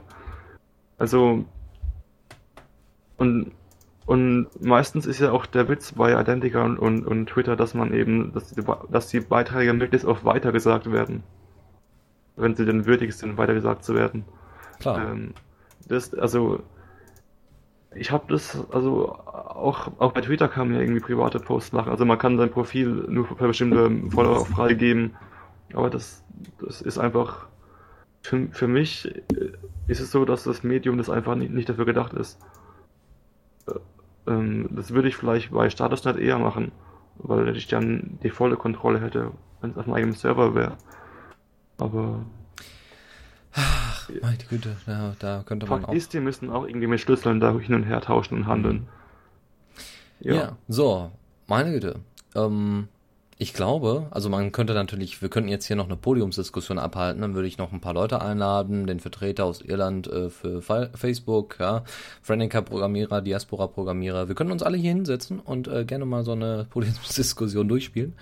[0.98, 1.44] Also,
[3.16, 3.52] und
[4.08, 7.92] und meistens ist ja auch der Witz bei Identica und, und, und Twitter, dass man
[7.92, 11.22] eben, dass die, dass die Beiträge möglichst oft weitergesagt werden.
[12.34, 14.24] Wenn sie denn würdig sind, weitergesagt zu werden.
[14.78, 15.10] klar.
[15.12, 15.34] Ähm,
[15.88, 16.62] das, also,
[17.94, 21.90] ich habe das, also auch, auch bei Twitter kann man ja irgendwie private Posts machen.
[21.90, 25.16] Also man kann sein Profil nur für bestimmte Follower freigeben.
[25.74, 26.24] Aber das,
[26.64, 27.46] das ist einfach,
[28.22, 29.52] für, für mich äh,
[29.88, 32.38] ist es so, dass das Medium das einfach nicht, nicht dafür gedacht ist.
[33.66, 33.72] Äh,
[34.30, 36.70] ähm, Das würde ich vielleicht bei Statusnet eher machen,
[37.16, 40.76] weil ich dann die volle Kontrolle hätte, wenn es auf meinem Server wäre.
[41.78, 42.24] Aber
[44.22, 45.94] Meine Güte, ja, da könnte man Fakt auch.
[45.96, 48.86] ist, die müssen auch irgendwie mit Schlüsseln da hin und her tauschen und handeln.
[50.20, 50.56] Ja.
[50.68, 51.10] so,
[51.46, 52.00] meine Güte.
[52.34, 52.88] Ähm,
[53.40, 57.34] ich glaube, also man könnte natürlich, wir könnten jetzt hier noch eine Podiumsdiskussion abhalten, dann
[57.34, 61.56] würde ich noch ein paar Leute einladen, den Vertreter aus Irland äh, für Fa Facebook,
[61.60, 61.84] ja,
[62.22, 64.26] Frenica-Programmierer, Diaspora-Programmierer.
[64.26, 68.14] Wir können uns alle hier hinsetzen und äh, gerne mal so eine Podiumsdiskussion durchspielen.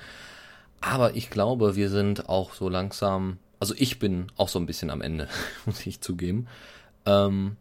[0.82, 4.90] Aber ich glaube, wir sind auch so langsam, also ich bin auch so ein bisschen
[4.90, 5.28] am Ende,
[5.64, 6.46] muss ich zugeben.
[7.06, 7.56] Ähm,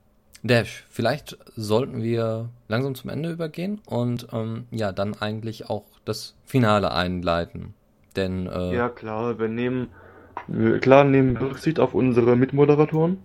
[0.46, 6.36] Dash, vielleicht sollten wir langsam zum Ende übergehen und ähm, ja, dann eigentlich auch das
[6.46, 7.74] Finale einleiten.
[8.16, 9.88] Denn äh, Ja, klar, wir nehmen,
[10.48, 13.18] wir, klar nehmen Rücksicht auf unsere Mitmoderatoren.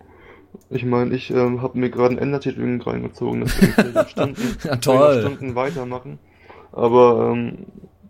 [0.70, 4.56] Ich meine, ich ähm, habe mir gerade einen Ender-Titel reingezogen, dass wir in 12 Stunden,
[4.64, 5.20] Ja, 12 toll.
[5.20, 6.18] Stunden weitermachen.
[6.72, 7.66] Aber, ähm,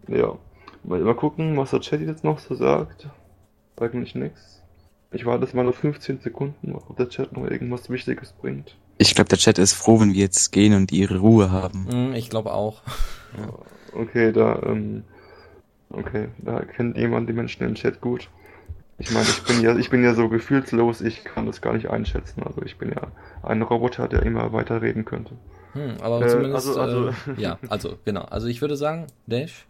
[0.06, 0.36] ja.
[0.84, 3.08] Mal, mal gucken, was der Chat jetzt noch so sagt.
[3.78, 4.62] Eigentlich nichts.
[5.10, 8.76] Ich warte jetzt mal noch 15 Sekunden, ob der Chat noch irgendwas Wichtiges bringt.
[9.02, 11.86] Ich glaube, der Chat ist froh, wenn wir jetzt gehen und ihre Ruhe haben.
[12.10, 12.82] mh, ich glaube auch.
[13.94, 15.04] Okay, da, ähm,
[15.88, 18.28] okay, da kennt jemand die Menschen im Chat gut.
[18.98, 21.88] Ich meine, ich bin ja, ich bin ja so gefühlslos, ich kann das gar nicht
[21.88, 22.42] einschätzen.
[22.42, 23.10] Also ich bin ja
[23.42, 25.32] ein Roboter, der immer weiterreden könnte.
[25.72, 28.24] Hm, aber Äh, zumindest, also- also- äh, ja, also genau.
[28.24, 29.64] Also ich würde sagen, Dash,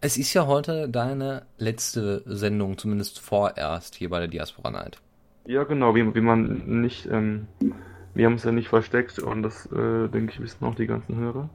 [0.00, 4.96] es ist ja heute deine letzte Sendung, zumindest vorerst hier bei der Diaspora Night.
[5.46, 7.48] Ja, genau, wie, wie man nicht, ähm,
[8.14, 11.16] wir haben es ja nicht versteckt und das, äh, denke ich, wissen auch die ganzen
[11.16, 11.48] Hörer.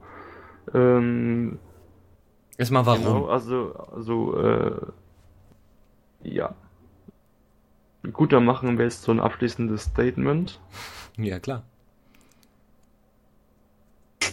[0.74, 1.58] Ähm,
[2.56, 3.04] Erstmal warum?
[3.04, 4.76] Genau, also, also, äh,
[6.22, 6.54] ja.
[8.12, 10.60] Gut, dann machen wir jetzt so ein abschließendes Statement.
[11.16, 11.62] Ja, klar.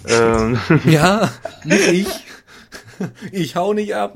[0.08, 1.30] Ähm, Ja,
[1.64, 2.26] nicht ich.
[3.32, 4.16] Ich hau nicht ab.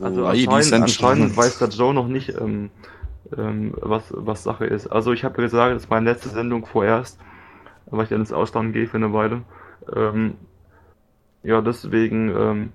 [0.00, 2.70] Also Ladies anscheinend, anscheinend weiß der Joe noch nicht, ähm,
[3.36, 4.86] ähm, was, was Sache ist.
[4.88, 7.18] Also ich habe gesagt, das ist meine letzte Sendung vorerst,
[7.86, 9.42] weil ich dann ins Ausland gehe für eine Weile.
[9.94, 10.34] Ähm,
[11.42, 12.72] ja, deswegen, ähm,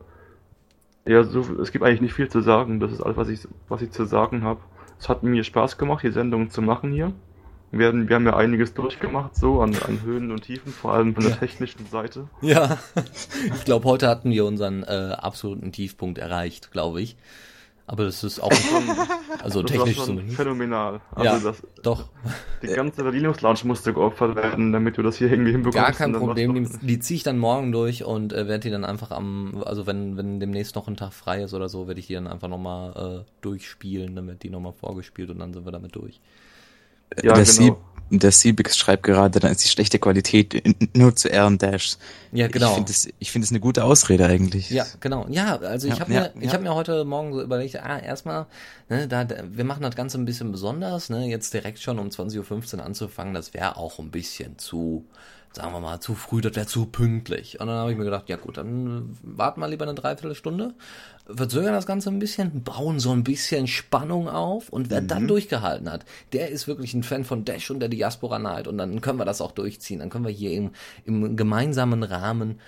[1.07, 2.80] ja, so, es gibt eigentlich nicht viel zu sagen.
[2.80, 4.60] Das ist alles, was ich, was ich zu sagen habe.
[4.99, 7.11] Es hat mir Spaß gemacht, die Sendung zu machen hier.
[7.72, 11.14] Wir, haben- wir haben ja einiges durchgemacht, so an, an Höhen und Tiefen, vor allem
[11.14, 11.38] von der Ja.
[11.40, 12.27] technischen Seite.
[12.41, 12.77] Ja,
[13.56, 17.18] ich glaube, heute hatten wir unseren äh, absoluten Tiefpunkt erreicht, glaube ich.
[17.88, 18.52] Aber das ist auch,
[19.44, 21.02] also Das technisch war schon phänomenal.
[21.14, 22.10] Also Ja, das, doch,
[22.64, 25.78] Die ganze Linux Lounge musste geopfert werden, damit du das hier irgendwie hinbekommst.
[25.78, 26.56] gar kein Problem.
[26.66, 29.86] Die, die ziehe ich dann morgen durch und äh, werde die dann einfach am, also
[29.86, 32.48] wenn, wenn demnächst noch ein Tag frei ist oder so, werde ich die dann einfach
[32.48, 36.20] nochmal äh, durchspielen, dann wird die nochmal vorgespielt und dann sind wir damit durch.
[37.18, 37.80] du- Ja, der, genau.
[38.11, 40.64] Der Siebix schreibt gerade, dann ist die schlechte Qualität
[40.95, 41.98] nur zu Ehren Dash.
[42.32, 42.69] Ja, genau.
[42.69, 44.69] Ich finde es ich find es eine gute Ausrede eigentlich.
[44.69, 45.26] Ja, genau.
[45.30, 46.53] Ja, also ich Ja, habe ja, mir, ich ja.
[46.53, 48.45] habe mir heute Morgen so überlegt, ah, erstmal,
[48.90, 52.10] ne, da, da, wir machen das Ganze ein bisschen besonders, ne, jetzt direkt schon um
[52.10, 55.06] 20.15 Uhr anzufangen, das wäre auch ein bisschen zu,
[55.56, 57.60] sagen wir mal, zu früh, das wäre zu pünktlich.
[57.60, 60.73] Und dann habe ich mir gedacht, ja gut, dann warten wir lieber eine Dreiviertelstunde,
[61.34, 65.07] verzögern das Ganze ein bisschen, bauen so ein bisschen Spannung auf und wer mhm.
[65.07, 68.77] dann durchgehalten hat, der ist wirklich ein Fan von Dash und der Diaspora Night und
[68.77, 69.99] dann können wir das auch durchziehen.
[69.99, 70.72] Dann können wir hier im,
[71.06, 72.60] im gemeinsamen Rahmen,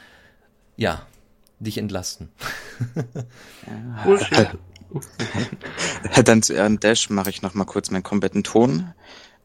[0.77, 1.05] ja,
[1.59, 2.29] dich entlasten.
[4.05, 4.49] Bullshit.
[6.23, 8.93] Dann zu Ehren Dash mache ich noch mal kurz meinen kompletten Ton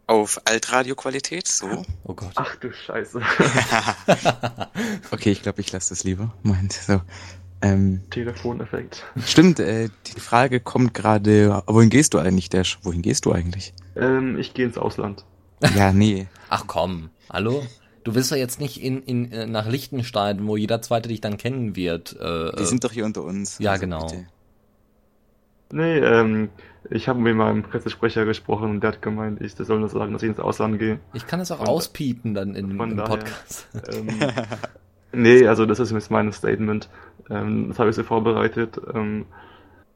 [0.07, 1.85] auf Altradioqualität, so.
[2.05, 2.33] Oh Gott.
[2.35, 3.21] Ach du Scheiße.
[5.11, 6.35] okay, ich glaube, ich lasse das lieber.
[6.43, 7.01] Moment, so.
[7.63, 9.05] Ähm, Telefoneffekt.
[9.25, 12.79] Stimmt, äh, die Frage kommt gerade, wohin gehst du eigentlich, Dash?
[12.83, 13.73] Wohin gehst du eigentlich?
[13.95, 15.25] Ähm, ich gehe ins Ausland.
[15.77, 16.27] Ja, nee.
[16.49, 17.65] Ach komm, hallo?
[18.03, 21.39] Du bist ja jetzt nicht in, in, äh, nach Liechtenstein, wo jeder Zweite dich dann
[21.39, 22.17] kennen wird.
[22.21, 23.61] Äh, die sind doch hier unter uns.
[23.61, 24.07] Ja, also genau.
[24.07, 24.27] Bitte.
[25.73, 26.51] Nee, ähm,
[26.93, 30.23] ich habe mit meinem Pressesprecher gesprochen und der hat gemeint, ich soll nur sagen, dass
[30.23, 31.01] ich ins Ausland gehe.
[31.13, 33.69] Ich kann es auch und, auspiepen dann in, im daher, Podcast.
[33.93, 34.09] Ähm,
[35.13, 36.89] nee, also das ist jetzt mein Statement.
[37.31, 38.81] Ähm, das habe ich so vorbereitet.
[38.93, 39.27] Ähm,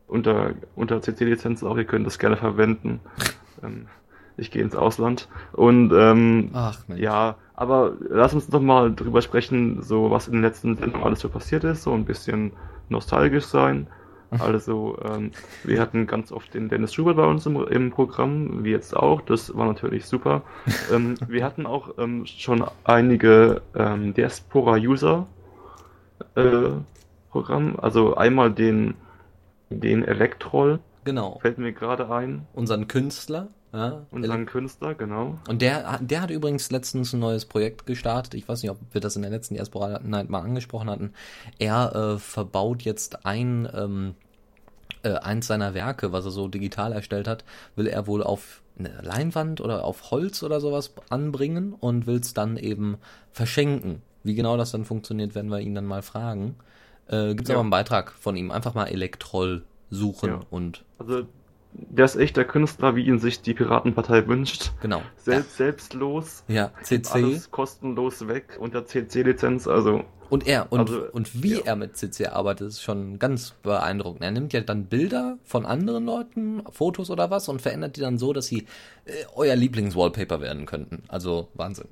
[0.09, 3.01] unter unter CC-Lizenz auch, ihr könnt das gerne verwenden.
[3.63, 3.87] ähm,
[4.39, 5.29] ich gehe ins Ausland.
[5.53, 10.43] Und ähm, Ach, ja, aber lass uns doch mal drüber sprechen, so was in den
[10.43, 12.53] letzten Sendungen alles so passiert ist, so ein bisschen
[12.89, 13.87] nostalgisch sein.
[14.39, 15.31] Also ähm,
[15.65, 19.21] wir hatten ganz oft den Dennis Schubert bei uns im, im Programm, wie jetzt auch.
[19.21, 20.43] Das war natürlich super.
[20.93, 25.27] ähm, wir hatten auch ähm, schon einige ähm, Diaspora-User
[26.35, 26.71] äh,
[27.31, 27.77] Programm.
[27.81, 28.95] Also einmal den,
[29.71, 30.81] den Elektrol.
[31.05, 31.39] Genau.
[31.41, 32.47] Fällt mir gerade ein.
[32.53, 33.49] Unseren Künstler.
[33.77, 35.39] Ja, Unseren Künstler, genau.
[35.51, 38.33] Und der, der hat übrigens letztens ein neues Projekt gestartet.
[38.33, 41.13] Ich weiß nicht, ob wir das in der letzten Diaspora Night mal angesprochen hatten.
[41.59, 44.15] Er äh, verbaut jetzt ein, ähm,
[45.03, 47.45] äh, eins seiner Werke, was er so digital erstellt hat,
[47.75, 52.33] will er wohl auf eine Leinwand oder auf Holz oder sowas anbringen und will es
[52.33, 52.97] dann eben
[53.31, 54.01] verschenken.
[54.23, 56.57] Wie genau das dann funktioniert, werden wir ihn dann mal fragen.
[57.09, 57.57] Äh, Gibt es ja.
[57.57, 58.51] aber einen Beitrag von ihm.
[58.51, 60.41] Einfach mal Elektroll suchen ja.
[60.49, 60.83] und.
[60.99, 61.27] Also
[61.79, 64.73] der ist echt der Künstler, wie ihn sich die Piratenpartei wünscht.
[64.81, 65.03] Genau.
[65.17, 65.67] Selbst, ja.
[65.67, 66.45] Selbstlos.
[66.49, 67.13] Ja, CC.
[67.13, 70.05] Alles kostenlos weg unter CC-Lizenz, also.
[70.29, 71.65] Und er, und, also, und wie ja.
[71.65, 74.23] er mit CC arbeitet, ist schon ganz beeindruckend.
[74.23, 78.19] Er nimmt ja dann Bilder von anderen Leuten, Fotos oder was, und verändert die dann
[78.19, 78.67] so, dass sie
[79.05, 81.05] äh, euer Lieblingswallpaper werden könnten.
[81.09, 81.89] Also Wahnsinn.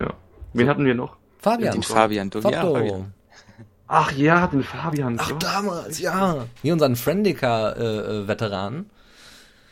[0.00, 0.14] Ja.
[0.52, 0.70] Wen so.
[0.70, 1.16] hatten wir noch?
[1.38, 1.72] Fabian.
[1.74, 3.12] Den Fabian, du, ja, Fabian.
[3.86, 5.16] Ach ja, den Fabian.
[5.20, 6.46] Ach, damals, ja.
[6.62, 8.86] Wie unseren Friendica-Veteran.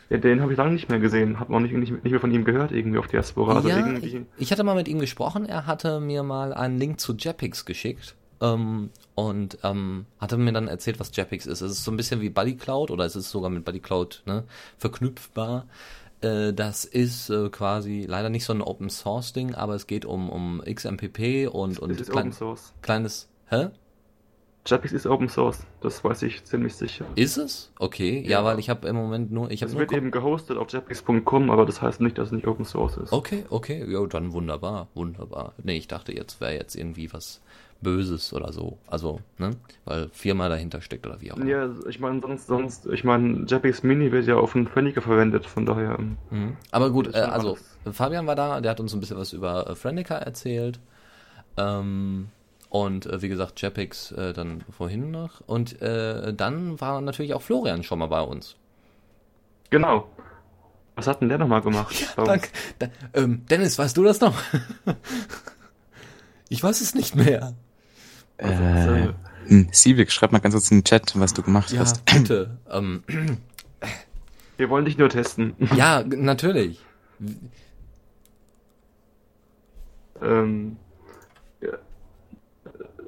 [0.09, 1.39] Äh, ja, den habe ich lange nicht mehr gesehen.
[1.39, 3.55] Hab noch nicht, nicht, nicht mehr von ihm gehört, irgendwie auf Diaspora.
[3.55, 5.45] Also ja, ich, ich, hatte mal mit ihm gesprochen.
[5.47, 8.15] Er hatte mir mal einen Link zu Jetpix geschickt.
[8.39, 11.61] Ähm, und ähm, hatte mir dann erzählt, was Jetpix ist.
[11.61, 14.43] Es ist so ein bisschen wie BuddyCloud oder es ist sogar mit BuddyCloud ne,
[14.77, 15.65] verknüpfbar.
[16.21, 20.05] Äh, das ist äh, quasi leider nicht so ein Open Source Ding, aber es geht
[20.05, 22.35] um, um XMPP und, und klein,
[22.81, 23.29] kleines.
[23.47, 23.69] Hä?
[24.65, 27.05] Jetpix ist Open Source, das weiß ich ziemlich sicher.
[27.15, 27.71] Ist es?
[27.79, 30.71] Okay, ja, ja weil ich habe im Moment nur, ich Es wird eben gehostet auf
[30.71, 33.11] jetpix.com, aber das heißt nicht, dass es nicht Open Source ist.
[33.11, 35.53] Okay, okay, ja, dann wunderbar, wunderbar.
[35.61, 37.41] Nee, ich dachte jetzt wäre jetzt irgendwie was
[37.81, 39.51] Böses oder so, also, ne,
[39.83, 41.45] weil Firma dahinter steckt oder wie auch immer.
[41.45, 45.45] Ja, ich meine sonst, sonst, ich meine Jetpix Mini wird ja auf einen Pfenniger verwendet,
[45.45, 45.99] von daher.
[45.99, 46.57] Ähm, mhm.
[46.71, 47.57] Aber gut, äh, also.
[47.91, 50.79] Fabian war da, der hat uns ein bisschen was über äh, Friendica erzählt.
[51.57, 52.29] Ähm,
[52.73, 55.41] und äh, wie gesagt, Jetpix äh, dann vorhin noch.
[55.45, 58.55] Und äh, dann war natürlich auch Florian schon mal bei uns.
[59.69, 60.09] Genau.
[60.95, 61.93] Was hat denn der nochmal gemacht?
[62.17, 62.49] Ja, danke.
[62.79, 64.35] Da, ähm, Dennis, weißt du das noch?
[66.49, 67.53] ich weiß es nicht mehr.
[68.37, 69.09] Äh,
[69.45, 72.03] hm, Sivik, schreib mal ganz kurz in den Chat, was du gemacht ja, hast.
[72.05, 72.57] bitte.
[72.71, 73.03] Ähm,
[74.57, 75.53] Wir wollen dich nur testen.
[75.75, 76.79] ja, natürlich.
[80.23, 80.77] Ähm,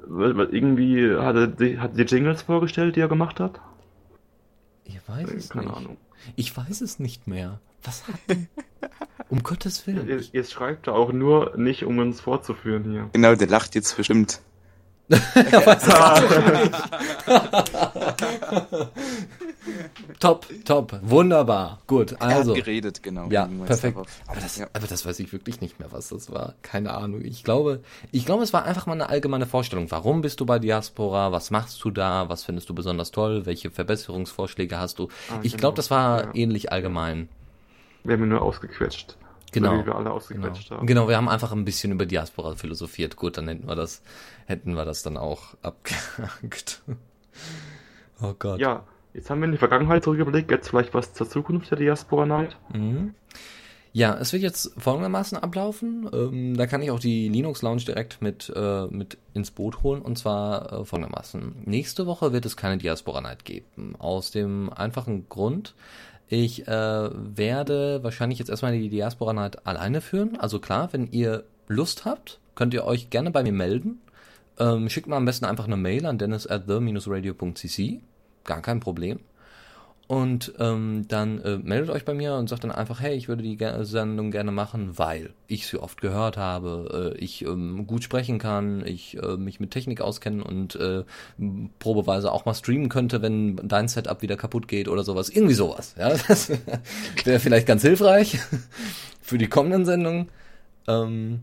[0.08, 3.60] irgendwie hat er die, hat die Jingles vorgestellt, die er gemacht hat?
[4.84, 5.76] Ich weiß es Keine nicht.
[5.76, 5.96] Ahnung.
[6.36, 7.60] Ich weiß es nicht mehr.
[7.82, 8.48] Was hat denn?
[9.28, 10.08] um Gottes Willen.
[10.08, 13.10] Jetzt, jetzt schreibt er auch nur nicht, um uns vorzuführen hier.
[13.12, 14.40] Genau, der lacht jetzt bestimmt.
[20.20, 22.20] top, top, wunderbar, gut.
[22.20, 23.28] Also er hat geredet, genau.
[23.30, 23.98] Ja, perfekt.
[24.26, 24.66] Aber das, ja.
[24.72, 26.54] aber das weiß ich wirklich nicht mehr, was das war.
[26.62, 27.22] Keine Ahnung.
[27.24, 27.82] Ich glaube,
[28.12, 29.90] ich glaube, es war einfach mal eine allgemeine Vorstellung.
[29.90, 31.32] Warum bist du bei Diaspora?
[31.32, 32.28] Was machst du da?
[32.28, 33.46] Was findest du besonders toll?
[33.46, 35.08] Welche Verbesserungsvorschläge hast du?
[35.30, 35.60] Ah, ich genau.
[35.60, 36.34] glaube, das war ja.
[36.34, 37.28] ähnlich allgemein.
[38.04, 39.16] Wir haben ihn nur ausgequetscht.
[39.52, 39.70] Genau.
[39.76, 40.80] So wie wir alle ausgequetscht genau.
[40.80, 40.86] haben.
[40.86, 43.16] Genau, wir haben einfach ein bisschen über Diaspora philosophiert.
[43.16, 44.02] Gut, dann hätten wir das,
[44.46, 46.82] hätten wir das dann auch abgehakt.
[48.22, 48.60] oh Gott.
[48.60, 48.84] Ja,
[49.16, 52.56] jetzt haben wir in die Vergangenheit zurückgeblickt, jetzt vielleicht was zur Zukunft der Diaspora Night.
[52.72, 53.14] Mhm.
[53.92, 56.06] Ja, es wird jetzt folgendermaßen ablaufen.
[56.12, 60.02] Ähm, da kann ich auch die Linux Lounge direkt mit, äh, mit ins Boot holen.
[60.02, 61.62] Und zwar äh, folgendermaßen.
[61.64, 63.96] Nächste Woche wird es keine Diaspora Night geben.
[63.98, 65.74] Aus dem einfachen Grund,
[66.28, 70.38] ich äh, werde wahrscheinlich jetzt erstmal die Diaspora Night alleine führen.
[70.38, 74.02] Also klar, wenn ihr Lust habt, könnt ihr euch gerne bei mir melden.
[74.58, 78.00] Ähm, schickt mal am besten einfach eine Mail an dennis at the-radio.cc.
[78.46, 79.18] Gar kein Problem.
[80.08, 83.42] Und ähm, dann äh, meldet euch bei mir und sagt dann einfach, hey, ich würde
[83.42, 88.38] die Sendung gerne machen, weil ich sie oft gehört habe, äh, ich ähm, gut sprechen
[88.38, 91.02] kann, ich äh, mich mit Technik auskenne und äh,
[91.80, 95.28] probeweise auch mal streamen könnte, wenn dein Setup wieder kaputt geht oder sowas.
[95.28, 95.96] Irgendwie sowas.
[95.98, 96.50] Ja, das
[97.24, 98.38] wäre vielleicht ganz hilfreich
[99.20, 100.28] für die kommenden Sendungen.
[100.86, 101.42] Ähm,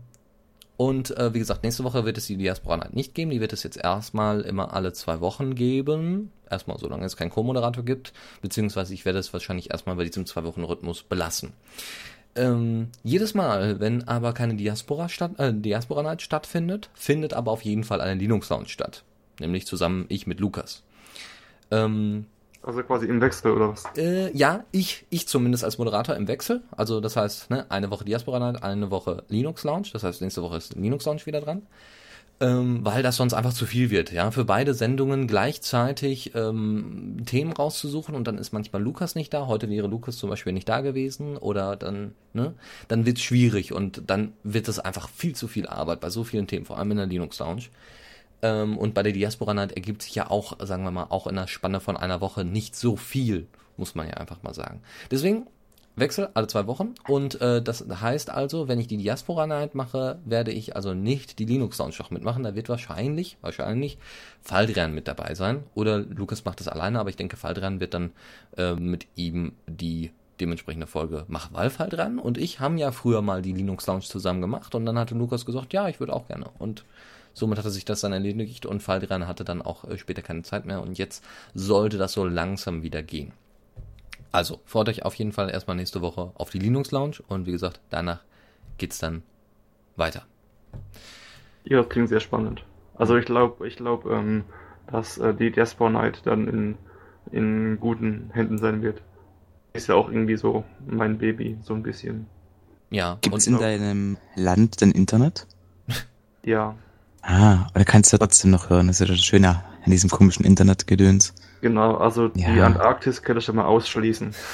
[0.76, 3.30] und äh, wie gesagt, nächste Woche wird es die Diaspora Night nicht geben.
[3.30, 6.32] Die wird es jetzt erstmal immer alle zwei Wochen geben.
[6.50, 8.12] Erstmal, solange es keinen Co-Moderator gibt.
[8.42, 11.52] Beziehungsweise ich werde es wahrscheinlich erstmal bei diesem Zwei-Wochen-Rhythmus belassen.
[12.36, 17.62] Ähm, jedes Mal, wenn aber keine Diaspora, statt, äh, Diaspora Night stattfindet, findet aber auf
[17.62, 19.04] jeden Fall eine Linux Lounge statt.
[19.38, 20.82] Nämlich zusammen ich mit Lukas.
[21.70, 22.26] Ähm,
[22.66, 23.84] also quasi im Wechsel oder was?
[23.96, 26.62] Äh, ja, ich, ich zumindest als Moderator im Wechsel.
[26.76, 29.88] Also das heißt, ne, eine Woche Diaspora Night, eine Woche Linux Lounge.
[29.92, 31.62] Das heißt, nächste Woche ist Linux Lounge wieder dran.
[32.40, 37.52] Ähm, weil das sonst einfach zu viel wird, ja, für beide Sendungen gleichzeitig ähm, Themen
[37.52, 40.80] rauszusuchen und dann ist manchmal Lukas nicht da, heute wäre Lukas zum Beispiel nicht da
[40.80, 42.54] gewesen oder dann, ne,
[42.88, 46.24] dann wird es schwierig und dann wird es einfach viel zu viel Arbeit bei so
[46.24, 47.66] vielen Themen, vor allem in der Linux Lounge.
[48.44, 51.46] Ähm, und bei der Diaspora ergibt sich ja auch, sagen wir mal, auch in der
[51.46, 53.46] Spanne von einer Woche nicht so viel,
[53.78, 54.82] muss man ja einfach mal sagen.
[55.10, 55.46] Deswegen
[55.96, 60.18] Wechsel alle zwei Wochen und äh, das heißt also, wenn ich die Diaspora Night mache,
[60.24, 62.42] werde ich also nicht die Linux noch mitmachen.
[62.42, 63.96] Da wird wahrscheinlich, wahrscheinlich
[64.42, 68.10] Faldrian mit dabei sein oder Lukas macht das alleine, aber ich denke Faldrian wird dann
[68.56, 70.10] äh, mit ihm die
[70.40, 74.40] dementsprechende Folge Mach Wahlfall dran und ich haben ja früher mal die Linux Lounge zusammen
[74.40, 76.84] gemacht und dann hatte Lukas gesagt, ja, ich würde auch gerne und
[77.34, 80.64] Somit hatte sich das dann erledigt und Faldrian hatte dann auch äh, später keine Zeit
[80.64, 81.24] mehr und jetzt
[81.54, 83.32] sollte das so langsam wieder gehen.
[84.32, 87.52] Also, freut euch auf jeden Fall erstmal nächste Woche auf die Linux Lounge und wie
[87.52, 88.20] gesagt, danach
[88.78, 89.22] geht's dann
[89.96, 90.24] weiter.
[91.64, 92.64] Ja, das klingt sehr spannend.
[92.96, 94.44] Also ich glaube, ich glaube, ähm,
[94.90, 96.76] dass äh, die Diaspora Night dann in,
[97.32, 99.02] in guten Händen sein wird.
[99.72, 102.26] Ist ja auch irgendwie so mein Baby, so ein bisschen.
[102.90, 103.18] Ja.
[103.22, 105.46] Gibt's in deinem Land denn Internet?
[106.44, 106.76] ja.
[107.26, 108.86] Ah, aber kannst du trotzdem noch hören.
[108.86, 111.34] Das ist ja das Schöne an diesem komischen Internetgedöns.
[111.62, 112.52] Genau, also ja.
[112.52, 114.34] die Antarktis kann ich schon mal ausschließen.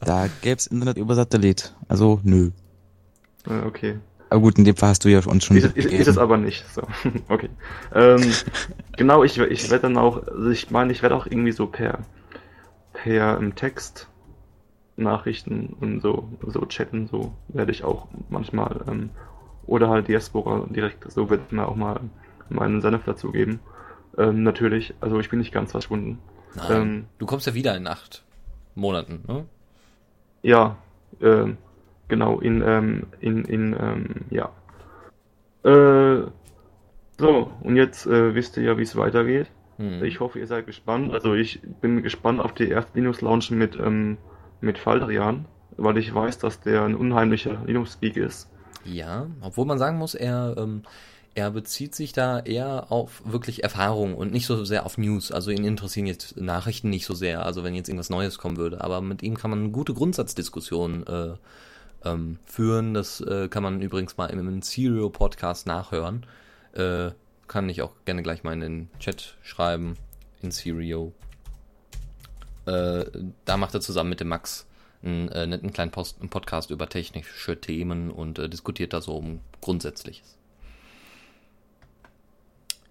[0.00, 1.74] Da gäb's Internet über Satellit.
[1.86, 2.50] Also, nö.
[3.46, 3.98] Ah, okay.
[4.30, 5.58] Aber gut, in dem Fall hast du ja uns schon.
[5.58, 6.64] Ist, ist, ist es aber nicht.
[6.72, 6.82] So,
[7.28, 7.50] okay.
[7.94, 8.32] Ähm,
[8.96, 11.98] genau, ich, ich werde dann auch, also ich meine, ich werde auch irgendwie so per,
[12.92, 14.08] per im Text
[14.96, 19.10] Nachrichten und so, so chatten, so werde ich auch manchmal ähm,
[19.66, 22.00] oder halt Diaspora direkt, so wird mir auch mal
[22.48, 23.60] meinen Senf dazugeben.
[24.16, 26.18] Ähm, natürlich, also ich bin nicht ganz verschwunden.
[26.54, 28.24] Nein, ähm, du kommst ja wieder in acht
[28.74, 29.44] Monaten, ne?
[30.42, 30.76] Ja,
[31.20, 31.52] äh,
[32.08, 34.50] genau, in, ähm, in, in, ähm, ja.
[35.64, 36.28] Äh,
[37.18, 39.50] so, und jetzt äh, wisst ihr ja, wie es weitergeht.
[39.78, 40.04] Hm.
[40.04, 41.12] Ich hoffe, ihr seid gespannt.
[41.12, 44.18] Also ich bin gespannt auf die erste Linux-Launch mit, ähm,
[44.60, 48.50] mit Faldrian, weil ich weiß, dass der ein unheimlicher Linux-Geek ist.
[48.86, 50.82] Ja, obwohl man sagen muss, er, ähm,
[51.34, 55.32] er bezieht sich da eher auf wirklich Erfahrung und nicht so sehr auf News.
[55.32, 58.80] Also ihn interessieren jetzt Nachrichten nicht so sehr, also wenn jetzt irgendwas Neues kommen würde.
[58.80, 61.34] Aber mit ihm kann man eine gute Grundsatzdiskussion äh,
[62.04, 62.94] ähm, führen.
[62.94, 66.24] Das äh, kann man übrigens mal im, im Serial-Podcast nachhören.
[66.72, 67.10] Äh,
[67.48, 69.94] kann ich auch gerne gleich mal in den Chat schreiben.
[70.42, 71.12] In Serial.
[72.66, 73.04] Äh,
[73.44, 74.66] da macht er zusammen mit dem Max
[75.02, 79.16] einen äh, netten kleinen Post, einen Podcast über technische Themen und äh, diskutiert da so
[79.16, 80.36] um Grundsätzliches.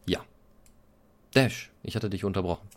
[0.06, 0.20] Ja.
[1.34, 2.68] Dash, ich hatte dich unterbrochen.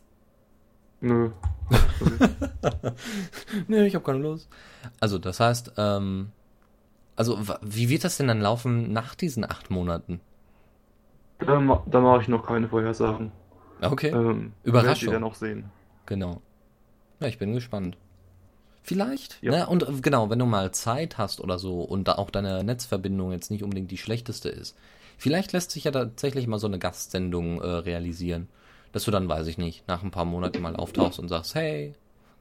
[1.00, 1.30] Nö.
[3.68, 4.48] Nö, ich habe keine Lust.
[5.00, 6.32] Also, das heißt, ähm,
[7.14, 10.20] also, wie wird das denn dann laufen nach diesen acht Monaten?
[11.38, 13.32] Da, ma da mache ich noch keine Vorhersagen.
[13.80, 14.09] Okay.
[14.09, 15.12] Ähm, Überraschung.
[15.12, 15.70] Wir noch sehen.
[16.06, 16.42] Genau.
[17.20, 17.96] Ja, ich bin gespannt.
[18.89, 19.43] Vielleicht.
[19.43, 19.51] Ja.
[19.51, 19.66] Ne?
[19.66, 23.32] Und äh, genau, wenn du mal Zeit hast oder so und da auch deine Netzverbindung
[23.32, 24.77] jetzt nicht unbedingt die schlechteste ist,
[25.19, 28.48] vielleicht lässt sich ja tatsächlich mal so eine Gastsendung äh, realisieren.
[28.93, 31.93] Dass du dann, weiß ich nicht, nach ein paar Monaten mal auftauchst und sagst, hey,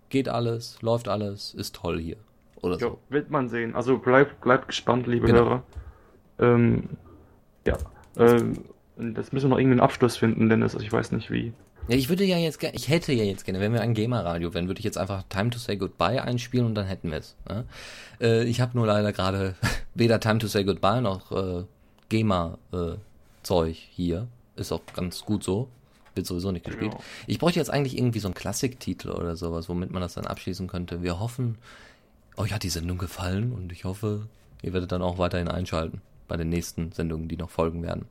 [0.07, 2.15] geht alles, läuft alles, ist toll hier.
[2.61, 2.99] Oder jo, so.
[3.09, 3.75] wird man sehen.
[3.75, 5.39] Also bleib, bleib gespannt, liebe genau.
[5.39, 5.63] Hörer.
[6.39, 6.89] Ähm,
[7.65, 7.77] ja.
[8.17, 8.53] Ähm,
[8.95, 10.73] das müssen wir noch irgendwie einen Abschluss finden, Dennis.
[10.73, 11.51] Also ich weiß nicht wie.
[11.87, 14.53] Ja, ich würde ja jetzt gerne, ich hätte ja jetzt gerne, wenn wir ein Gamer-Radio
[14.53, 17.35] wären, würde ich jetzt einfach Time to Say Goodbye einspielen und dann hätten wir es.
[17.47, 17.65] Ne?
[18.19, 19.55] Äh, ich habe nur leider gerade
[19.93, 21.63] weder Time to Say Goodbye noch äh,
[22.09, 24.27] Gamer-Zeug äh, hier.
[24.55, 25.69] Ist auch ganz gut so.
[26.15, 26.93] Wird sowieso nicht gespielt.
[26.93, 26.99] Ja.
[27.27, 30.67] Ich bräuchte jetzt eigentlich irgendwie so einen Klassiktitel oder sowas, womit man das dann abschließen
[30.67, 31.03] könnte.
[31.03, 31.57] Wir hoffen,
[32.37, 34.27] euch hat die Sendung gefallen und ich hoffe,
[34.61, 38.05] ihr werdet dann auch weiterhin einschalten bei den nächsten Sendungen, die noch folgen werden.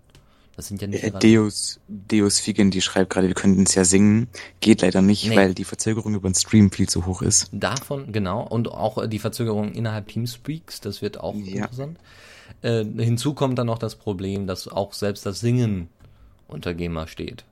[0.57, 3.85] Das sind ja nicht äh, Deus, Deus Figen, die schreibt gerade, wir könnten es ja
[3.85, 4.29] singen.
[4.61, 5.37] Geht leider nicht, nee.
[5.37, 7.51] weil die Verzögerung über den Stream viel zu hoch ist.
[7.53, 8.43] Davon, genau.
[8.43, 11.65] Und auch äh, die Verzögerung innerhalb Teamspeaks, das wird auch ja.
[11.65, 11.99] interessant.
[12.63, 15.89] Äh, hinzu kommt dann noch das Problem, dass auch selbst das Singen
[16.49, 17.45] unter GEMA steht.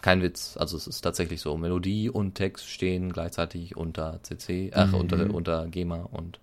[0.00, 1.56] Kein Witz, also es ist tatsächlich so.
[1.56, 4.94] Melodie und Text stehen gleichzeitig unter CC, ach, mhm.
[4.94, 6.38] unter, unter GEMA und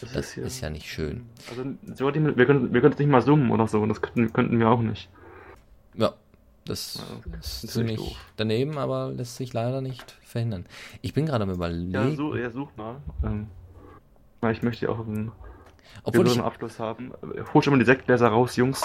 [0.00, 1.22] das, das ist, ja, ist, ja, nicht schön.
[1.50, 4.68] Also wir können wir können es nicht mal summen oder so, das könnten, könnten wir
[4.68, 5.08] auch nicht.
[6.64, 8.16] Das ja, ist ziemlich doof.
[8.36, 10.64] daneben, aber lässt sich leider nicht verhindern.
[11.02, 11.90] Ich bin gerade am überlegen.
[11.90, 13.02] Ja, so, ja such mal.
[13.22, 13.48] Ähm,
[14.50, 15.32] ich möchte auch einen
[16.02, 16.40] obwohl ich...
[16.40, 17.12] Abschluss haben.
[17.52, 18.82] Hol schon mal die Sektgläser raus, Jungs.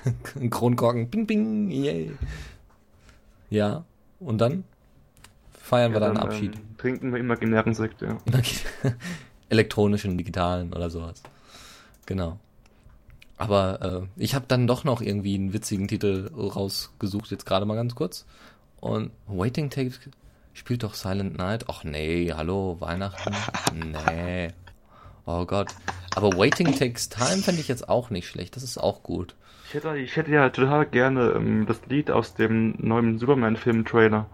[0.50, 2.12] Kronkorken, ping, ping, yay.
[3.50, 3.84] Ja,
[4.20, 4.64] und dann
[5.52, 6.54] feiern ja, wir dann, dann Abschied.
[6.54, 8.18] Ähm, trinken wir imaginären Sekt, ja.
[9.48, 11.22] Elektronischen, digitalen oder sowas.
[12.06, 12.38] Genau.
[13.36, 17.74] Aber äh, ich habe dann doch noch irgendwie einen witzigen Titel rausgesucht, jetzt gerade mal
[17.74, 18.26] ganz kurz.
[18.80, 19.92] Und Waiting Take
[20.54, 21.66] spielt doch Silent Night.
[21.68, 23.34] Ach nee, hallo, Weihnachten.
[24.06, 24.48] nee.
[25.26, 25.74] Oh Gott.
[26.14, 28.56] Aber Waiting Takes Time fände ich jetzt auch nicht schlecht.
[28.56, 29.34] Das ist auch gut.
[29.68, 34.26] Ich hätte, ich hätte ja total gerne ähm, das Lied aus dem neuen Superman-Film-Trailer.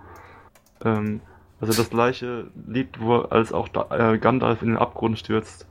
[0.85, 1.21] Ähm,
[1.61, 5.67] also das gleiche Lied, wo als auch da, äh, Gandalf in den Abgrund stürzt.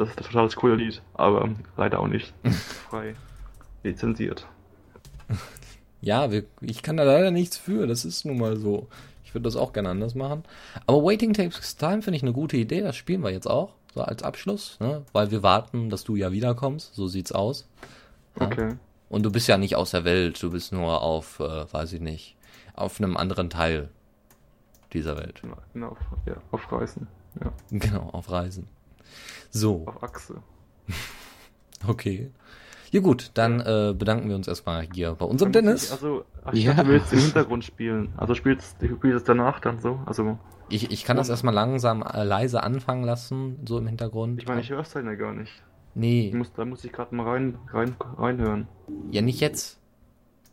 [0.00, 2.32] Das ist ein total coole Lied, aber leider auch nicht
[2.88, 3.14] frei
[3.82, 4.46] lizenziert.
[6.00, 8.88] Ja, wir, ich kann da leider nichts für, das ist nun mal so.
[9.24, 10.44] Ich würde das auch gerne anders machen.
[10.86, 14.00] Aber Waiting Takes Time finde ich eine gute Idee, das spielen wir jetzt auch, so
[14.00, 15.04] als Abschluss, ne?
[15.12, 17.68] weil wir warten, dass du ja wiederkommst, so sieht's aus.
[18.38, 18.46] Ja?
[18.46, 18.76] Okay.
[19.10, 22.00] Und du bist ja nicht aus der Welt, du bist nur auf, äh, weiß ich
[22.00, 22.36] nicht,
[22.74, 23.90] auf einem anderen Teil
[24.94, 25.42] dieser Welt.
[25.74, 27.06] Genau, auf, ja, auf Reisen.
[27.44, 27.52] Ja.
[27.70, 28.66] Genau, auf Reisen.
[29.50, 29.84] So.
[29.86, 30.42] Auf Achse.
[31.86, 32.30] okay.
[32.92, 35.92] Ja gut, dann äh, bedanken wir uns erstmal hier bei unserem Dennis.
[35.92, 36.72] also, ach, ich ja.
[36.72, 38.12] dachte, du willst im Hintergrund spielen.
[38.16, 40.00] Also spielst du spielst danach dann so?
[40.06, 40.38] Also
[40.70, 44.40] ich, ich kann das erstmal langsam äh, leise anfangen lassen, so im Hintergrund.
[44.40, 45.52] Ich meine, ich höre es ja gar nicht.
[45.94, 46.32] Nee.
[46.34, 48.68] Muss, da muss ich gerade mal rein, rein, reinhören.
[49.10, 49.80] Ja, nicht jetzt.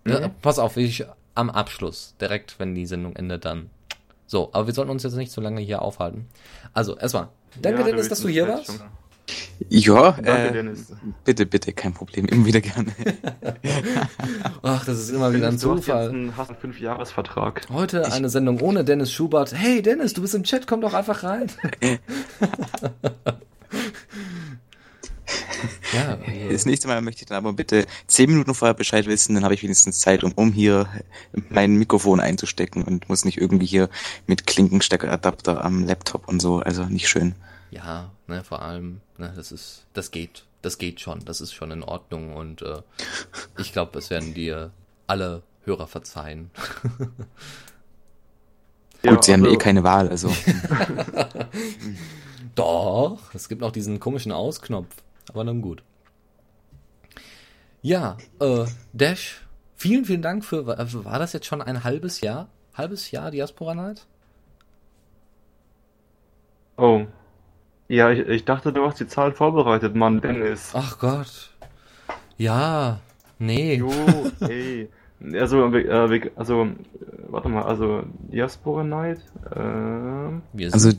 [0.03, 0.11] Mhm.
[0.11, 1.05] Ja, pass auf, ich
[1.35, 3.69] am Abschluss, direkt wenn die Sendung endet, dann.
[4.25, 6.27] So, aber wir sollten uns jetzt nicht so lange hier aufhalten.
[6.73, 7.29] Also, erstmal,
[7.61, 8.67] danke ja, Dennis, dass du hier warst.
[8.67, 8.79] Schon.
[9.69, 10.93] Ja, Danke, äh, Dennis.
[11.25, 12.93] bitte, bitte, kein Problem, immer wieder gerne.
[14.61, 16.05] Ach, das ist immer wieder ein du Zufall.
[16.05, 17.63] Hast, einen, hast einen Fünfjahresvertrag.
[17.69, 19.53] Heute ich, eine Sendung ohne Dennis Schubert.
[19.53, 21.47] Hey Dennis, du bist im Chat, komm doch einfach rein.
[25.93, 26.51] ja, also.
[26.51, 29.53] Das nächste Mal möchte ich dann aber bitte zehn Minuten vorher Bescheid wissen, dann habe
[29.53, 30.87] ich wenigstens Zeit, um, um hier
[31.49, 33.89] mein Mikrofon einzustecken und muss nicht irgendwie hier
[34.25, 36.59] mit Klinkensteckeradapter am Laptop und so.
[36.59, 37.35] Also nicht schön.
[37.71, 41.71] Ja, ne, vor allem, ne, das ist, das geht, das geht schon, das ist schon
[41.71, 42.81] in Ordnung und äh,
[43.57, 44.71] ich glaube, es werden dir
[45.05, 46.49] alle Hörer verzeihen.
[49.03, 50.29] Ja, Gut, sie also, haben eh keine Wahl, also.
[52.55, 54.87] Doch, es gibt noch diesen komischen Ausknopf,
[55.29, 55.83] aber dann gut.
[57.81, 59.45] Ja, äh, Dash,
[59.75, 62.49] vielen, vielen Dank für, war das jetzt schon ein halbes Jahr?
[62.73, 64.05] Halbes Jahr Diaspora Night?
[66.77, 67.05] Oh,
[67.87, 70.71] ja, ich, ich dachte, du hast die Zahl vorbereitet, Mann, Dennis.
[70.73, 71.51] Ach Gott.
[72.37, 72.99] Ja,
[73.39, 73.75] nee.
[73.75, 73.91] Jo,
[74.41, 74.89] ey.
[75.33, 76.75] Also, äh, also, äh,
[77.29, 79.19] warte mal, also Diaspora Night.
[79.55, 80.91] Äh, also,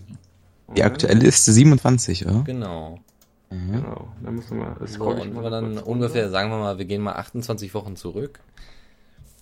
[0.77, 2.43] die aktuelle ist 27, oder?
[2.45, 2.99] Genau.
[3.51, 3.73] Mhm.
[3.73, 4.77] Genau, da müssen wir.
[4.87, 8.41] So, und wenn wir dann ungefähr, sagen wir mal, wir gehen mal 28 Wochen zurück.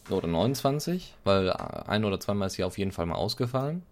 [0.09, 3.83] Oder 29, weil ein oder zweimal ist hier auf jeden Fall mal ausgefallen.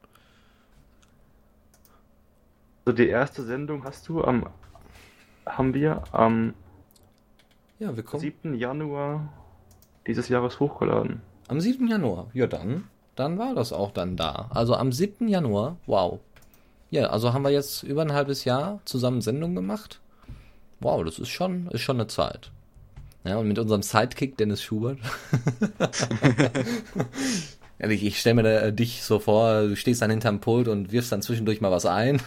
[2.84, 4.46] Also die erste Sendung hast du am
[5.46, 6.54] haben wir am
[7.78, 8.54] ja, wir 7.
[8.54, 9.32] Januar
[10.06, 11.22] dieses Jahres hochgeladen.
[11.48, 11.88] Am 7.
[11.88, 12.84] Januar, ja dann,
[13.16, 14.48] dann war das auch dann da.
[14.50, 15.28] Also am 7.
[15.28, 16.20] Januar, wow.
[16.90, 20.00] Ja, also haben wir jetzt über ein halbes Jahr zusammen Sendung gemacht.
[20.80, 22.50] Wow, das ist schon, ist schon eine Zeit.
[23.24, 24.98] Ja, und mit unserem Sidekick Dennis Schubert.
[27.78, 30.92] Ich, ich stelle mir da, äh, dich so vor, du stehst dann hinterm Pult und
[30.92, 32.22] wirfst dann zwischendurch mal was ein.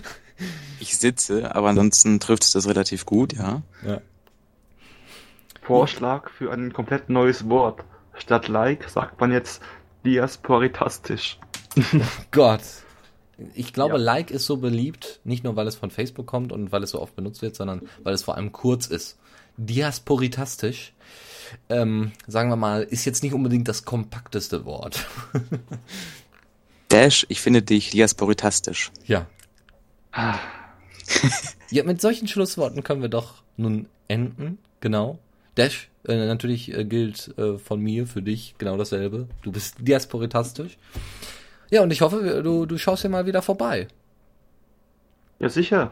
[0.80, 3.62] ich sitze, aber ansonsten trifft es das relativ gut, ja.
[3.86, 4.00] ja.
[5.62, 7.84] Vorschlag für ein komplett neues Wort.
[8.14, 9.62] Statt Like sagt man jetzt
[10.04, 11.38] diasporitastisch.
[12.30, 12.62] Gott.
[13.54, 14.00] Ich glaube, Ja.
[14.00, 17.00] Like ist so beliebt, nicht nur weil es von Facebook kommt und weil es so
[17.00, 19.18] oft benutzt wird, sondern weil es vor allem kurz ist.
[19.56, 20.92] Diasporitastisch,
[21.68, 25.06] ähm, sagen wir mal, ist jetzt nicht unbedingt das kompakteste Wort.
[26.88, 28.90] Dash, ich finde dich diasporitastisch.
[29.06, 29.26] Ja.
[31.70, 34.58] ja, mit solchen Schlussworten können wir doch nun enden.
[34.80, 35.18] Genau.
[35.54, 39.28] Dash, äh, natürlich äh, gilt äh, von mir für dich genau dasselbe.
[39.42, 40.78] Du bist diasporitastisch.
[41.70, 43.88] Ja, und ich hoffe, du, du schaust hier mal wieder vorbei.
[45.38, 45.90] Ja, sicher.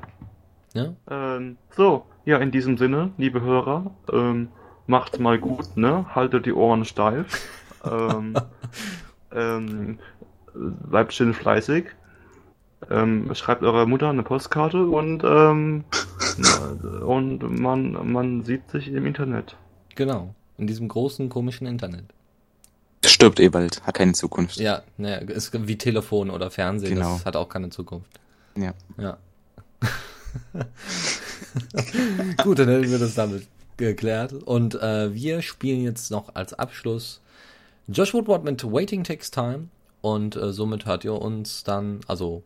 [0.74, 0.94] Ja?
[1.10, 4.48] Ähm, so, ja, in diesem Sinne, liebe Hörer, ähm,
[4.86, 6.06] macht's mal gut, ne?
[6.14, 7.48] Haltet die Ohren steif.
[7.84, 8.34] ähm,
[9.34, 9.98] ähm,
[10.54, 11.86] bleibt schön fleißig.
[12.90, 15.84] Ähm, schreibt eurer Mutter eine Postkarte und, ähm,
[17.06, 19.56] und man, man sieht sich im Internet.
[19.94, 20.34] Genau.
[20.58, 22.04] In diesem großen, komischen Internet.
[23.12, 24.56] Stirbt eh bald, hat keine Zukunft.
[24.56, 26.94] Ja, naja, ist wie Telefon oder Fernsehen.
[26.94, 27.14] Genau.
[27.14, 28.08] Das hat auch keine Zukunft.
[28.56, 28.72] Ja.
[28.96, 29.18] Ja.
[32.42, 34.32] Gut, dann hätten wir das damit geklärt.
[34.32, 37.20] Und äh, wir spielen jetzt noch als Abschluss
[37.86, 39.68] Josh Woodward mit Waiting Takes Time.
[40.00, 42.42] Und äh, somit hört ihr uns dann, also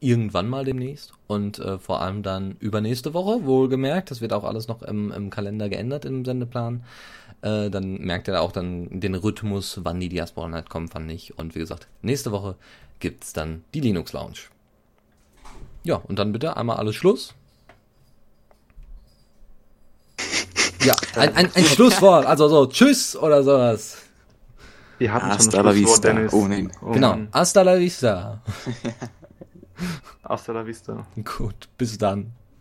[0.00, 4.66] irgendwann mal demnächst und äh, vor allem dann übernächste Woche, wohlgemerkt, das wird auch alles
[4.66, 6.84] noch im, im Kalender geändert im Sendeplan.
[7.42, 11.38] Äh, dann merkt ihr auch dann den Rhythmus, wann die Diaspora Night kommt, wann nicht.
[11.38, 12.56] Und wie gesagt, nächste Woche
[12.98, 14.48] gibt's dann die Linux Lounge.
[15.82, 17.34] Ja, und dann bitte einmal alles Schluss.
[20.84, 23.98] Ja, ein, ein, ein Schlusswort, also so Tschüss oder sowas.
[24.98, 26.12] Wir hatten Hasta schon la ein Schlusswort, vista.
[26.12, 26.32] Dennis.
[26.32, 26.72] Oh, nein.
[26.92, 28.42] Genau, hasta la vista.
[30.22, 31.06] Hasta la vista.
[31.16, 32.32] Gut, bis dann.